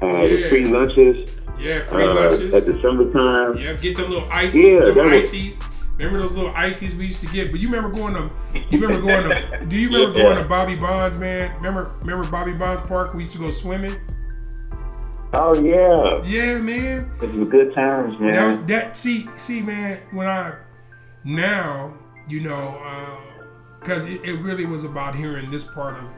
Uh, 0.00 0.06
Yeah. 0.06 0.26
The 0.28 0.48
free 0.48 0.64
lunches 0.66 1.30
Yeah, 1.62 1.82
free 1.84 2.04
uh, 2.04 2.14
lunches. 2.14 2.54
at 2.54 2.66
the 2.66 2.80
summertime. 2.82 3.56
Yeah, 3.56 3.74
get 3.74 3.96
the 3.96 4.02
little 4.06 4.28
ice, 4.30 4.54
Yeah, 4.54 4.78
little 4.80 4.94
that 4.94 5.04
was- 5.06 5.24
ices. 5.32 5.60
Remember 5.98 6.18
those 6.20 6.34
little 6.34 6.52
ices 6.56 6.96
we 6.96 7.04
used 7.06 7.20
to 7.20 7.26
get? 7.28 7.50
But 7.52 7.60
you 7.60 7.68
remember 7.70 7.94
going 7.94 8.14
to, 8.14 8.30
you 8.70 8.80
remember 8.80 9.00
going 9.06 9.28
to, 9.28 9.66
do 9.68 9.76
you 9.78 9.88
remember 9.88 10.18
Yeah. 10.18 10.24
going 10.24 10.36
to 10.38 10.44
Bobby 10.44 10.74
Bonds, 10.74 11.16
man? 11.18 11.54
Remember, 11.56 11.94
remember 12.00 12.28
Bobby 12.28 12.54
Bonds 12.54 12.80
Park? 12.80 13.12
We 13.14 13.20
used 13.20 13.34
to 13.34 13.38
go 13.38 13.50
swimming. 13.50 13.94
Oh, 15.34 15.54
yeah. 15.62 16.22
Yeah, 16.24 16.58
man. 16.58 17.10
It 17.22 17.32
was 17.34 17.48
good 17.48 17.74
times, 17.74 18.18
man. 18.20 18.32
That 18.32 18.46
was 18.46 18.64
that. 18.64 18.96
See, 18.96 19.28
see, 19.36 19.62
man. 19.62 20.00
When 20.10 20.26
I 20.26 20.56
now, 21.24 21.94
you 22.28 22.40
know, 22.40 23.18
because 23.80 24.06
it, 24.06 24.24
it 24.24 24.34
really 24.40 24.66
was 24.66 24.84
about 24.84 25.14
hearing 25.14 25.50
this 25.50 25.64
part 25.64 25.96
of 25.96 26.12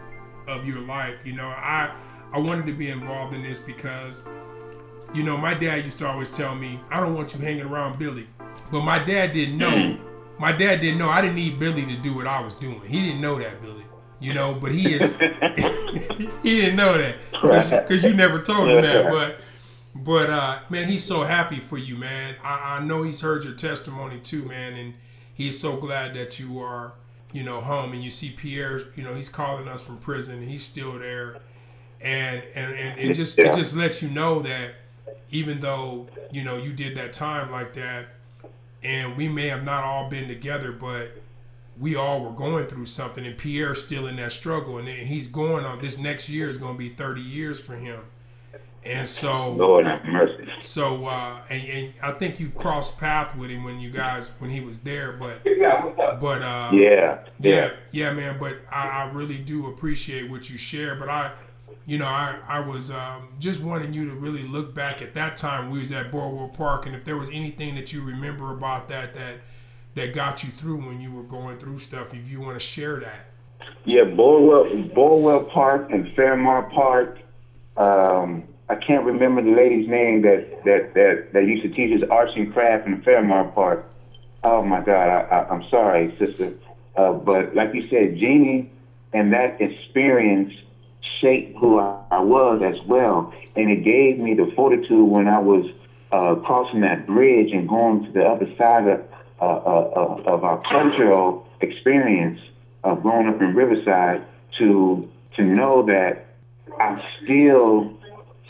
of 0.49 0.66
your 0.66 0.80
life. 0.80 1.18
You 1.24 1.34
know, 1.34 1.47
I 1.49 1.95
I 2.32 2.38
wanted 2.38 2.66
to 2.66 2.72
be 2.72 2.90
involved 2.90 3.34
in 3.34 3.42
this 3.42 3.59
because, 3.59 4.24
you 5.14 5.22
know, 5.22 5.36
my 5.36 5.54
dad 5.54 5.84
used 5.84 5.98
to 5.98 6.08
always 6.08 6.30
tell 6.30 6.54
me, 6.54 6.80
I 6.90 7.00
don't 7.00 7.14
want 7.14 7.34
you 7.34 7.40
hanging 7.40 7.66
around 7.66 7.98
Billie. 7.98 8.26
But 8.70 8.82
my 8.82 9.02
dad 9.02 9.32
didn't 9.32 9.56
know. 9.56 9.98
My 10.38 10.50
dad 10.50 10.80
didn't 10.80 10.98
know. 10.98 11.08
I 11.08 11.20
didn't 11.20 11.36
need 11.36 11.58
Billie 11.58 11.86
to 11.86 11.96
do 11.96 12.14
what 12.14 12.26
I 12.26 12.40
was 12.40 12.54
doing. 12.54 12.80
He 12.82 13.00
didn't 13.00 13.20
know 13.20 13.38
that, 13.38 13.62
Billie. 13.62 13.84
You 14.18 14.34
know, 14.34 14.54
but 14.54 14.72
he 14.72 14.94
is. 14.94 15.14
he 16.42 16.60
didn't 16.60 16.76
know 16.76 16.98
that 16.98 17.86
because 17.88 18.02
you 18.02 18.14
never 18.14 18.42
told 18.42 18.68
him 18.68 18.82
that. 18.82 19.04
But 19.10 19.40
but 19.94 20.28
uh, 20.28 20.58
man, 20.70 20.88
he's 20.88 21.04
so 21.04 21.22
happy 21.22 21.60
for 21.60 21.78
you, 21.78 21.96
man. 21.96 22.34
I, 22.42 22.78
I 22.78 22.84
know 22.84 23.04
he's 23.04 23.20
heard 23.20 23.44
your 23.44 23.54
testimony 23.54 24.18
too, 24.18 24.44
man, 24.44 24.74
and 24.74 24.94
he's 25.32 25.60
so 25.60 25.76
glad 25.76 26.14
that 26.14 26.40
you 26.40 26.58
are, 26.58 26.94
you 27.32 27.44
know, 27.44 27.60
home. 27.60 27.92
And 27.92 28.02
you 28.02 28.10
see 28.10 28.30
Pierre, 28.30 28.80
you 28.96 29.04
know, 29.04 29.14
he's 29.14 29.28
calling 29.28 29.68
us 29.68 29.84
from 29.84 29.98
prison. 29.98 30.42
He's 30.42 30.64
still 30.64 30.98
there, 30.98 31.38
and 32.00 32.42
and 32.56 32.74
and 32.74 32.98
it 32.98 33.14
just 33.14 33.38
it 33.38 33.54
just 33.54 33.76
lets 33.76 34.02
you 34.02 34.08
know 34.08 34.42
that 34.42 34.74
even 35.31 35.61
though 35.61 36.07
you 36.31 36.45
know 36.45 36.57
you 36.57 36.72
did 36.72 36.97
that 36.97 37.12
time 37.12 37.51
like 37.51 37.72
that, 37.75 38.07
and 38.83 39.16
we 39.16 39.29
may 39.29 39.49
have 39.49 39.64
not 39.64 39.85
all 39.85 40.09
been 40.09 40.29
together, 40.29 40.72
but 40.72 41.12
we 41.79 41.97
all 41.97 42.20
were 42.22 42.31
going 42.33 42.66
through 42.66 42.87
something, 42.87 43.27
and 43.27 43.37
Pierre's 43.37 43.83
still 43.85 44.07
in 44.07 44.16
that 44.16 44.33
struggle, 44.33 44.79
and 44.79 44.87
he's 44.89 45.27
going 45.27 45.64
on. 45.64 45.81
This 45.81 45.99
next 45.99 46.29
year 46.29 46.49
is 46.49 46.57
going 46.57 46.75
to 46.75 46.79
be 46.79 46.89
30 46.91 47.20
years 47.20 47.59
for 47.59 47.75
him, 47.75 48.01
and 48.85 49.09
so 49.09 49.51
Lord 49.53 49.85
have 49.87 50.05
mercy. 50.05 50.47
so 50.61 51.07
uh, 51.07 51.41
and, 51.51 51.68
and 51.68 51.93
I 52.03 52.12
think 52.12 52.39
you 52.39 52.51
crossed 52.51 53.01
path 53.01 53.35
with 53.37 53.51
him 53.51 53.64
when 53.64 53.81
you 53.81 53.91
guys 53.91 54.31
when 54.39 54.51
he 54.51 54.61
was 54.61 54.81
there, 54.81 55.12
but 55.12 55.43
but 56.20 56.43
uh, 56.43 56.70
Yeah. 56.72 56.72
yeah, 56.72 57.20
Yeah. 57.41 57.70
yeah, 57.91 58.12
man. 58.12 58.37
But 58.39 58.59
I, 58.70 58.89
I 59.05 59.11
really 59.12 59.39
do 59.39 59.66
appreciate 59.66 60.31
what 60.31 60.49
you 60.51 60.57
share. 60.57 60.95
But 60.95 61.09
I, 61.09 61.33
you 61.87 61.99
know, 61.99 62.07
I, 62.07 62.39
I 62.47 62.61
was 62.61 62.91
um, 62.91 63.29
just 63.39 63.62
wanting 63.62 63.93
you 63.93 64.09
to 64.09 64.14
really 64.14 64.43
look 64.43 64.75
back 64.75 65.03
at 65.03 65.14
that 65.14 65.37
time 65.37 65.70
we 65.70 65.79
was 65.79 65.93
at 65.93 66.11
Boardwalk 66.11 66.55
Park, 66.55 66.87
and 66.87 66.95
if 66.95 67.05
there 67.05 67.16
was 67.16 67.29
anything 67.31 67.75
that 67.75 67.93
you 67.93 68.03
remember 68.03 68.53
about 68.53 68.89
that 68.89 69.14
that 69.14 69.41
that 69.95 70.12
got 70.12 70.43
you 70.43 70.51
through 70.51 70.87
when 70.87 71.01
you 71.01 71.12
were 71.12 71.22
going 71.22 71.59
through 71.59 71.79
stuff, 71.79 72.12
if 72.14 72.29
you 72.29 72.41
want 72.41 72.55
to 72.55 72.64
share 72.64 72.99
that. 73.01 73.27
Yeah, 73.85 74.03
Bordwell, 74.03 74.93
Bordwell 74.93 75.49
Park 75.51 75.91
and 75.91 76.12
Fairmount 76.14 76.72
Park. 76.72 77.18
Um, 77.77 78.45
I 78.68 78.77
can't 78.77 79.05
remember 79.05 79.43
the 79.43 79.51
lady's 79.51 79.89
name 79.89 80.22
that, 80.22 80.64
that, 80.64 80.95
that, 80.95 81.33
that 81.33 81.45
used 81.45 81.62
to 81.62 81.68
teach 81.68 82.03
us 82.03 82.09
arts 82.11 82.33
and 82.35 82.53
craft 82.53 82.87
in 82.87 83.03
Fairmount 83.03 83.55
Park. 83.55 83.87
Oh 84.43 84.64
my 84.64 84.81
God, 84.81 85.09
I, 85.09 85.47
I'm 85.51 85.68
sorry, 85.70 86.16
sister. 86.18 86.55
Uh, 86.97 87.12
but 87.12 87.55
like 87.55 87.75
you 87.75 87.89
said, 87.89 88.16
Jeannie 88.16 88.70
and 89.12 89.33
that 89.33 89.61
experience 89.61 90.53
shaped 91.20 91.59
who 91.59 91.78
I, 91.78 92.00
I 92.11 92.20
was 92.20 92.62
as 92.62 92.80
well. 92.86 93.32
And 93.57 93.70
it 93.70 93.84
gave 93.84 94.18
me 94.18 94.34
the 94.34 94.52
fortitude 94.57 95.09
when 95.09 95.28
I 95.28 95.38
was 95.38 95.66
uh, 96.12 96.36
crossing 96.36 96.80
that 96.80 97.07
bridge 97.07 97.52
and 97.52 97.68
going 97.68 98.05
to 98.05 98.12
the 98.12 98.24
other 98.24 98.46
side 98.57 98.86
of, 98.86 99.00
uh, 99.40 99.44
uh, 99.44 99.92
uh, 99.96 100.32
of 100.32 100.44
our 100.44 100.62
cultural 100.62 101.46
experience 101.61 102.40
of 102.84 103.02
growing 103.02 103.26
up 103.28 103.40
in 103.40 103.55
Riverside 103.55 104.24
to 104.59 105.11
to 105.36 105.42
know 105.42 105.82
that 105.86 106.26
I'm 106.78 107.00
still 107.22 107.92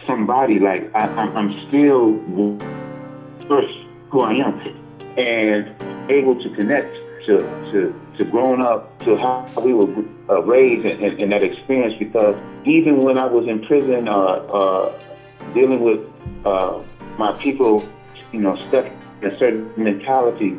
somebody. 0.07 0.59
Like 0.59 0.91
I, 0.95 1.07
I'm 1.07 1.69
still 1.69 2.13
who 4.11 4.21
I 4.21 4.35
am, 4.35 4.61
and 5.17 6.11
able 6.11 6.43
to 6.43 6.51
connect 6.57 6.95
to 7.27 7.39
to 7.39 8.01
to 8.19 8.25
growing 8.27 8.61
up 8.61 8.99
to 9.01 9.17
how 9.17 9.51
we 9.63 9.75
were 9.75 10.05
uh, 10.29 10.43
raised 10.43 10.87
and, 10.87 11.03
and, 11.03 11.21
and, 11.21 11.33
that 11.33 11.43
experience 11.43 11.95
because 11.99 12.37
even 12.65 13.01
when 13.01 13.19
I 13.19 13.27
was 13.27 13.47
in 13.49 13.65
prison, 13.67 14.09
uh, 14.09 14.13
uh, 14.13 14.99
dealing 15.53 15.81
with 15.81 16.01
uh, 16.45 16.81
my 17.19 17.33
people, 17.33 17.87
you 18.33 18.41
know, 18.41 18.57
stuck 18.69 18.87
in 19.21 19.31
a 19.31 19.39
certain 19.39 19.71
mentality, 19.77 20.57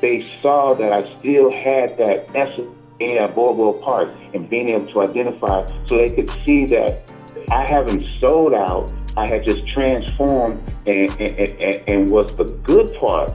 they 0.00 0.26
saw 0.40 0.74
that 0.74 0.92
I 0.92 1.18
still 1.18 1.50
had 1.50 1.96
that 1.98 2.28
essence 2.34 2.70
in 3.00 3.16
that 3.16 3.34
Bobo 3.34 3.72
part 3.82 4.08
and 4.32 4.48
being 4.48 4.70
able 4.70 4.90
to 4.92 5.02
identify 5.02 5.66
so 5.86 5.96
they 5.96 6.14
could 6.14 6.30
see 6.46 6.66
that 6.66 7.12
I 7.50 7.64
haven't 7.64 8.08
sold 8.20 8.54
out. 8.54 8.92
I 9.16 9.28
had 9.28 9.44
just 9.44 9.66
transformed 9.66 10.72
and, 10.86 11.10
and, 11.20 11.38
and, 11.38 11.88
and 11.88 12.10
was 12.10 12.34
the 12.36 12.44
good 12.62 12.94
part 12.98 13.32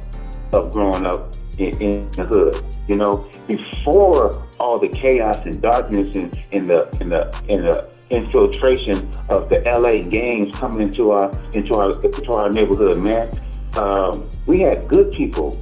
of 0.54 0.72
growing 0.74 1.06
up 1.06 1.37
in, 1.58 1.82
in, 1.82 2.12
the 2.12 2.26
hood. 2.26 2.64
You 2.88 2.95
know, 2.95 3.30
before 3.47 4.43
all 4.60 4.80
the 4.80 4.89
chaos 4.89 5.45
and 5.45 5.62
darkness 5.62 6.16
and, 6.16 6.38
in 6.51 6.68
the 6.68 6.88
in 7.01 7.10
the 7.10 7.43
in 7.47 7.64
the 7.64 7.89
infiltration 8.10 9.10
of 9.30 9.49
the 9.49 9.62
LA 9.66 10.10
gangs 10.10 10.55
coming 10.55 10.82
into 10.82 11.12
our 11.12 11.32
into 11.53 11.74
our 11.76 11.91
into 12.03 12.32
our 12.34 12.49
neighborhood, 12.49 12.97
man. 12.99 13.32
Um, 13.76 14.30
we 14.45 14.62
had 14.62 14.88
good 14.88 15.12
people, 15.12 15.62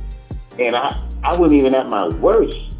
and 0.59 0.75
I 0.75 0.95
I 1.23 1.35
wasn't 1.35 1.55
even 1.55 1.73
at 1.75 1.87
my 1.87 2.07
worst 2.17 2.77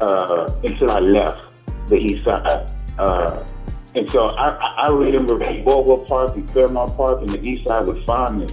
uh, 0.00 0.48
until 0.64 0.90
I 0.90 0.98
left 0.98 1.40
the 1.88 1.96
East 1.96 2.26
Side. 2.26 2.72
Uh, 2.98 3.46
and 3.94 4.08
so 4.08 4.24
I, 4.24 4.48
I 4.86 4.90
remember 4.90 5.38
Bordwell 5.38 6.06
Park 6.06 6.34
and 6.34 6.50
Fairmount 6.50 6.96
Park 6.96 7.20
and 7.20 7.28
the 7.28 7.42
East 7.42 7.68
Side 7.68 7.86
with 7.86 8.04
fondness 8.06 8.52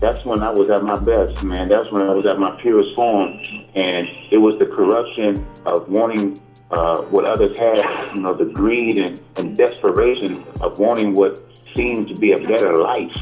that's 0.00 0.24
when 0.24 0.42
I 0.42 0.50
was 0.50 0.70
at 0.70 0.82
my 0.82 0.98
best, 1.04 1.44
man. 1.44 1.68
That's 1.68 1.92
when 1.92 2.02
I 2.02 2.14
was 2.14 2.24
at 2.24 2.38
my 2.38 2.58
purest 2.62 2.94
form. 2.94 3.38
And 3.74 4.08
it 4.30 4.38
was 4.38 4.58
the 4.58 4.66
corruption 4.66 5.46
of 5.66 5.88
wanting 5.88 6.40
uh, 6.70 7.02
what 7.02 7.26
others 7.26 7.56
had, 7.58 7.76
you 8.14 8.22
know, 8.22 8.32
the 8.32 8.46
greed 8.46 8.98
and, 8.98 9.20
and 9.36 9.56
desperation 9.56 10.42
of 10.62 10.78
wanting 10.78 11.14
what 11.14 11.42
seemed 11.74 12.08
to 12.08 12.14
be 12.14 12.32
a 12.32 12.38
better 12.38 12.78
life 12.78 13.16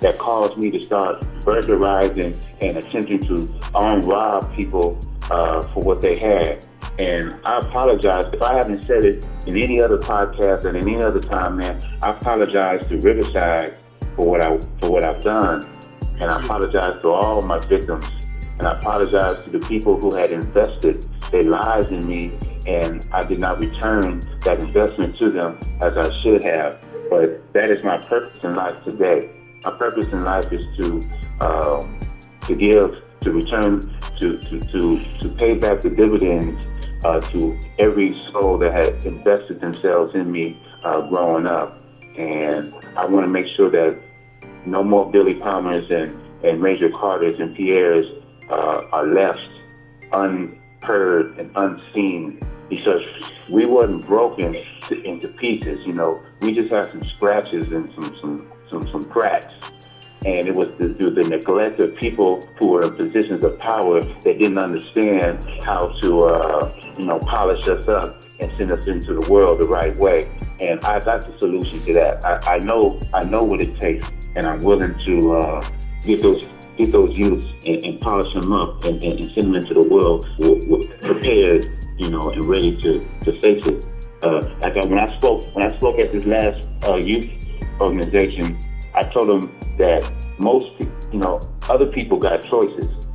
that 0.00 0.18
caused 0.18 0.56
me 0.58 0.70
to 0.70 0.82
start 0.82 1.24
burglarizing 1.42 2.38
and 2.60 2.76
attempting 2.76 3.20
to 3.20 3.48
arm 3.74 4.00
rob 4.00 4.52
people 4.54 4.98
uh, 5.30 5.62
for 5.68 5.80
what 5.80 6.00
they 6.00 6.18
had. 6.18 6.64
And 6.98 7.38
I 7.44 7.58
apologize 7.58 8.26
if 8.32 8.42
I 8.42 8.54
haven't 8.54 8.82
said 8.84 9.04
it 9.04 9.26
in 9.46 9.56
any 9.56 9.80
other 9.80 9.98
podcast 9.98 10.64
and 10.64 10.76
in 10.76 10.88
any 10.88 11.02
other 11.02 11.20
time, 11.20 11.58
man. 11.58 11.82
I 12.02 12.10
apologize 12.10 12.88
to 12.88 13.00
Riverside 13.00 13.74
for 14.16 14.26
what 14.26 14.42
I 14.42 14.56
for 14.80 14.90
what 14.90 15.04
I've 15.04 15.20
done. 15.20 15.75
And 16.20 16.30
I 16.30 16.40
apologize 16.42 17.00
to 17.02 17.08
all 17.08 17.42
my 17.42 17.58
victims. 17.60 18.06
And 18.58 18.66
I 18.66 18.78
apologize 18.78 19.44
to 19.44 19.50
the 19.50 19.58
people 19.60 20.00
who 20.00 20.14
had 20.14 20.32
invested 20.32 21.02
their 21.30 21.42
lives 21.42 21.86
in 21.88 22.06
me 22.06 22.38
and 22.66 23.06
I 23.12 23.24
did 23.24 23.38
not 23.38 23.58
return 23.58 24.20
that 24.40 24.60
investment 24.60 25.18
to 25.18 25.30
them 25.30 25.58
as 25.80 25.96
I 25.96 26.18
should 26.20 26.44
have. 26.44 26.80
But 27.10 27.52
that 27.52 27.70
is 27.70 27.82
my 27.84 27.98
purpose 27.98 28.42
in 28.42 28.56
life 28.56 28.82
today. 28.84 29.30
My 29.62 29.70
purpose 29.72 30.06
in 30.06 30.22
life 30.22 30.52
is 30.52 30.66
to 30.78 31.02
um, 31.40 32.00
to 32.42 32.54
give, 32.54 33.02
to 33.20 33.32
return, 33.32 33.80
to 34.20 34.38
to 34.38 34.60
to, 34.60 35.00
to 35.00 35.28
pay 35.36 35.54
back 35.54 35.80
the 35.80 35.90
dividends 35.90 36.66
uh, 37.04 37.20
to 37.20 37.58
every 37.78 38.20
soul 38.22 38.58
that 38.58 38.72
had 38.72 39.04
invested 39.04 39.60
themselves 39.60 40.14
in 40.14 40.30
me 40.30 40.60
uh, 40.82 41.02
growing 41.08 41.46
up. 41.46 41.80
And 42.16 42.74
I 42.96 43.04
want 43.04 43.24
to 43.24 43.28
make 43.28 43.46
sure 43.46 43.70
that 43.70 44.00
no 44.66 44.82
more 44.82 45.10
Billie 45.10 45.34
Palmers 45.34 45.90
and, 45.90 46.18
and 46.44 46.60
Major 46.60 46.90
Carters 46.90 47.38
and 47.38 47.54
Pierres 47.56 48.06
uh, 48.50 48.82
are 48.92 49.06
left 49.06 49.48
unheard 50.12 51.38
and 51.38 51.50
unseen 51.56 52.44
because 52.68 53.02
we 53.48 53.64
wasn't 53.64 54.06
broken 54.06 54.56
to, 54.82 55.02
into 55.02 55.28
pieces. 55.28 55.84
You 55.86 55.92
know, 55.92 56.20
we 56.40 56.54
just 56.54 56.70
had 56.72 56.90
some 56.90 57.04
scratches 57.16 57.72
and 57.72 57.92
some 57.94 58.16
some 58.20 58.52
some, 58.70 58.82
some 58.90 59.02
cracks. 59.04 59.52
And 60.24 60.48
it 60.48 60.54
was 60.56 60.66
the, 60.78 60.88
the 60.88 61.28
neglect 61.28 61.78
of 61.78 61.94
people 61.94 62.42
who 62.58 62.68
were 62.68 62.82
in 62.82 62.96
positions 62.96 63.44
of 63.44 63.60
power 63.60 64.00
that 64.00 64.38
didn't 64.40 64.58
understand 64.58 65.46
how 65.62 65.92
to, 66.00 66.20
uh, 66.22 66.80
you 66.98 67.06
know, 67.06 67.20
polish 67.20 67.68
us 67.68 67.86
up 67.86 68.24
and 68.40 68.50
send 68.58 68.72
us 68.72 68.88
into 68.88 69.14
the 69.14 69.30
world 69.30 69.60
the 69.60 69.68
right 69.68 69.96
way. 69.96 70.28
And 70.60 70.84
I 70.84 70.98
got 70.98 71.22
the 71.22 71.38
solution 71.38 71.78
to 71.82 71.92
that. 71.92 72.24
I, 72.24 72.56
I 72.56 72.58
know 72.58 72.98
I 73.14 73.24
know 73.24 73.40
what 73.40 73.62
it 73.62 73.76
takes 73.76 74.10
and 74.36 74.46
I'm 74.46 74.60
willing 74.60 74.96
to 75.00 75.32
uh, 75.36 75.68
get 76.02 76.22
those 76.22 76.46
get 76.76 76.92
those 76.92 77.16
youths 77.16 77.46
and, 77.66 77.84
and 77.84 78.00
polish 78.00 78.32
them 78.34 78.52
up 78.52 78.84
and, 78.84 79.02
and, 79.02 79.18
and, 79.18 79.32
send 79.32 79.46
them 79.46 79.54
into 79.54 79.72
the 79.72 79.88
world 79.88 80.28
prepared, 81.00 81.64
you 81.96 82.10
know, 82.10 82.30
and 82.30 82.44
ready 82.44 82.76
to, 82.82 83.00
to 83.00 83.32
face 83.32 83.64
it. 83.66 83.86
Uh, 84.22 84.40
like 84.60 84.74
when 84.74 84.98
I 84.98 85.16
spoke 85.16 85.44
when 85.54 85.64
I 85.64 85.76
spoke 85.76 85.98
at 85.98 86.12
this 86.12 86.26
last 86.26 86.68
uh, 86.84 86.96
youth 86.96 87.28
organization, 87.80 88.58
I 88.94 89.02
told 89.04 89.28
them 89.28 89.58
that 89.78 90.10
most 90.38 90.80
you 91.12 91.18
know 91.18 91.40
other 91.68 91.86
people 91.86 92.18
got 92.18 92.42
choices. 92.42 93.08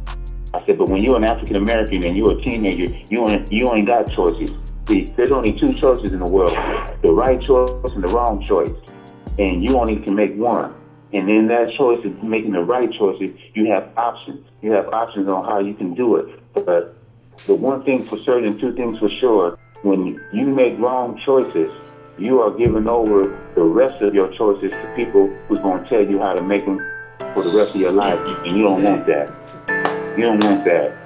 I 0.53 0.63
said, 0.65 0.77
but 0.77 0.89
when 0.89 1.01
you're 1.01 1.15
an 1.15 1.23
African 1.23 1.55
American 1.55 2.03
and 2.03 2.15
you're 2.15 2.37
a 2.37 2.41
teenager, 2.41 2.93
you 3.09 3.27
ain't 3.27 3.51
you 3.51 3.73
ain't 3.73 3.87
got 3.87 4.11
choices. 4.11 4.73
See, 4.87 5.05
there's 5.15 5.31
only 5.31 5.57
two 5.57 5.73
choices 5.73 6.13
in 6.13 6.19
the 6.19 6.29
world: 6.29 6.55
the 7.01 7.13
right 7.13 7.41
choice 7.41 7.91
and 7.93 8.03
the 8.03 8.11
wrong 8.11 8.45
choice, 8.45 8.73
and 9.39 9.63
you 9.67 9.77
only 9.77 9.97
can 9.97 10.15
make 10.15 10.35
one. 10.35 10.75
And 11.13 11.29
in 11.29 11.47
that 11.47 11.73
choice 11.77 12.03
of 12.05 12.23
making 12.23 12.53
the 12.53 12.61
right 12.61 12.91
choices, 12.91 13.37
you 13.53 13.69
have 13.71 13.89
options. 13.97 14.45
You 14.61 14.71
have 14.71 14.87
options 14.93 15.27
on 15.27 15.45
how 15.45 15.59
you 15.59 15.73
can 15.73 15.93
do 15.93 16.15
it. 16.15 16.39
But 16.53 16.95
the 17.45 17.55
one 17.55 17.83
thing 17.83 18.03
for 18.03 18.17
certain, 18.19 18.59
two 18.59 18.73
things 18.75 18.97
for 18.97 19.09
sure, 19.09 19.57
when 19.83 20.19
you 20.31 20.45
make 20.45 20.77
wrong 20.79 21.19
choices, 21.25 21.71
you 22.17 22.39
are 22.41 22.51
giving 22.51 22.87
over 22.87 23.51
the 23.55 23.63
rest 23.63 23.95
of 23.95 24.13
your 24.13 24.31
choices 24.37 24.71
to 24.71 24.93
people 24.95 25.27
who's 25.47 25.59
going 25.59 25.83
to 25.83 25.89
tell 25.89 26.05
you 26.05 26.19
how 26.19 26.33
to 26.33 26.43
make 26.43 26.65
them 26.65 26.77
for 27.33 27.43
the 27.43 27.57
rest 27.57 27.73
of 27.75 27.81
your 27.81 27.91
life. 27.91 28.19
And 28.45 28.57
you 28.57 28.63
don't 28.63 28.83
want 28.83 29.05
that. 29.07 30.17
You 30.17 30.25
don't 30.25 30.43
want 30.43 30.63
that. 30.65 31.00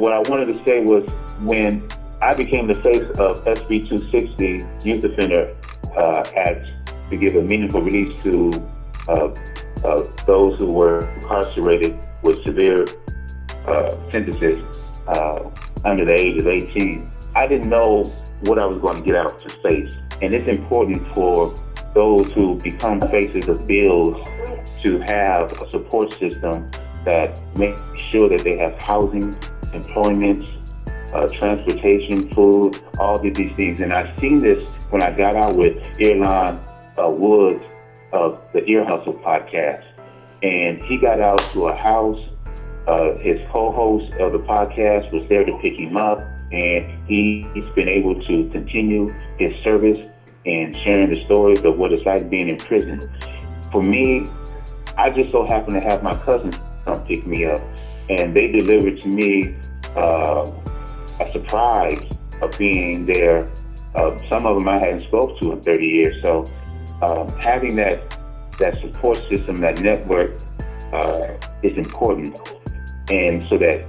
What 0.00 0.12
I 0.12 0.18
wanted 0.30 0.46
to 0.46 0.64
say 0.64 0.80
was 0.80 1.08
when 1.40 1.86
I 2.22 2.34
became 2.34 2.66
the 2.66 2.74
face 2.74 3.02
of 3.18 3.44
SB 3.44 3.88
260 3.88 4.64
Youth 4.88 5.04
Offender 5.04 5.54
uh, 5.94 6.24
Act 6.36 6.72
to 7.10 7.16
give 7.16 7.36
a 7.36 7.42
meaningful 7.42 7.82
release 7.82 8.22
to 8.22 8.50
uh, 9.08 9.28
uh, 9.84 10.02
those 10.26 10.58
who 10.58 10.72
were 10.72 11.06
incarcerated 11.16 11.98
with 12.22 12.42
severe 12.44 12.86
uh, 13.66 13.90
sentences 14.10 14.98
uh, 15.08 15.50
under 15.84 16.04
the 16.04 16.18
age 16.18 16.40
of 16.40 16.46
18. 16.46 17.10
I 17.34 17.46
didn't 17.46 17.68
know 17.68 18.02
what 18.40 18.58
I 18.58 18.64
was 18.64 18.80
going 18.80 18.96
to 18.96 19.02
get 19.02 19.16
out 19.16 19.34
of 19.34 19.42
the 19.42 19.50
face. 19.68 19.94
And 20.22 20.34
it's 20.34 20.48
important 20.48 21.06
for 21.14 21.52
those 21.94 22.30
who 22.32 22.56
become 22.56 23.00
faces 23.00 23.48
of 23.48 23.66
bills 23.66 24.26
to 24.80 24.98
have 25.00 25.52
a 25.60 25.68
support 25.68 26.12
system 26.14 26.70
that 27.04 27.40
makes 27.56 27.80
sure 27.96 28.28
that 28.28 28.44
they 28.44 28.56
have 28.58 28.74
housing, 28.80 29.36
employment, 29.72 30.50
uh, 31.12 31.28
transportation, 31.28 32.28
food, 32.30 32.80
all 32.98 33.16
of 33.16 33.22
these 33.22 33.54
things. 33.56 33.80
And 33.80 33.92
I've 33.92 34.18
seen 34.18 34.38
this 34.38 34.78
when 34.90 35.02
I 35.02 35.10
got 35.10 35.36
out 35.36 35.56
with 35.56 35.76
Earlonne 35.98 36.60
uh, 36.98 37.08
Woods 37.10 37.64
of 38.12 38.40
the 38.52 38.64
Ear 38.66 38.84
Hustle 38.84 39.14
podcast. 39.14 39.84
And 40.42 40.82
he 40.82 40.96
got 40.96 41.20
out 41.20 41.40
to 41.52 41.68
a 41.68 41.76
house. 41.76 42.20
Uh, 42.86 43.16
his 43.18 43.38
co-host 43.52 44.12
of 44.14 44.32
the 44.32 44.38
podcast 44.38 45.12
was 45.12 45.28
there 45.28 45.44
to 45.44 45.58
pick 45.58 45.74
him 45.74 45.96
up. 45.96 46.20
And 46.52 47.06
he, 47.06 47.46
he's 47.54 47.68
been 47.74 47.88
able 47.88 48.20
to 48.22 48.48
continue 48.50 49.14
his 49.38 49.54
service 49.62 49.98
and 50.46 50.74
sharing 50.78 51.12
the 51.12 51.24
stories 51.26 51.62
of 51.62 51.76
what 51.76 51.92
it's 51.92 52.04
like 52.04 52.30
being 52.30 52.48
in 52.48 52.56
prison. 52.56 53.00
For 53.70 53.82
me, 53.82 54.26
I 54.96 55.10
just 55.10 55.30
so 55.30 55.46
happen 55.46 55.74
to 55.74 55.80
have 55.80 56.02
my 56.02 56.14
cousin 56.24 56.52
come 56.90 57.06
pick 57.06 57.26
me 57.26 57.44
up 57.44 57.60
and 58.08 58.34
they 58.34 58.48
delivered 58.48 59.00
to 59.00 59.08
me 59.08 59.54
uh, 59.96 60.50
a 61.20 61.32
surprise 61.32 62.02
of 62.42 62.56
being 62.58 63.06
there. 63.06 63.50
Uh, 63.94 64.16
some 64.28 64.46
of 64.46 64.58
them 64.58 64.68
I 64.68 64.78
hadn't 64.78 65.04
spoke 65.04 65.38
to 65.40 65.52
in 65.52 65.62
30 65.62 65.86
years. 65.86 66.22
So 66.22 66.44
um, 67.02 67.28
having 67.38 67.76
that 67.76 68.16
that 68.58 68.74
support 68.82 69.16
system, 69.30 69.56
that 69.62 69.80
network, 69.80 70.38
uh, 70.92 71.28
is 71.62 71.78
important, 71.78 72.36
and 73.08 73.48
so 73.48 73.56
that 73.56 73.86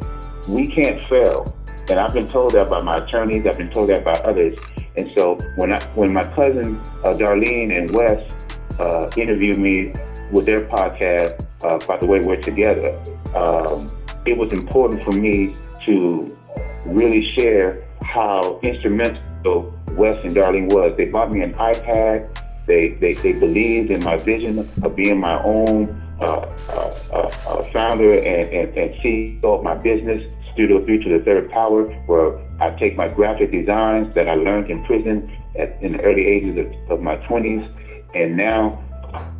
we 0.47 0.67
can't 0.67 1.05
fail. 1.09 1.53
And 1.89 1.99
I've 1.99 2.13
been 2.13 2.27
told 2.27 2.53
that 2.53 2.69
by 2.69 2.81
my 2.81 3.03
attorneys. 3.03 3.45
I've 3.45 3.57
been 3.57 3.69
told 3.69 3.89
that 3.89 4.05
by 4.05 4.13
others. 4.13 4.57
And 4.95 5.11
so 5.17 5.37
when 5.55 5.73
I 5.73 5.83
when 5.95 6.13
my 6.13 6.23
cousin 6.35 6.77
uh, 7.03 7.15
Darlene 7.19 7.77
and 7.77 7.91
Wes 7.91 8.31
uh, 8.79 9.09
interviewed 9.17 9.59
me 9.59 9.93
with 10.31 10.45
their 10.45 10.61
podcast, 10.67 11.45
uh, 11.63 11.77
by 11.87 11.97
the 11.97 12.05
way 12.05 12.19
we're 12.19 12.41
together. 12.41 12.97
Um, 13.35 13.91
it 14.25 14.37
was 14.37 14.53
important 14.53 15.03
for 15.03 15.11
me 15.11 15.55
to 15.85 16.37
really 16.85 17.31
share 17.33 17.83
how 18.01 18.59
instrumental 18.61 19.73
Wes 19.91 20.17
and 20.23 20.31
Darlene 20.31 20.71
was. 20.71 20.95
They 20.97 21.05
bought 21.05 21.31
me 21.31 21.41
an 21.41 21.53
iPad. 21.53 22.27
They, 22.67 22.89
they, 22.99 23.13
they 23.13 23.33
believed 23.33 23.91
in 23.91 24.03
my 24.03 24.17
vision 24.17 24.59
of 24.83 24.95
being 24.95 25.19
my 25.19 25.41
own 25.43 25.97
uh, 26.19 26.25
uh, 26.69 26.91
uh, 27.13 27.31
uh 27.47 27.71
founder 27.71 28.13
and, 28.13 28.49
and, 28.53 28.77
and 28.77 28.93
CEO 29.01 29.43
of 29.43 29.63
my 29.63 29.73
business, 29.73 30.23
Studio 30.53 30.85
3 30.85 31.03
to 31.03 31.17
the 31.17 31.25
Third 31.25 31.49
Power, 31.49 31.85
where 32.05 32.37
I 32.61 32.69
take 32.77 32.95
my 32.95 33.07
graphic 33.07 33.51
designs 33.51 34.13
that 34.13 34.29
I 34.29 34.35
learned 34.35 34.69
in 34.69 34.85
prison 34.85 35.35
at, 35.57 35.81
in 35.81 35.93
the 35.93 36.01
early 36.01 36.25
ages 36.25 36.57
of, 36.57 36.91
of 36.91 37.01
my 37.01 37.17
20s, 37.17 37.67
and 38.13 38.37
now 38.37 38.83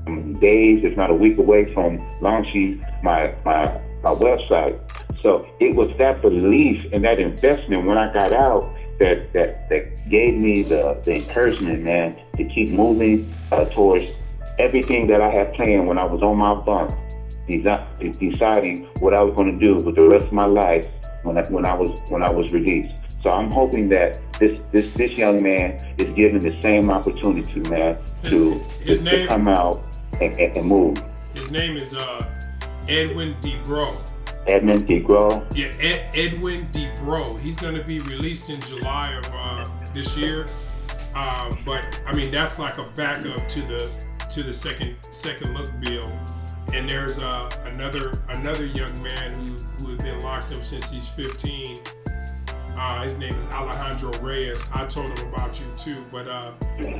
I'm 0.07 0.39
days, 0.39 0.83
if 0.83 0.97
not 0.97 1.09
a 1.09 1.13
week 1.13 1.37
away 1.37 1.73
from 1.73 2.05
launching 2.21 2.85
my, 3.03 3.33
my, 3.45 3.65
my 4.03 4.11
website. 4.11 4.79
So 5.21 5.45
it 5.59 5.75
was 5.75 5.95
that 5.97 6.21
belief 6.21 6.85
and 6.91 7.03
that 7.05 7.19
investment 7.19 7.85
when 7.85 7.97
I 7.97 8.11
got 8.11 8.33
out 8.33 8.73
that 8.99 9.33
that 9.33 9.67
that 9.69 10.09
gave 10.09 10.35
me 10.35 10.61
the, 10.61 11.01
the 11.03 11.15
encouragement, 11.15 11.83
man, 11.83 12.19
to 12.37 12.43
keep 12.45 12.69
moving 12.69 13.31
uh, 13.51 13.65
towards 13.65 14.21
everything 14.59 15.07
that 15.07 15.21
I 15.21 15.29
had 15.29 15.53
planned 15.53 15.87
when 15.87 15.97
I 15.97 16.05
was 16.05 16.21
on 16.21 16.37
my 16.37 16.53
bunk, 16.53 16.91
desi- 17.49 18.19
deciding 18.19 18.85
what 18.99 19.13
I 19.13 19.21
was 19.21 19.35
going 19.35 19.51
to 19.51 19.59
do 19.59 19.83
with 19.83 19.95
the 19.95 20.07
rest 20.07 20.25
of 20.25 20.33
my 20.33 20.45
life 20.45 20.87
when 21.23 21.37
I, 21.37 21.43
when 21.47 21.65
I 21.65 21.73
was 21.73 21.99
when 22.09 22.23
I 22.23 22.29
was 22.29 22.51
released. 22.51 22.93
So 23.23 23.29
I'm 23.29 23.51
hoping 23.51 23.87
that 23.89 24.19
this 24.39 24.59
this 24.71 24.91
this 24.93 25.11
young 25.17 25.43
man 25.43 25.95
is 25.97 26.13
given 26.15 26.39
the 26.39 26.59
same 26.61 26.89
opportunity, 26.89 27.59
man, 27.69 27.97
to 28.23 28.53
his, 28.53 28.77
his 28.79 28.97
to, 28.99 29.03
name, 29.03 29.19
to, 29.21 29.27
come 29.27 29.47
out 29.47 29.83
and, 30.19 30.39
and, 30.39 30.57
and, 30.57 30.67
move. 30.67 31.03
His 31.33 31.51
name 31.51 31.77
is 31.77 31.93
uh, 31.93 32.27
Edwin 32.87 33.35
DeBro. 33.41 34.11
Edmund 34.47 34.87
DeGro. 34.87 35.45
Yeah, 35.55 35.67
Ed, 35.79 36.09
Edwin 36.15 36.67
DeBro. 36.71 37.39
He's 37.39 37.55
going 37.57 37.75
to 37.75 37.83
be 37.83 37.99
released 37.99 38.49
in 38.49 38.59
July 38.61 39.13
of 39.13 39.25
uh, 39.31 39.69
this 39.93 40.17
year. 40.17 40.47
Uh, 41.13 41.55
but 41.65 42.01
I 42.07 42.13
mean, 42.13 42.31
that's 42.31 42.57
like 42.57 42.77
a 42.77 42.85
backup 42.95 43.47
to 43.49 43.61
the 43.61 44.05
to 44.29 44.43
the 44.43 44.53
second 44.53 44.95
second 45.11 45.53
look 45.53 45.69
bill. 45.79 46.11
And 46.73 46.89
there's 46.89 47.19
uh, 47.19 47.49
another 47.65 48.23
another 48.29 48.65
young 48.65 49.01
man 49.03 49.33
who 49.33 49.63
who 49.83 49.91
has 49.91 50.01
been 50.01 50.19
locked 50.21 50.53
up 50.53 50.63
since 50.63 50.89
he's 50.89 51.07
15. 51.09 51.79
Uh, 52.77 53.03
his 53.03 53.17
name 53.17 53.35
is 53.35 53.45
Alejandro 53.47 54.11
Reyes. 54.19 54.65
I 54.73 54.85
told 54.85 55.17
him 55.17 55.27
about 55.27 55.59
you 55.59 55.65
too, 55.77 56.05
but 56.11 56.27
uh, 56.27 56.51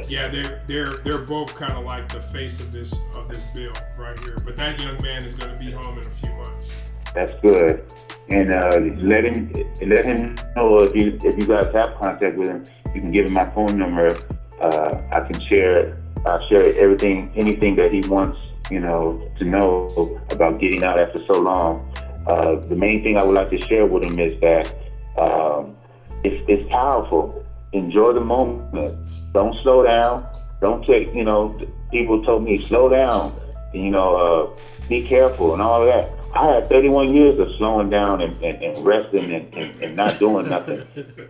yeah, 0.07 0.27
they're 0.27 0.61
they're 0.67 0.97
they're 0.97 1.25
both 1.25 1.55
kind 1.55 1.73
of 1.73 1.85
like 1.85 2.11
the 2.11 2.21
face 2.21 2.59
of 2.59 2.71
this 2.71 2.99
of 3.15 3.27
this 3.29 3.51
bill 3.51 3.73
right 3.97 4.17
here. 4.19 4.37
But 4.43 4.57
that 4.57 4.79
young 4.79 5.01
man 5.01 5.23
is 5.23 5.35
going 5.35 5.51
to 5.51 5.57
be 5.57 5.71
home 5.71 5.97
in 5.97 6.05
a 6.05 6.09
few 6.09 6.31
months. 6.33 6.91
That's 7.13 7.33
good. 7.41 7.83
And 8.29 8.53
uh, 8.53 8.79
let 9.01 9.25
him 9.25 9.51
let 9.81 10.05
him 10.05 10.35
know 10.55 10.79
if 10.79 10.95
you 10.95 11.17
if 11.23 11.37
you 11.37 11.47
guys 11.47 11.73
have 11.73 11.97
contact 11.99 12.37
with 12.37 12.47
him, 12.47 12.63
you 12.93 13.01
can 13.01 13.11
give 13.11 13.27
him 13.27 13.33
my 13.33 13.49
phone 13.51 13.77
number. 13.77 14.17
Uh, 14.61 15.01
I 15.11 15.21
can 15.21 15.39
share 15.41 15.97
uh, 16.25 16.39
share 16.47 16.79
everything, 16.79 17.31
anything 17.35 17.75
that 17.75 17.91
he 17.91 18.01
wants, 18.07 18.37
you 18.69 18.79
know, 18.79 19.29
to 19.39 19.45
know 19.45 19.87
about 20.29 20.59
getting 20.59 20.83
out 20.83 20.99
after 20.99 21.23
so 21.27 21.39
long. 21.39 21.91
Uh, 22.27 22.55
the 22.67 22.75
main 22.75 23.01
thing 23.03 23.17
I 23.17 23.23
would 23.23 23.33
like 23.33 23.49
to 23.49 23.59
share 23.61 23.85
with 23.85 24.03
him 24.03 24.19
is 24.19 24.39
that 24.41 24.73
um, 25.21 25.75
it's, 26.23 26.43
it's 26.47 26.69
powerful. 26.69 27.45
Enjoy 27.73 28.13
the 28.13 28.21
moment. 28.21 28.97
Don't 29.33 29.57
slow 29.61 29.83
down. 29.83 30.27
Don't 30.61 30.85
take, 30.85 31.13
you 31.13 31.23
know, 31.23 31.59
people 31.91 32.23
told 32.23 32.43
me 32.43 32.57
slow 32.57 32.89
down. 32.89 33.33
You 33.73 33.91
know, 33.91 34.15
uh, 34.15 34.59
be 34.89 35.01
careful 35.01 35.53
and 35.53 35.61
all 35.61 35.85
that. 35.85 36.09
I 36.33 36.45
had 36.45 36.69
31 36.69 37.13
years 37.13 37.39
of 37.39 37.49
slowing 37.57 37.89
down 37.89 38.21
and, 38.21 38.41
and, 38.43 38.61
and 38.63 38.85
resting 38.85 39.33
and, 39.33 39.53
and, 39.53 39.83
and, 39.83 39.95
not 39.95 40.17
doing 40.17 40.47
nothing. 40.47 40.85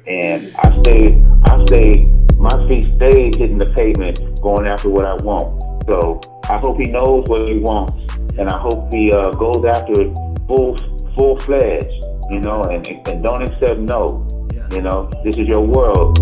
And 0.06 0.56
I 0.58 0.82
stayed, 0.82 1.26
I 1.46 1.66
stayed, 1.66 2.38
my 2.38 2.68
feet 2.68 2.96
stayed 2.98 3.36
hitting 3.36 3.58
the 3.58 3.72
pavement, 3.74 4.20
going 4.42 4.68
after 4.68 4.90
what 4.90 5.06
I 5.06 5.16
want. 5.24 5.60
So 5.88 6.22
I 6.46 6.60
hope 6.60 6.78
he 6.78 6.86
knows 6.86 7.26
what 7.28 7.50
he 7.50 7.58
wants, 7.58 7.94
and 8.38 8.48
I 8.48 8.60
hope 8.60 8.94
he 8.94 9.12
uh, 9.12 9.32
goes 9.32 9.66
after 9.66 10.02
it 10.02 10.16
full, 10.48 10.78
full 11.16 11.40
fledged, 11.40 12.06
you 12.32 12.40
know, 12.40 12.64
and, 12.64 12.88
and 12.88 13.24
don't 13.24 13.42
accept 13.42 13.80
no. 13.80 14.26
You 14.72 14.82
know, 14.82 15.10
this 15.26 15.36
is 15.38 15.48
your 15.50 15.60
world. 15.60 16.18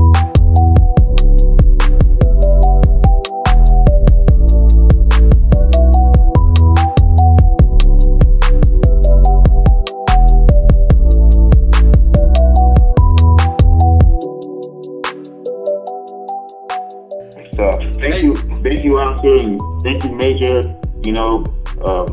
So 17.54 17.72
thank 18.00 18.24
you, 18.24 18.36
thank 18.64 18.84
you, 18.84 18.98
Oscar, 18.98 19.36
and 19.36 19.62
thank 19.84 20.04
you, 20.04 20.16
Major. 20.16 20.62
You 21.04 21.12
know, 21.12 21.46
uh, 21.86 22.12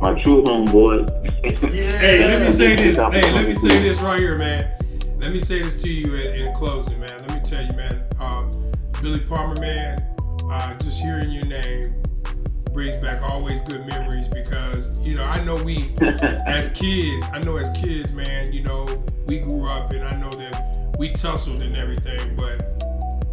my 0.00 0.18
true 0.22 0.42
homeboy. 0.44 1.23
Hey, 1.44 2.24
let 2.26 2.40
me 2.40 2.48
say 2.48 2.74
this. 2.74 2.96
Hey, 2.96 3.32
let 3.34 3.46
me 3.46 3.52
say 3.52 3.78
this 3.82 4.00
right 4.00 4.18
here, 4.18 4.38
man. 4.38 4.70
Let 5.20 5.30
me 5.30 5.38
say 5.38 5.60
this 5.60 5.82
to 5.82 5.90
you 5.90 6.14
in, 6.14 6.46
in 6.46 6.54
closing, 6.54 6.98
man. 6.98 7.10
Let 7.10 7.34
me 7.34 7.40
tell 7.40 7.62
you, 7.62 7.72
man. 7.74 8.02
Um, 8.18 8.50
Billie 9.02 9.20
Palmer, 9.20 9.60
man. 9.60 10.00
Uh, 10.50 10.74
just 10.78 11.02
hearing 11.02 11.30
your 11.30 11.44
name 11.44 12.02
brings 12.72 12.96
back 12.96 13.20
always 13.22 13.60
good 13.60 13.86
memories 13.86 14.26
because 14.26 14.98
you 15.06 15.16
know 15.16 15.24
I 15.24 15.44
know 15.44 15.54
we 15.62 15.94
as 16.46 16.70
kids. 16.70 17.26
I 17.30 17.40
know 17.40 17.58
as 17.58 17.68
kids, 17.72 18.12
man. 18.12 18.50
You 18.50 18.62
know 18.62 19.04
we 19.26 19.40
grew 19.40 19.68
up, 19.68 19.92
and 19.92 20.02
I 20.02 20.18
know 20.18 20.30
that 20.30 20.94
we 20.98 21.12
tussled 21.12 21.60
and 21.60 21.76
everything, 21.76 22.36
but 22.36 22.82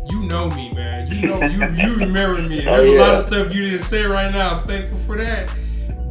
you 0.09 0.23
know 0.23 0.49
me, 0.49 0.73
man. 0.73 1.07
You 1.09 1.27
know 1.27 1.41
you 1.43 1.65
you 1.81 1.95
remember 1.95 2.41
me. 2.41 2.59
There's 2.65 2.85
oh, 2.85 2.91
yeah. 2.91 2.97
a 2.97 3.03
lot 3.03 3.15
of 3.15 3.21
stuff 3.21 3.55
you 3.55 3.69
didn't 3.69 3.85
say 3.85 4.03
right 4.03 4.31
now. 4.33 4.59
I'm 4.59 4.67
thankful 4.67 4.97
for 4.99 5.15
that. 5.15 5.49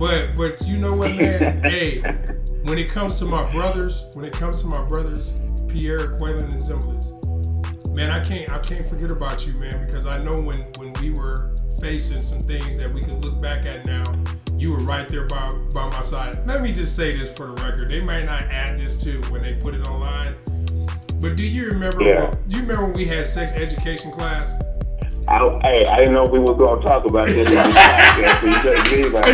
But 0.01 0.35
but 0.35 0.67
you 0.67 0.79
know 0.79 0.95
what, 0.95 1.15
man? 1.15 1.63
hey, 1.63 2.01
when 2.63 2.79
it 2.79 2.89
comes 2.91 3.19
to 3.19 3.27
my 3.27 3.47
brothers, 3.51 4.07
when 4.15 4.25
it 4.25 4.33
comes 4.33 4.63
to 4.63 4.67
my 4.67 4.83
brothers, 4.83 5.43
Pierre, 5.69 6.17
Quaylen, 6.17 6.45
and 6.45 6.55
Zimbalist, 6.59 7.93
man, 7.93 8.11
I 8.11 8.25
can't 8.25 8.51
I 8.51 8.59
can't 8.61 8.89
forget 8.89 9.11
about 9.11 9.47
you, 9.47 9.53
man, 9.59 9.85
because 9.85 10.07
I 10.07 10.17
know 10.17 10.41
when 10.41 10.63
when 10.79 10.95
we 10.95 11.11
were 11.11 11.55
facing 11.83 12.23
some 12.23 12.41
things 12.41 12.79
that 12.79 12.91
we 12.93 13.03
can 13.03 13.21
look 13.21 13.43
back 13.43 13.67
at 13.67 13.85
now, 13.85 14.05
you 14.57 14.73
were 14.73 14.81
right 14.81 15.07
there 15.07 15.27
by 15.27 15.53
by 15.75 15.91
my 15.91 16.01
side. 16.01 16.47
Let 16.47 16.63
me 16.63 16.73
just 16.73 16.97
say 16.97 17.15
this 17.15 17.31
for 17.31 17.49
the 17.49 17.63
record. 17.63 17.91
They 17.91 18.03
might 18.03 18.25
not 18.25 18.45
add 18.45 18.81
this 18.81 19.01
to 19.05 19.21
when 19.29 19.43
they 19.43 19.53
put 19.53 19.75
it 19.75 19.87
online 19.87 20.35
but 21.21 21.37
do 21.37 21.47
you 21.47 21.67
remember? 21.67 22.03
Yeah. 22.03 22.31
do 22.49 22.57
you 22.57 22.63
remember 22.63 22.85
when 22.85 22.95
we 22.95 23.05
had 23.05 23.27
sex 23.27 23.53
education 23.53 24.11
class? 24.11 24.51
I, 25.31 25.61
hey, 25.63 25.87
I 25.87 25.99
didn't 25.99 26.15
know 26.15 26.25
we 26.25 26.41
were 26.41 26.55
going 26.55 26.81
to 26.81 26.87
talk 26.87 27.05
about 27.05 27.29
this. 27.29 27.47
and 27.49 27.57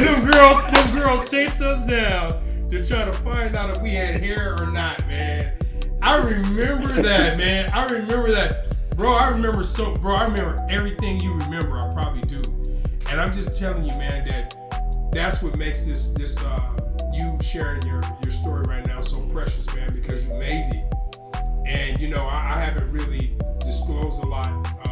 them 0.04 0.24
girls, 0.24 0.62
them 0.70 0.94
girls 0.94 1.30
chased 1.30 1.60
us 1.62 1.86
down 1.88 2.68
to 2.70 2.84
try 2.84 3.04
to 3.06 3.12
find 3.12 3.56
out 3.56 3.74
if 3.74 3.82
we 3.82 3.90
had 3.90 4.20
hair 4.20 4.60
or 4.60 4.66
not, 4.66 5.06
man. 5.08 5.56
I 6.02 6.16
remember 6.16 7.00
that, 7.02 7.38
man. 7.38 7.70
I 7.70 7.86
remember 7.86 8.30
that, 8.32 8.76
bro. 8.96 9.12
I 9.12 9.30
remember 9.30 9.64
so, 9.64 9.96
bro. 9.96 10.14
I 10.14 10.24
remember 10.24 10.56
everything 10.68 11.18
you 11.20 11.32
remember. 11.32 11.78
I 11.78 11.90
probably 11.94 12.22
do, 12.22 12.42
and 13.10 13.18
I'm 13.18 13.32
just 13.32 13.58
telling 13.58 13.84
you, 13.84 13.94
man, 13.96 14.28
that 14.28 15.10
that's 15.12 15.42
what 15.42 15.56
makes 15.56 15.86
this 15.86 16.10
this 16.10 16.38
uh, 16.42 16.76
you 17.14 17.38
sharing 17.40 17.82
your 17.86 18.02
your 18.22 18.32
story 18.32 18.64
right 18.68 18.86
now 18.86 19.00
so 19.00 19.20
precious, 19.32 19.66
man, 19.74 19.94
because 19.94 20.26
you 20.26 20.34
made 20.34 20.70
it 20.74 20.92
and 21.66 22.00
you 22.00 22.08
know 22.08 22.24
I, 22.24 22.56
I 22.56 22.64
haven't 22.64 22.90
really 22.92 23.36
disclosed 23.60 24.22
a 24.22 24.26
lot, 24.26 24.48
um, 24.48 24.85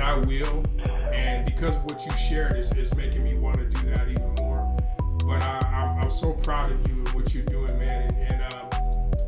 and 0.00 0.08
I 0.08 0.14
will. 0.26 0.64
And 1.12 1.44
because 1.44 1.76
of 1.76 1.84
what 1.84 2.04
you 2.04 2.12
shared 2.16 2.56
is, 2.56 2.72
is 2.72 2.94
making 2.94 3.24
me 3.24 3.34
want 3.34 3.58
to 3.58 3.68
do 3.68 3.90
that 3.90 4.08
even 4.08 4.34
more. 4.36 4.76
But 5.18 5.42
I, 5.42 5.98
am 6.02 6.10
so 6.10 6.32
proud 6.32 6.72
of 6.72 6.88
you 6.88 7.04
and 7.04 7.08
what 7.10 7.34
you're 7.34 7.44
doing, 7.44 7.78
man. 7.78 8.10
And, 8.10 8.32
and 8.32 8.54
uh, 8.54 8.68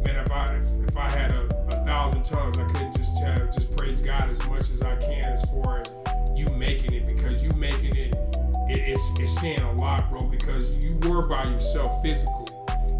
man, 0.05 0.17
if 0.17 0.31
I 0.31 0.61
if 0.89 0.97
I 0.97 1.11
had 1.11 1.33
a, 1.33 1.45
a 1.69 1.85
thousand 1.85 2.25
tongues, 2.25 2.59
I 2.59 2.65
couldn't 2.65 2.97
just 2.97 3.17
tell, 3.19 3.47
just 3.47 3.77
praise 3.77 4.03
God 4.03 4.31
as 4.31 4.45
much 4.49 4.71
as 4.71 4.83
I 4.83 4.97
can 4.97 5.25
as 5.25 5.45
far 5.51 5.81
as 5.81 5.91
you 6.35 6.47
making 6.57 6.95
it 6.95 7.07
because 7.07 7.45
you 7.45 7.51
making 7.51 7.95
it, 7.97 8.15
it 8.15 8.79
it's, 8.89 9.21
it's 9.21 9.39
saying 9.41 9.61
a 9.61 9.73
lot, 9.75 10.09
bro. 10.11 10.27
Because 10.27 10.71
you 10.85 10.97
were 11.09 11.29
by 11.29 11.45
yourself 11.45 12.03
physically, 12.03 12.47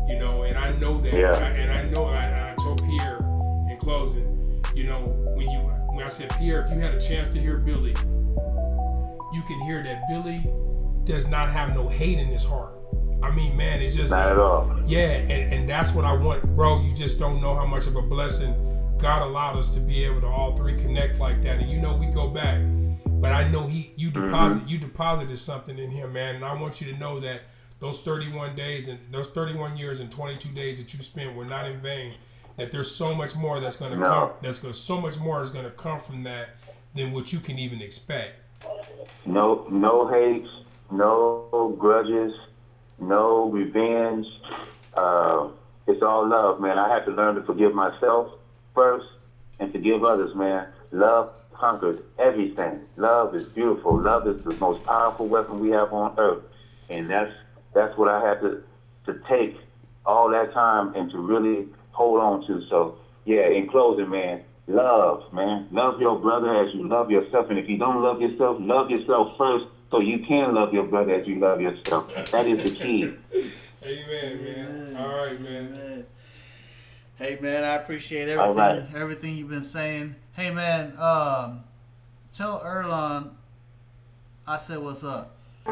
you 0.09 0.19
know, 0.19 0.43
and 0.43 0.57
I 0.57 0.71
know 0.79 0.93
that, 0.93 1.15
yeah. 1.15 1.53
and 1.57 1.73
I 1.73 1.85
know 1.85 2.05
I, 2.05 2.51
I 2.51 2.55
told 2.63 2.85
Pierre 2.87 3.19
in 3.71 3.79
closing, 3.81 4.32
said 6.13 6.31
Pierre, 6.39 6.63
if 6.63 6.71
you 6.71 6.79
had 6.79 6.95
a 6.95 7.01
chance 7.01 7.29
to 7.31 7.41
hear 7.41 7.57
Billie, 7.57 7.97
you 9.33 9.43
can 9.43 9.61
hear 9.61 9.83
that 9.83 10.03
Billie 10.09 10.47
does 11.05 11.27
not 11.27 11.51
have 11.51 11.75
no 11.75 11.89
hate 11.89 12.19
in 12.19 12.27
his 12.27 12.45
heart. 12.45 12.75
I 13.23 13.31
mean, 13.31 13.57
man, 13.57 13.81
it's 13.81 13.95
just 13.95 14.11
not 14.11 14.29
at 14.29 14.39
all. 14.39 14.79
Yeah, 14.85 15.09
and, 15.09 15.55
and 15.55 15.69
that's 15.69 15.95
what 15.95 16.05
I 16.05 16.13
want, 16.13 16.45
bro. 16.55 16.83
You 16.83 16.93
just 16.93 17.19
don't 17.19 17.41
know 17.41 17.55
how 17.55 17.65
much 17.65 17.87
of 17.87 17.97
a 17.97 18.03
blessing 18.03 18.55
God 18.99 19.23
allowed 19.23 19.57
us 19.57 19.71
to 19.71 19.81
be 19.81 20.05
able 20.05 20.21
to 20.21 20.27
all 20.27 20.55
three 20.57 20.77
connect 20.77 21.19
like 21.19 21.43
that. 21.43 21.61
And 21.61 21.71
you 21.71 21.79
know, 21.79 21.97
we 21.97 22.07
go 22.07 22.29
back, 22.29 22.61
but 23.07 23.33
I 23.33 23.49
know 23.49 23.67
he 23.67 23.93
you 23.97 24.11
mm-hmm. 24.11 24.27
deposit 24.27 24.59
mm-hmm. 24.59 24.69
you 24.69 24.79
deposited 24.79 25.39
something 25.39 25.79
in 25.79 25.91
him, 25.91 26.13
man. 26.13 26.37
And 26.37 26.45
I 26.45 26.55
want 26.55 26.81
you 26.81 26.93
to 26.93 26.99
know 26.99 27.21
that 27.21 27.43
those 27.79 28.01
31 28.01 28.55
days 28.55 28.89
and 28.89 28.99
those 29.11 29.29
31 29.29 29.77
years 29.77 30.01
and 30.01 30.11
22 30.11 30.51
days 30.51 30.79
that 30.79 30.93
you 30.93 31.01
spent 31.01 31.35
were 31.35 31.45
not 31.45 31.67
in 31.67 31.81
vain 31.81 32.15
that 32.57 32.71
there's 32.73 32.95
so 32.95 33.15
much 33.15 33.37
more 33.37 33.61
that's 33.61 33.77
going 33.77 33.93
to 33.93 33.99
No. 33.99 34.07
come. 34.07 34.31
That's 34.43 34.59
going 34.59 34.75
so 34.75 35.01
much 35.01 35.19
more 35.19 35.43
is 35.43 35.51
going 35.51 35.65
to 35.65 35.71
come 35.71 35.99
from 35.99 36.23
that 36.25 36.51
than 36.95 37.13
what 37.13 37.33
you 37.33 37.41
can 37.41 37.59
even 37.59 37.81
expect. 37.81 38.35
No, 39.25 39.67
no 39.71 40.07
hates, 40.09 40.49
no 40.91 41.75
grudges, 41.79 42.33
no 42.99 43.51
revenge. 43.51 44.27
Uh, 44.95 45.49
it's 45.87 46.03
all 46.03 46.27
love, 46.29 46.61
man. 46.61 46.79
I 46.79 46.89
had 46.89 47.05
to 47.07 47.11
learn 47.13 47.35
to 47.37 47.43
forgive 47.43 47.75
myself 47.75 48.33
first 48.75 49.07
and 49.59 49.73
forgive 49.73 50.05
others, 50.05 50.35
man. 50.35 50.67
Love 50.93 51.39
conquered 51.55 52.03
everything. 52.19 52.81
Love 52.97 53.35
is 53.35 53.53
beautiful. 53.53 53.99
Love 54.01 54.27
is 54.29 54.43
the 54.43 54.55
most 54.57 54.85
powerful 54.85 55.27
weapon 55.27 55.61
we 55.61 55.71
have 55.71 55.93
on 55.93 56.15
earth, 56.19 56.43
and 56.91 57.09
that's 57.09 57.33
that's 57.73 57.97
what 57.97 58.09
I 58.09 58.21
had 58.27 58.41
to 58.43 58.63
to 59.07 59.21
take 59.29 59.57
all 60.05 60.29
that 60.31 60.53
time 60.53 60.95
and 60.95 61.11
to 61.11 61.19
really 61.19 61.69
hold 61.93 62.21
on 62.21 62.47
to. 62.47 62.63
So, 62.69 62.99
yeah. 63.25 63.49
In 63.49 63.69
closing, 63.69 64.11
man, 64.11 64.43
love, 64.67 65.33
man. 65.33 65.69
Love 65.71 66.01
your 66.01 66.19
brother 66.19 66.65
as 66.65 66.75
you 66.75 66.89
love 66.89 67.11
yourself. 67.11 67.49
And 67.51 67.59
if 67.59 67.69
you 67.69 67.79
don't 67.79 68.03
love 68.03 68.21
yourself, 68.21 68.59
love 68.61 68.91
yourself 68.91 69.37
first 69.39 69.67
so 69.91 70.01
you 70.01 70.25
can 70.27 70.55
love 70.55 70.73
your 70.73 70.85
brother 70.85 71.15
as 71.15 71.27
you 71.27 71.39
love 71.39 71.61
yourself. 71.61 72.13
That 72.33 72.47
is 72.47 72.71
the 72.71 72.77
key. 72.77 73.15
Amen, 73.85 74.45
man. 74.45 74.97
All 74.97 75.17
right, 75.17 75.41
man. 75.41 75.73
Man. 75.73 76.07
Hey 77.23 77.39
man, 77.41 77.63
I 77.63 77.77
appreciate 77.77 78.29
everything 78.29 78.57
right. 78.57 78.85
everything 78.97 79.37
you've 79.37 79.51
been 79.51 79.63
saying. 79.63 80.17
Hey 80.33 80.51
man, 80.51 80.95
um, 80.99 81.63
tell 82.33 82.59
Earlonne 82.61 83.31
I 84.47 84.59
said 84.59 84.79
what's 84.79 85.05
up. 85.05 85.39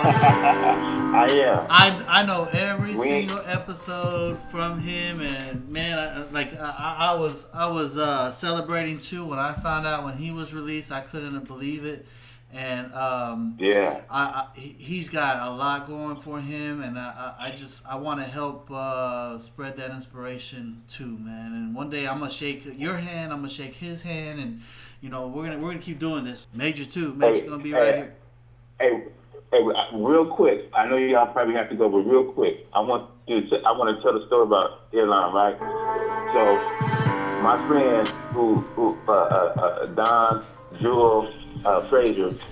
I 0.00 1.26
am. 1.32 1.66
I 1.68 2.20
I 2.20 2.22
know 2.26 2.44
every 2.44 2.94
We- 2.94 3.06
single 3.08 3.40
episode 3.44 4.38
from 4.50 4.80
him, 4.80 5.20
and 5.20 5.68
man, 5.68 5.98
I, 5.98 6.22
like 6.32 6.54
I, 6.58 6.96
I 7.12 7.14
was 7.14 7.46
I 7.52 7.66
was 7.70 7.96
uh, 7.98 8.30
celebrating 8.30 8.98
too 9.00 9.24
when 9.26 9.38
I 9.38 9.54
found 9.54 9.86
out 9.86 10.04
when 10.04 10.16
he 10.16 10.30
was 10.30 10.54
released. 10.54 10.92
I 10.92 11.00
couldn't 11.00 11.46
believe 11.48 11.84
it, 11.84 12.06
and 12.52 12.92
um, 12.94 13.56
Yeah. 13.58 14.00
I, 14.08 14.22
I 14.22 14.46
he- 14.54 14.76
he's 14.78 15.08
got 15.08 15.48
a 15.48 15.50
lot 15.50 15.86
going 15.88 16.16
for 16.20 16.40
him, 16.40 16.80
and 16.82 16.98
I, 16.98 17.34
I 17.38 17.50
just 17.50 17.84
I 17.86 17.96
want 17.96 18.20
to 18.20 18.26
help 18.26 18.70
uh, 18.70 19.38
spread 19.40 19.76
that 19.78 19.90
inspiration 19.90 20.82
too, 20.88 21.18
man. 21.18 21.52
And 21.52 21.74
one 21.74 21.90
day 21.90 22.06
I'm 22.06 22.20
gonna 22.20 22.30
shake 22.30 22.64
your 22.78 22.96
hand, 22.96 23.32
I'm 23.32 23.38
gonna 23.38 23.48
shake 23.48 23.74
his 23.74 24.02
hand, 24.02 24.38
and 24.40 24.60
you 25.00 25.08
know 25.10 25.26
we're 25.26 25.44
gonna 25.46 25.58
we're 25.58 25.70
gonna 25.70 25.82
keep 25.82 25.98
doing 25.98 26.24
this. 26.24 26.46
Major 26.54 26.84
too, 26.84 27.12
Major's 27.14 27.40
Hey, 27.42 27.48
gonna 27.48 27.62
be 27.62 27.70
hey, 27.70 27.76
right 27.76 27.94
here. 27.96 28.14
Hey, 28.80 29.02
hey, 29.50 29.58
uh, 29.58 29.96
real 29.96 30.24
quick. 30.24 30.70
I 30.72 30.86
know 30.86 30.96
y'all 30.96 31.32
probably 31.32 31.54
have 31.54 31.68
to 31.70 31.74
go, 31.74 31.88
but 31.88 31.98
real 31.98 32.32
quick, 32.32 32.64
I 32.72 32.78
want 32.78 33.10
to. 33.26 33.60
I 33.66 33.72
want 33.72 33.96
to 33.96 34.00
tell 34.00 34.16
the 34.16 34.24
story 34.28 34.44
about 34.44 34.92
Earlonne, 34.92 35.32
right? 35.32 35.58
So, 36.32 37.42
my 37.42 37.58
friend 37.66 38.06
who, 38.32 38.60
who 38.76 38.96
uh, 39.08 39.12
uh, 39.12 39.60
uh, 39.60 39.86
Don 39.86 40.44
Jewel 40.80 41.28
uh, 41.64 41.80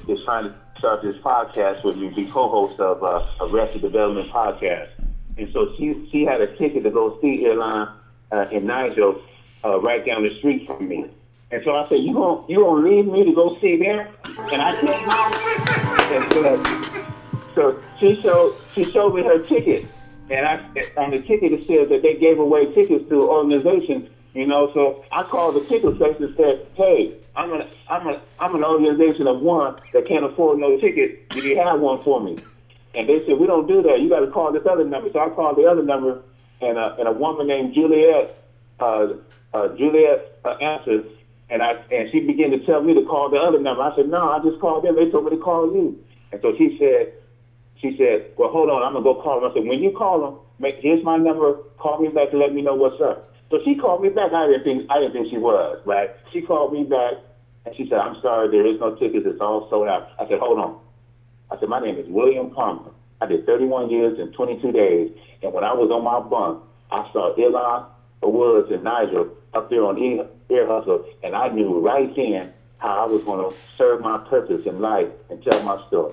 is 0.09 0.25
trying 0.25 0.45
to 0.47 0.55
start 0.79 1.03
this 1.03 1.15
podcast 1.19 1.85
with 1.85 1.97
me, 1.97 2.09
be 2.09 2.27
co-host 2.27 2.81
of 2.81 3.05
uh, 3.05 3.25
Arrested 3.43 3.83
Development 3.83 4.29
podcast, 4.33 4.91
and 5.39 5.49
so 5.53 5.77
she 5.79 6.09
she 6.11 6.25
had 6.25 6.41
a 6.41 6.57
ticket 6.57 6.83
to 6.83 6.91
go 6.91 7.21
see 7.21 7.45
Earlonne 7.45 7.93
uh, 8.33 8.47
in 8.51 8.67
Nigel, 8.67 9.23
uh, 9.65 9.79
right 9.81 10.05
down 10.05 10.25
the 10.25 10.37
street 10.39 10.67
from 10.67 10.89
me. 10.89 11.09
And 11.51 11.63
so 11.65 11.77
I 11.77 11.89
said, 11.89 12.01
"You 12.01 12.13
gonna 12.13 12.43
you 12.49 12.61
gonna 12.61 12.89
leave 12.89 13.07
me 13.07 13.25
to 13.25 13.33
go 13.33 13.57
see 13.61 13.77
them?" 13.77 14.07
And 14.53 14.63
I 14.63 14.75
said, 14.81 15.07
"No." 15.07 15.27
So, 16.35 17.23
so 17.55 17.83
she 17.99 18.21
showed 18.21 18.55
she 18.75 18.85
showed 18.85 19.15
me 19.15 19.23
her 19.23 19.39
ticket, 19.39 19.87
and 20.29 20.45
I 20.45 20.61
on 20.97 21.13
the 21.13 21.21
ticket 21.21 21.53
it 21.53 21.67
says 21.67 21.89
that 21.89 22.03
they 22.03 22.15
gave 22.15 22.39
away 22.39 22.75
tickets 22.75 23.09
to 23.09 23.29
organizations. 23.29 24.09
You 24.35 24.47
know, 24.47 24.71
so 24.75 25.05
I 25.13 25.23
called 25.23 25.55
the 25.55 25.61
ticket 25.61 25.97
place 25.97 26.17
and 26.21 26.35
said, 26.37 26.67
"Hey, 26.75 27.15
I'm 27.37 27.53
an 27.53 27.69
I'm 27.89 28.07
a 28.09 28.21
I'm 28.41 28.55
an 28.57 28.65
organization 28.65 29.27
of 29.29 29.41
one 29.41 29.77
that 29.93 30.05
can't 30.07 30.25
afford 30.25 30.59
no 30.59 30.79
ticket. 30.79 31.29
Do 31.31 31.41
you 31.41 31.57
have 31.59 31.81
one 31.81 32.03
for 32.03 32.21
me?" 32.21 32.39
And 32.95 33.09
they 33.09 33.25
said, 33.25 33.39
"We 33.39 33.47
don't 33.47 33.69
do 33.69 33.83
that. 33.83 34.01
You 34.01 34.09
got 34.09 34.21
to 34.21 34.27
call 34.27 34.53
this 34.53 34.67
other 34.67 34.85
number." 34.85 35.11
So 35.13 35.21
I 35.21 35.31
called 35.31 35.57
the 35.57 35.67
other 35.67 35.83
number, 35.83 36.23
and 36.61 36.77
a, 36.77 36.97
and 36.97 37.09
a 37.09 37.13
woman 37.13 37.47
named 37.47 37.73
Juliet, 37.73 38.37
uh, 38.81 39.09
uh, 39.55 39.69
Juliet 39.77 40.39
uh, 40.45 40.51
answers, 40.61 41.07
and 41.51 41.63
I 41.63 41.75
and 41.91 42.11
she 42.11 42.21
began 42.21 42.51
to 42.51 42.59
tell 42.59 42.83
me 42.83 42.95
to 42.95 43.03
call 43.03 43.29
the 43.31 43.39
other 43.39 43.59
number. 43.59 43.83
I 43.83 43.95
said, 43.95 44.09
"No, 44.09 44.29
I 44.29 44.39
just 44.41 44.59
called 44.59 44.85
them. 44.85 44.97
They 44.97 45.07
told 45.07 45.25
me 45.25 45.31
to 45.31 45.37
call 45.37 45.73
you." 45.73 45.99
And 46.33 46.41
so 46.43 46.53
she 46.57 46.77
said, 46.79 47.09
she 47.81 47.97
said, 47.97 48.25
"Well, 48.37 48.49
hold 48.51 48.71
on. 48.71 48.83
I'm 48.83 48.93
gonna 48.93 49.05
go 49.05 49.15
call 49.15 49.41
them." 49.41 49.51
I 49.51 49.55
said, 49.55 49.67
"When 49.67 49.83
you 49.83 49.91
call 49.91 50.21
them, 50.21 50.35
make, 50.59 50.77
here's 50.79 51.03
my 51.03 51.17
number. 51.17 51.55
Call 51.79 51.99
me 51.99 52.09
back 52.09 52.31
and 52.33 52.41
let 52.41 52.53
me 52.53 52.63
know 52.63 52.75
what's 52.75 53.01
up." 53.01 53.19
So 53.51 53.61
she 53.65 53.77
called 53.77 54.03
me 54.03 54.09
back. 54.09 54.33
I 54.33 54.47
didn't 54.47 54.65
think 54.65 54.85
I 54.91 54.99
didn't 54.99 55.13
think 55.13 55.29
she 55.29 55.39
was 55.39 55.79
right. 55.85 56.11
She 56.33 56.43
called 56.43 56.73
me 56.73 56.85
back 56.85 57.15
and 57.65 57.75
she 57.77 57.87
said, 57.89 57.99
"I'm 57.99 58.17
sorry, 58.21 58.49
there 58.49 58.67
is 58.67 58.79
no 58.81 58.91
tickets. 58.91 59.27
It's 59.27 59.41
all 59.41 59.69
sold 59.71 59.89
out." 59.89 60.05
I 60.19 60.27
said, 60.27 60.39
"Hold 60.39 60.61
on." 60.61 60.75
I 61.51 61.59
said, 61.59 61.69
"My 61.69 61.79
name 61.79 61.97
is 61.97 62.09
William 62.09 62.51
Palmer. 62.51 62.91
I 63.21 63.27
did 63.27 63.47
31 63.47 63.89
years 63.89 64.19
and 64.19 64.33
22 64.33 64.73
days, 64.73 65.11
and 65.43 65.53
when 65.53 65.65
I 65.65 65.73
was 65.73 65.91
on 65.91 66.03
my 66.03 66.21
bunk, 66.21 66.59
I 66.91 67.09
saw 67.13 67.35
Earlonne 67.35 67.87
Woods 68.29 68.71
and 68.71 68.85
Nigel 68.85 69.29
up 69.55 69.71
there 69.71 69.85
on 69.85 69.99
Ear 69.99 70.27
Ear 70.51 70.67
Hustle, 70.67 71.05
and 71.23 71.35
I 71.35 71.49
knew 71.49 71.79
right 71.81 72.15
then 72.15 72.53
how 72.79 73.05
I 73.05 73.07
was 73.07 73.25
going 73.25 73.49
to 73.49 73.57
serve 73.77 74.01
my 74.01 74.19
purpose 74.29 74.67
in 74.67 74.81
life 74.81 75.09
and 75.31 75.43
tell 75.43 75.63
my 75.63 75.85
story." 75.89 76.13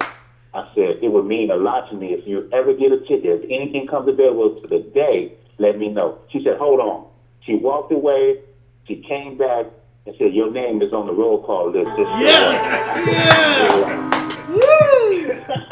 I 0.55 0.69
said, 0.75 0.99
it 1.01 1.11
would 1.11 1.25
mean 1.25 1.49
a 1.49 1.55
lot 1.55 1.89
to 1.89 1.95
me 1.95 2.13
if 2.13 2.27
you 2.27 2.47
ever 2.53 2.73
get 2.75 2.91
a 2.91 2.99
ticket. 2.99 3.25
If 3.25 3.43
anything 3.45 3.87
comes 3.87 4.07
available 4.07 4.61
to 4.61 4.67
the 4.67 4.79
day, 4.93 5.33
let 5.57 5.79
me 5.79 5.89
know. 5.89 6.19
She 6.29 6.43
said, 6.43 6.57
hold 6.57 6.79
on. 6.79 7.07
She 7.41 7.55
walked 7.55 7.91
away. 7.91 8.39
She 8.87 8.97
came 8.97 9.35
back 9.35 9.65
and 10.05 10.15
said, 10.19 10.31
your 10.33 10.51
name 10.51 10.83
is 10.83 10.93
on 10.93 11.07
the 11.07 11.13
roll 11.13 11.41
call 11.43 11.71
list. 11.71 11.89
Just 11.97 11.97
so 11.97 12.17
Yeah, 12.19 12.99
you 12.99 13.11
yeah, 13.11 14.09
woo, 14.49 15.21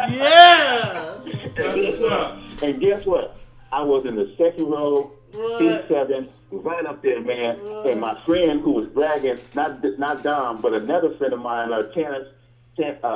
yeah. 0.10 1.20
That's 1.56 1.78
what's 1.78 2.04
up. 2.04 2.40
And 2.64 2.80
guess 2.80 3.06
what? 3.06 3.38
I 3.72 3.84
was 3.84 4.06
in 4.06 4.16
the 4.16 4.34
second 4.36 4.66
row, 4.66 5.12
seat 5.32 5.38
What? 5.40 5.88
seven, 5.88 6.28
right 6.52 6.86
up 6.86 7.02
there, 7.02 7.22
man. 7.22 7.58
And 7.86 8.00
my 8.02 8.20
friend 8.26 8.62
who 8.62 8.72
was 8.72 8.88
bragging, 8.90 9.38
not 9.56 9.84
not 9.98 10.24
Dom, 10.24 10.62
but 10.62 10.74
another 10.74 11.16
friend 11.18 11.34
of 11.34 11.40
mine, 11.40 11.72
uh, 11.72 11.84
Terrence, 11.94 12.28
Ter- 12.78 13.00
uh, 13.04 13.08
uh, 13.08 13.10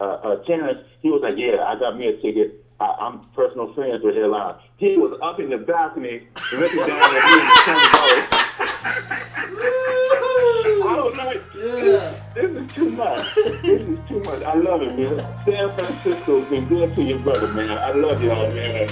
uh, 0.00 0.02
uh, 0.02 0.04
uh, 0.04 0.44
Terrence, 0.44 0.80
he 1.00 1.10
was 1.10 1.22
like, 1.22 1.36
yeah, 1.36 1.64
I 1.64 1.78
got 1.78 1.96
me 1.98 2.08
a 2.08 2.16
ticket. 2.20 2.62
I, 2.78 2.94
I'm 3.00 3.20
personal 3.34 3.72
friends 3.72 4.02
with 4.04 4.16
Earlonne. 4.16 4.56
He 4.76 4.96
was 4.98 5.18
up 5.22 5.40
in 5.40 5.48
the 5.48 5.56
balcony 5.56 6.26
looking 6.52 6.78
down 6.86 6.90
at 6.90 7.24
me 7.24 7.40
and 9.46 10.82
I 10.88 11.00
was 11.02 11.16
like, 11.16 11.42
Yeah. 11.54 12.20
this 12.34 12.50
is 12.50 12.72
too 12.74 12.90
much. 12.90 13.34
This 13.34 13.82
is 13.82 13.98
too 14.08 14.20
much. 14.20 14.42
I 14.42 14.54
love 14.54 14.82
it, 14.82 14.98
man. 14.98 15.18
San 15.46 15.74
Francisco's 15.76 16.46
been 16.50 16.66
good 16.68 16.94
to 16.96 17.02
your 17.02 17.18
brother, 17.20 17.48
man. 17.54 17.70
I 17.78 17.92
love 17.92 18.22
y'all, 18.22 18.50
man. 18.52 18.88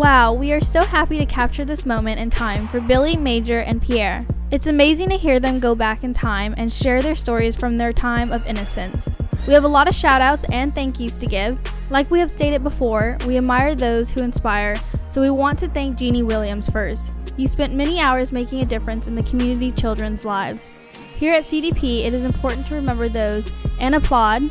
Wow, 0.00 0.32
we 0.32 0.50
are 0.54 0.62
so 0.62 0.80
happy 0.80 1.18
to 1.18 1.26
capture 1.26 1.66
this 1.66 1.84
moment 1.84 2.20
in 2.20 2.30
time 2.30 2.68
for 2.68 2.80
Billie, 2.80 3.18
Major, 3.18 3.58
and 3.58 3.82
Pierre. 3.82 4.26
It's 4.50 4.66
amazing 4.66 5.10
to 5.10 5.18
hear 5.18 5.38
them 5.38 5.60
go 5.60 5.74
back 5.74 6.02
in 6.02 6.14
time 6.14 6.54
and 6.56 6.72
share 6.72 7.02
their 7.02 7.14
stories 7.14 7.54
from 7.54 7.76
their 7.76 7.92
time 7.92 8.32
of 8.32 8.46
innocence. 8.46 9.10
We 9.46 9.52
have 9.52 9.64
a 9.64 9.68
lot 9.68 9.88
of 9.88 9.94
shout 9.94 10.22
outs 10.22 10.46
and 10.50 10.74
thank 10.74 10.98
yous 10.98 11.18
to 11.18 11.26
give. 11.26 11.58
Like 11.90 12.10
we 12.10 12.18
have 12.18 12.30
stated 12.30 12.62
before, 12.62 13.18
we 13.26 13.36
admire 13.36 13.74
those 13.74 14.10
who 14.10 14.22
inspire, 14.22 14.76
so 15.10 15.20
we 15.20 15.28
want 15.28 15.58
to 15.58 15.68
thank 15.68 15.98
Jeannie 15.98 16.22
Williams 16.22 16.70
first. 16.70 17.12
You 17.36 17.46
spent 17.46 17.74
many 17.74 18.00
hours 18.00 18.32
making 18.32 18.62
a 18.62 18.64
difference 18.64 19.06
in 19.06 19.16
the 19.16 19.22
community 19.24 19.70
children's 19.70 20.24
lives. 20.24 20.66
Here 21.18 21.34
at 21.34 21.42
CDP, 21.44 22.06
it 22.06 22.14
is 22.14 22.24
important 22.24 22.66
to 22.68 22.74
remember 22.74 23.10
those 23.10 23.52
and 23.78 23.94
applaud 23.94 24.50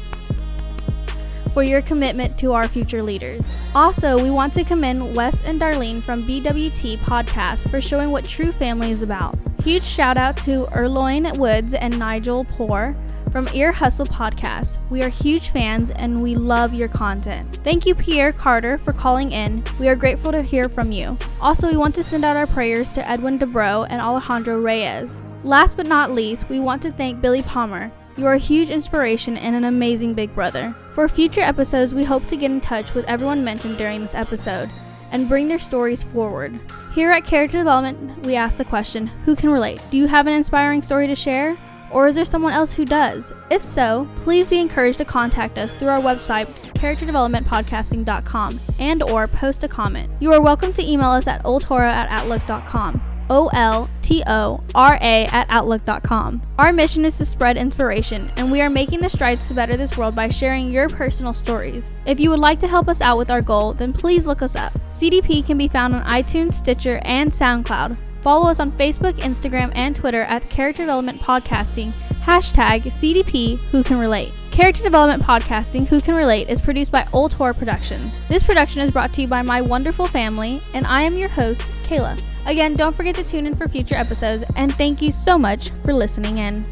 for 1.50 1.64
your 1.64 1.82
commitment 1.82 2.38
to 2.40 2.54
our 2.54 2.68
future 2.68 3.04
leaders. 3.04 3.44
Also, 3.76 4.22
we 4.22 4.30
want 4.30 4.54
to 4.54 4.64
commend 4.64 5.16
Wes 5.16 5.44
and 5.44 5.60
Darlene 5.60 6.02
from 6.02 6.28
BWT 6.28 6.98
Podcast 7.00 7.70
for 7.70 7.80
showing 7.80 8.12
what 8.12 8.26
true 8.26 8.52
family 8.52 8.92
is 8.92 9.02
about. 9.02 9.38
Huge 9.64 9.84
shout 9.84 10.18
out 10.18 10.38
to 10.38 10.66
Earlonne 10.72 11.38
Woods 11.38 11.74
and 11.74 11.98
Nigel 12.00 12.46
Poor 12.46 12.96
from 13.32 13.48
Ear 13.54 13.72
Hustle 13.72 14.06
Podcast. 14.06 14.78
We 14.90 15.04
are 15.04 15.10
huge 15.10 15.50
fans 15.50 15.92
and 15.92 16.24
we 16.24 16.36
love 16.36 16.74
your 16.74 16.88
content. 16.88 17.58
Thank 17.58 17.86
you, 17.86 17.94
Pierre 17.94 18.34
Carter, 18.34 18.78
for 18.78 18.94
calling 18.94 19.32
in. 19.32 19.64
We 19.80 19.88
are 19.88 19.96
grateful 19.96 20.32
to 20.32 20.42
hear 20.42 20.68
from 20.70 20.92
you. 20.92 21.18
Also, 21.40 21.70
we 21.70 21.78
want 21.78 21.94
to 21.96 22.04
send 22.04 22.26
out 22.26 22.38
our 22.38 22.48
prayers 22.48 22.90
to 22.92 23.08
Edwin 23.08 23.38
Debro 23.38 23.86
and 23.90 24.02
Alejandro 24.02 24.60
Reyes. 24.60 25.22
Last 25.44 25.78
but 25.78 25.88
not 25.88 26.12
least, 26.12 26.50
we 26.50 26.60
want 26.60 26.82
to 26.82 26.92
thank 26.92 27.22
Billie 27.22 27.44
Palmer. 27.44 27.92
You 28.18 28.26
are 28.26 28.34
a 28.34 28.40
huge 28.40 28.70
inspiration 28.70 29.38
and 29.38 29.56
an 29.56 29.64
amazing 29.64 30.14
big 30.14 30.34
brother. 30.36 30.76
For 30.94 31.08
future 31.08 31.42
episodes, 31.42 31.94
we 31.94 32.04
hope 32.04 32.28
to 32.28 32.36
get 32.36 32.52
in 32.52 32.62
touch 32.62 32.94
with 32.94 33.06
everyone 33.06 33.44
mentioned 33.44 33.78
during 33.78 34.02
this 34.02 34.16
episode 34.16 34.70
and 35.12 35.30
bring 35.30 35.48
their 35.48 35.60
stories 35.60 36.04
forward. 36.04 36.60
Here 36.94 37.12
at 37.12 37.26
Character 37.26 37.58
Development, 37.58 38.26
we 38.26 38.36
ask 38.36 38.58
the 38.58 38.66
question 38.66 39.08
who 39.08 39.36
can 39.36 39.50
relate? 39.50 39.82
Do 39.92 39.98
you 39.98 40.08
have 40.08 40.28
an 40.28 40.34
inspiring 40.34 40.82
story 40.82 41.08
to 41.08 41.16
share? 41.16 41.58
Or 41.92 42.08
is 42.08 42.16
there 42.16 42.26
someone 42.26 42.54
else 42.54 42.74
who 42.74 42.86
does? 42.86 43.34
If 43.50 43.64
so, 43.64 44.08
please 44.22 44.48
be 44.48 44.60
encouraged 44.60 45.00
to 45.00 45.06
contact 45.06 45.58
us 45.58 45.74
through 45.74 45.90
our 45.90 46.00
website 46.00 46.48
characterdevelopmentpodcasting.com 46.74 48.60
and 48.80 49.04
or 49.04 49.28
post 49.28 49.64
a 49.64 49.68
comment. 49.68 50.10
You 50.20 50.32
are 50.34 50.42
welcome 50.42 50.72
to 50.74 50.88
email 50.88 51.10
us 51.10 51.28
at 51.28 51.44
oltora 51.44 51.90
at 51.90 52.10
outlook.com. 52.10 53.09
O 53.30 53.48
L 53.54 53.90
T 54.02 54.24
O 54.28 54.62
R 54.76 54.98
A 55.02 55.26
at 55.26 55.48
Outlook.com. 55.50 56.42
Our 56.58 56.74
mission 56.74 57.06
is 57.06 57.18
to 57.18 57.26
spread 57.26 57.58
inspiration, 57.58 58.32
and 58.36 58.52
we 58.52 58.62
are 58.62 58.70
making 58.70 59.02
the 59.02 59.10
strides 59.10 59.48
to 59.48 59.54
better 59.54 59.78
this 59.78 59.98
world 59.98 60.16
by 60.16 60.30
sharing 60.30 60.72
your 60.72 60.90
personal 60.90 61.34
stories. 61.34 61.86
If 62.06 62.20
you 62.20 62.30
would 62.30 62.40
like 62.40 62.60
to 62.62 62.68
help 62.68 62.88
us 62.88 63.02
out 63.02 63.18
with 63.18 63.32
our 63.32 63.42
goal, 63.42 63.74
then 63.74 63.94
please 63.94 64.26
look 64.26 64.42
us 64.42 64.56
up. 64.56 64.74
CDP 64.92 65.46
can 65.46 65.58
be 65.58 65.68
found 65.68 65.96
on 65.96 66.04
iTunes, 66.06 66.54
Stitcher, 66.54 67.00
and 67.04 67.32
SoundCloud. 67.32 67.98
Follow 68.22 68.50
us 68.50 68.60
on 68.60 68.72
Facebook, 68.74 69.14
Instagram, 69.14 69.72
and 69.76 69.96
Twitter 69.96 70.24
at 70.24 70.50
Character 70.50 70.84
Development 70.84 71.22
Podcasting, 71.22 71.92
hashtag 72.24 72.84
CDP 72.84 73.58
Who 73.72 73.84
Can 73.84 73.98
Relate. 73.98 74.34
Character 74.60 74.84
Development 74.84 75.24
Podcasting 75.24 75.88
Who 75.88 76.02
Can 76.02 76.16
Relate 76.16 76.50
is 76.50 76.60
produced 76.60 76.92
by 76.92 77.04
Oltora 77.14 77.58
Productions. 77.58 78.14
This 78.28 78.44
production 78.44 78.82
is 78.82 78.92
brought 78.92 79.14
to 79.14 79.22
you 79.22 79.28
by 79.30 79.42
my 79.42 79.62
wonderful 79.62 80.06
family, 80.06 80.62
and 80.74 80.86
I 80.86 81.04
am 81.04 81.18
your 81.18 81.30
host, 81.30 81.62
Kayla. 81.84 82.22
Again, 82.46 82.74
don't 82.74 82.94
forget 82.94 83.16
to 83.16 83.24
tune 83.24 83.48
in 83.48 83.56
for 83.56 83.70
future 83.70 83.96
episodes, 83.96 84.44
and 84.58 84.76
thank 84.76 85.02
you 85.02 85.14
so 85.14 85.38
much 85.38 85.70
for 85.86 85.94
listening 85.94 86.40
in. 86.40 86.66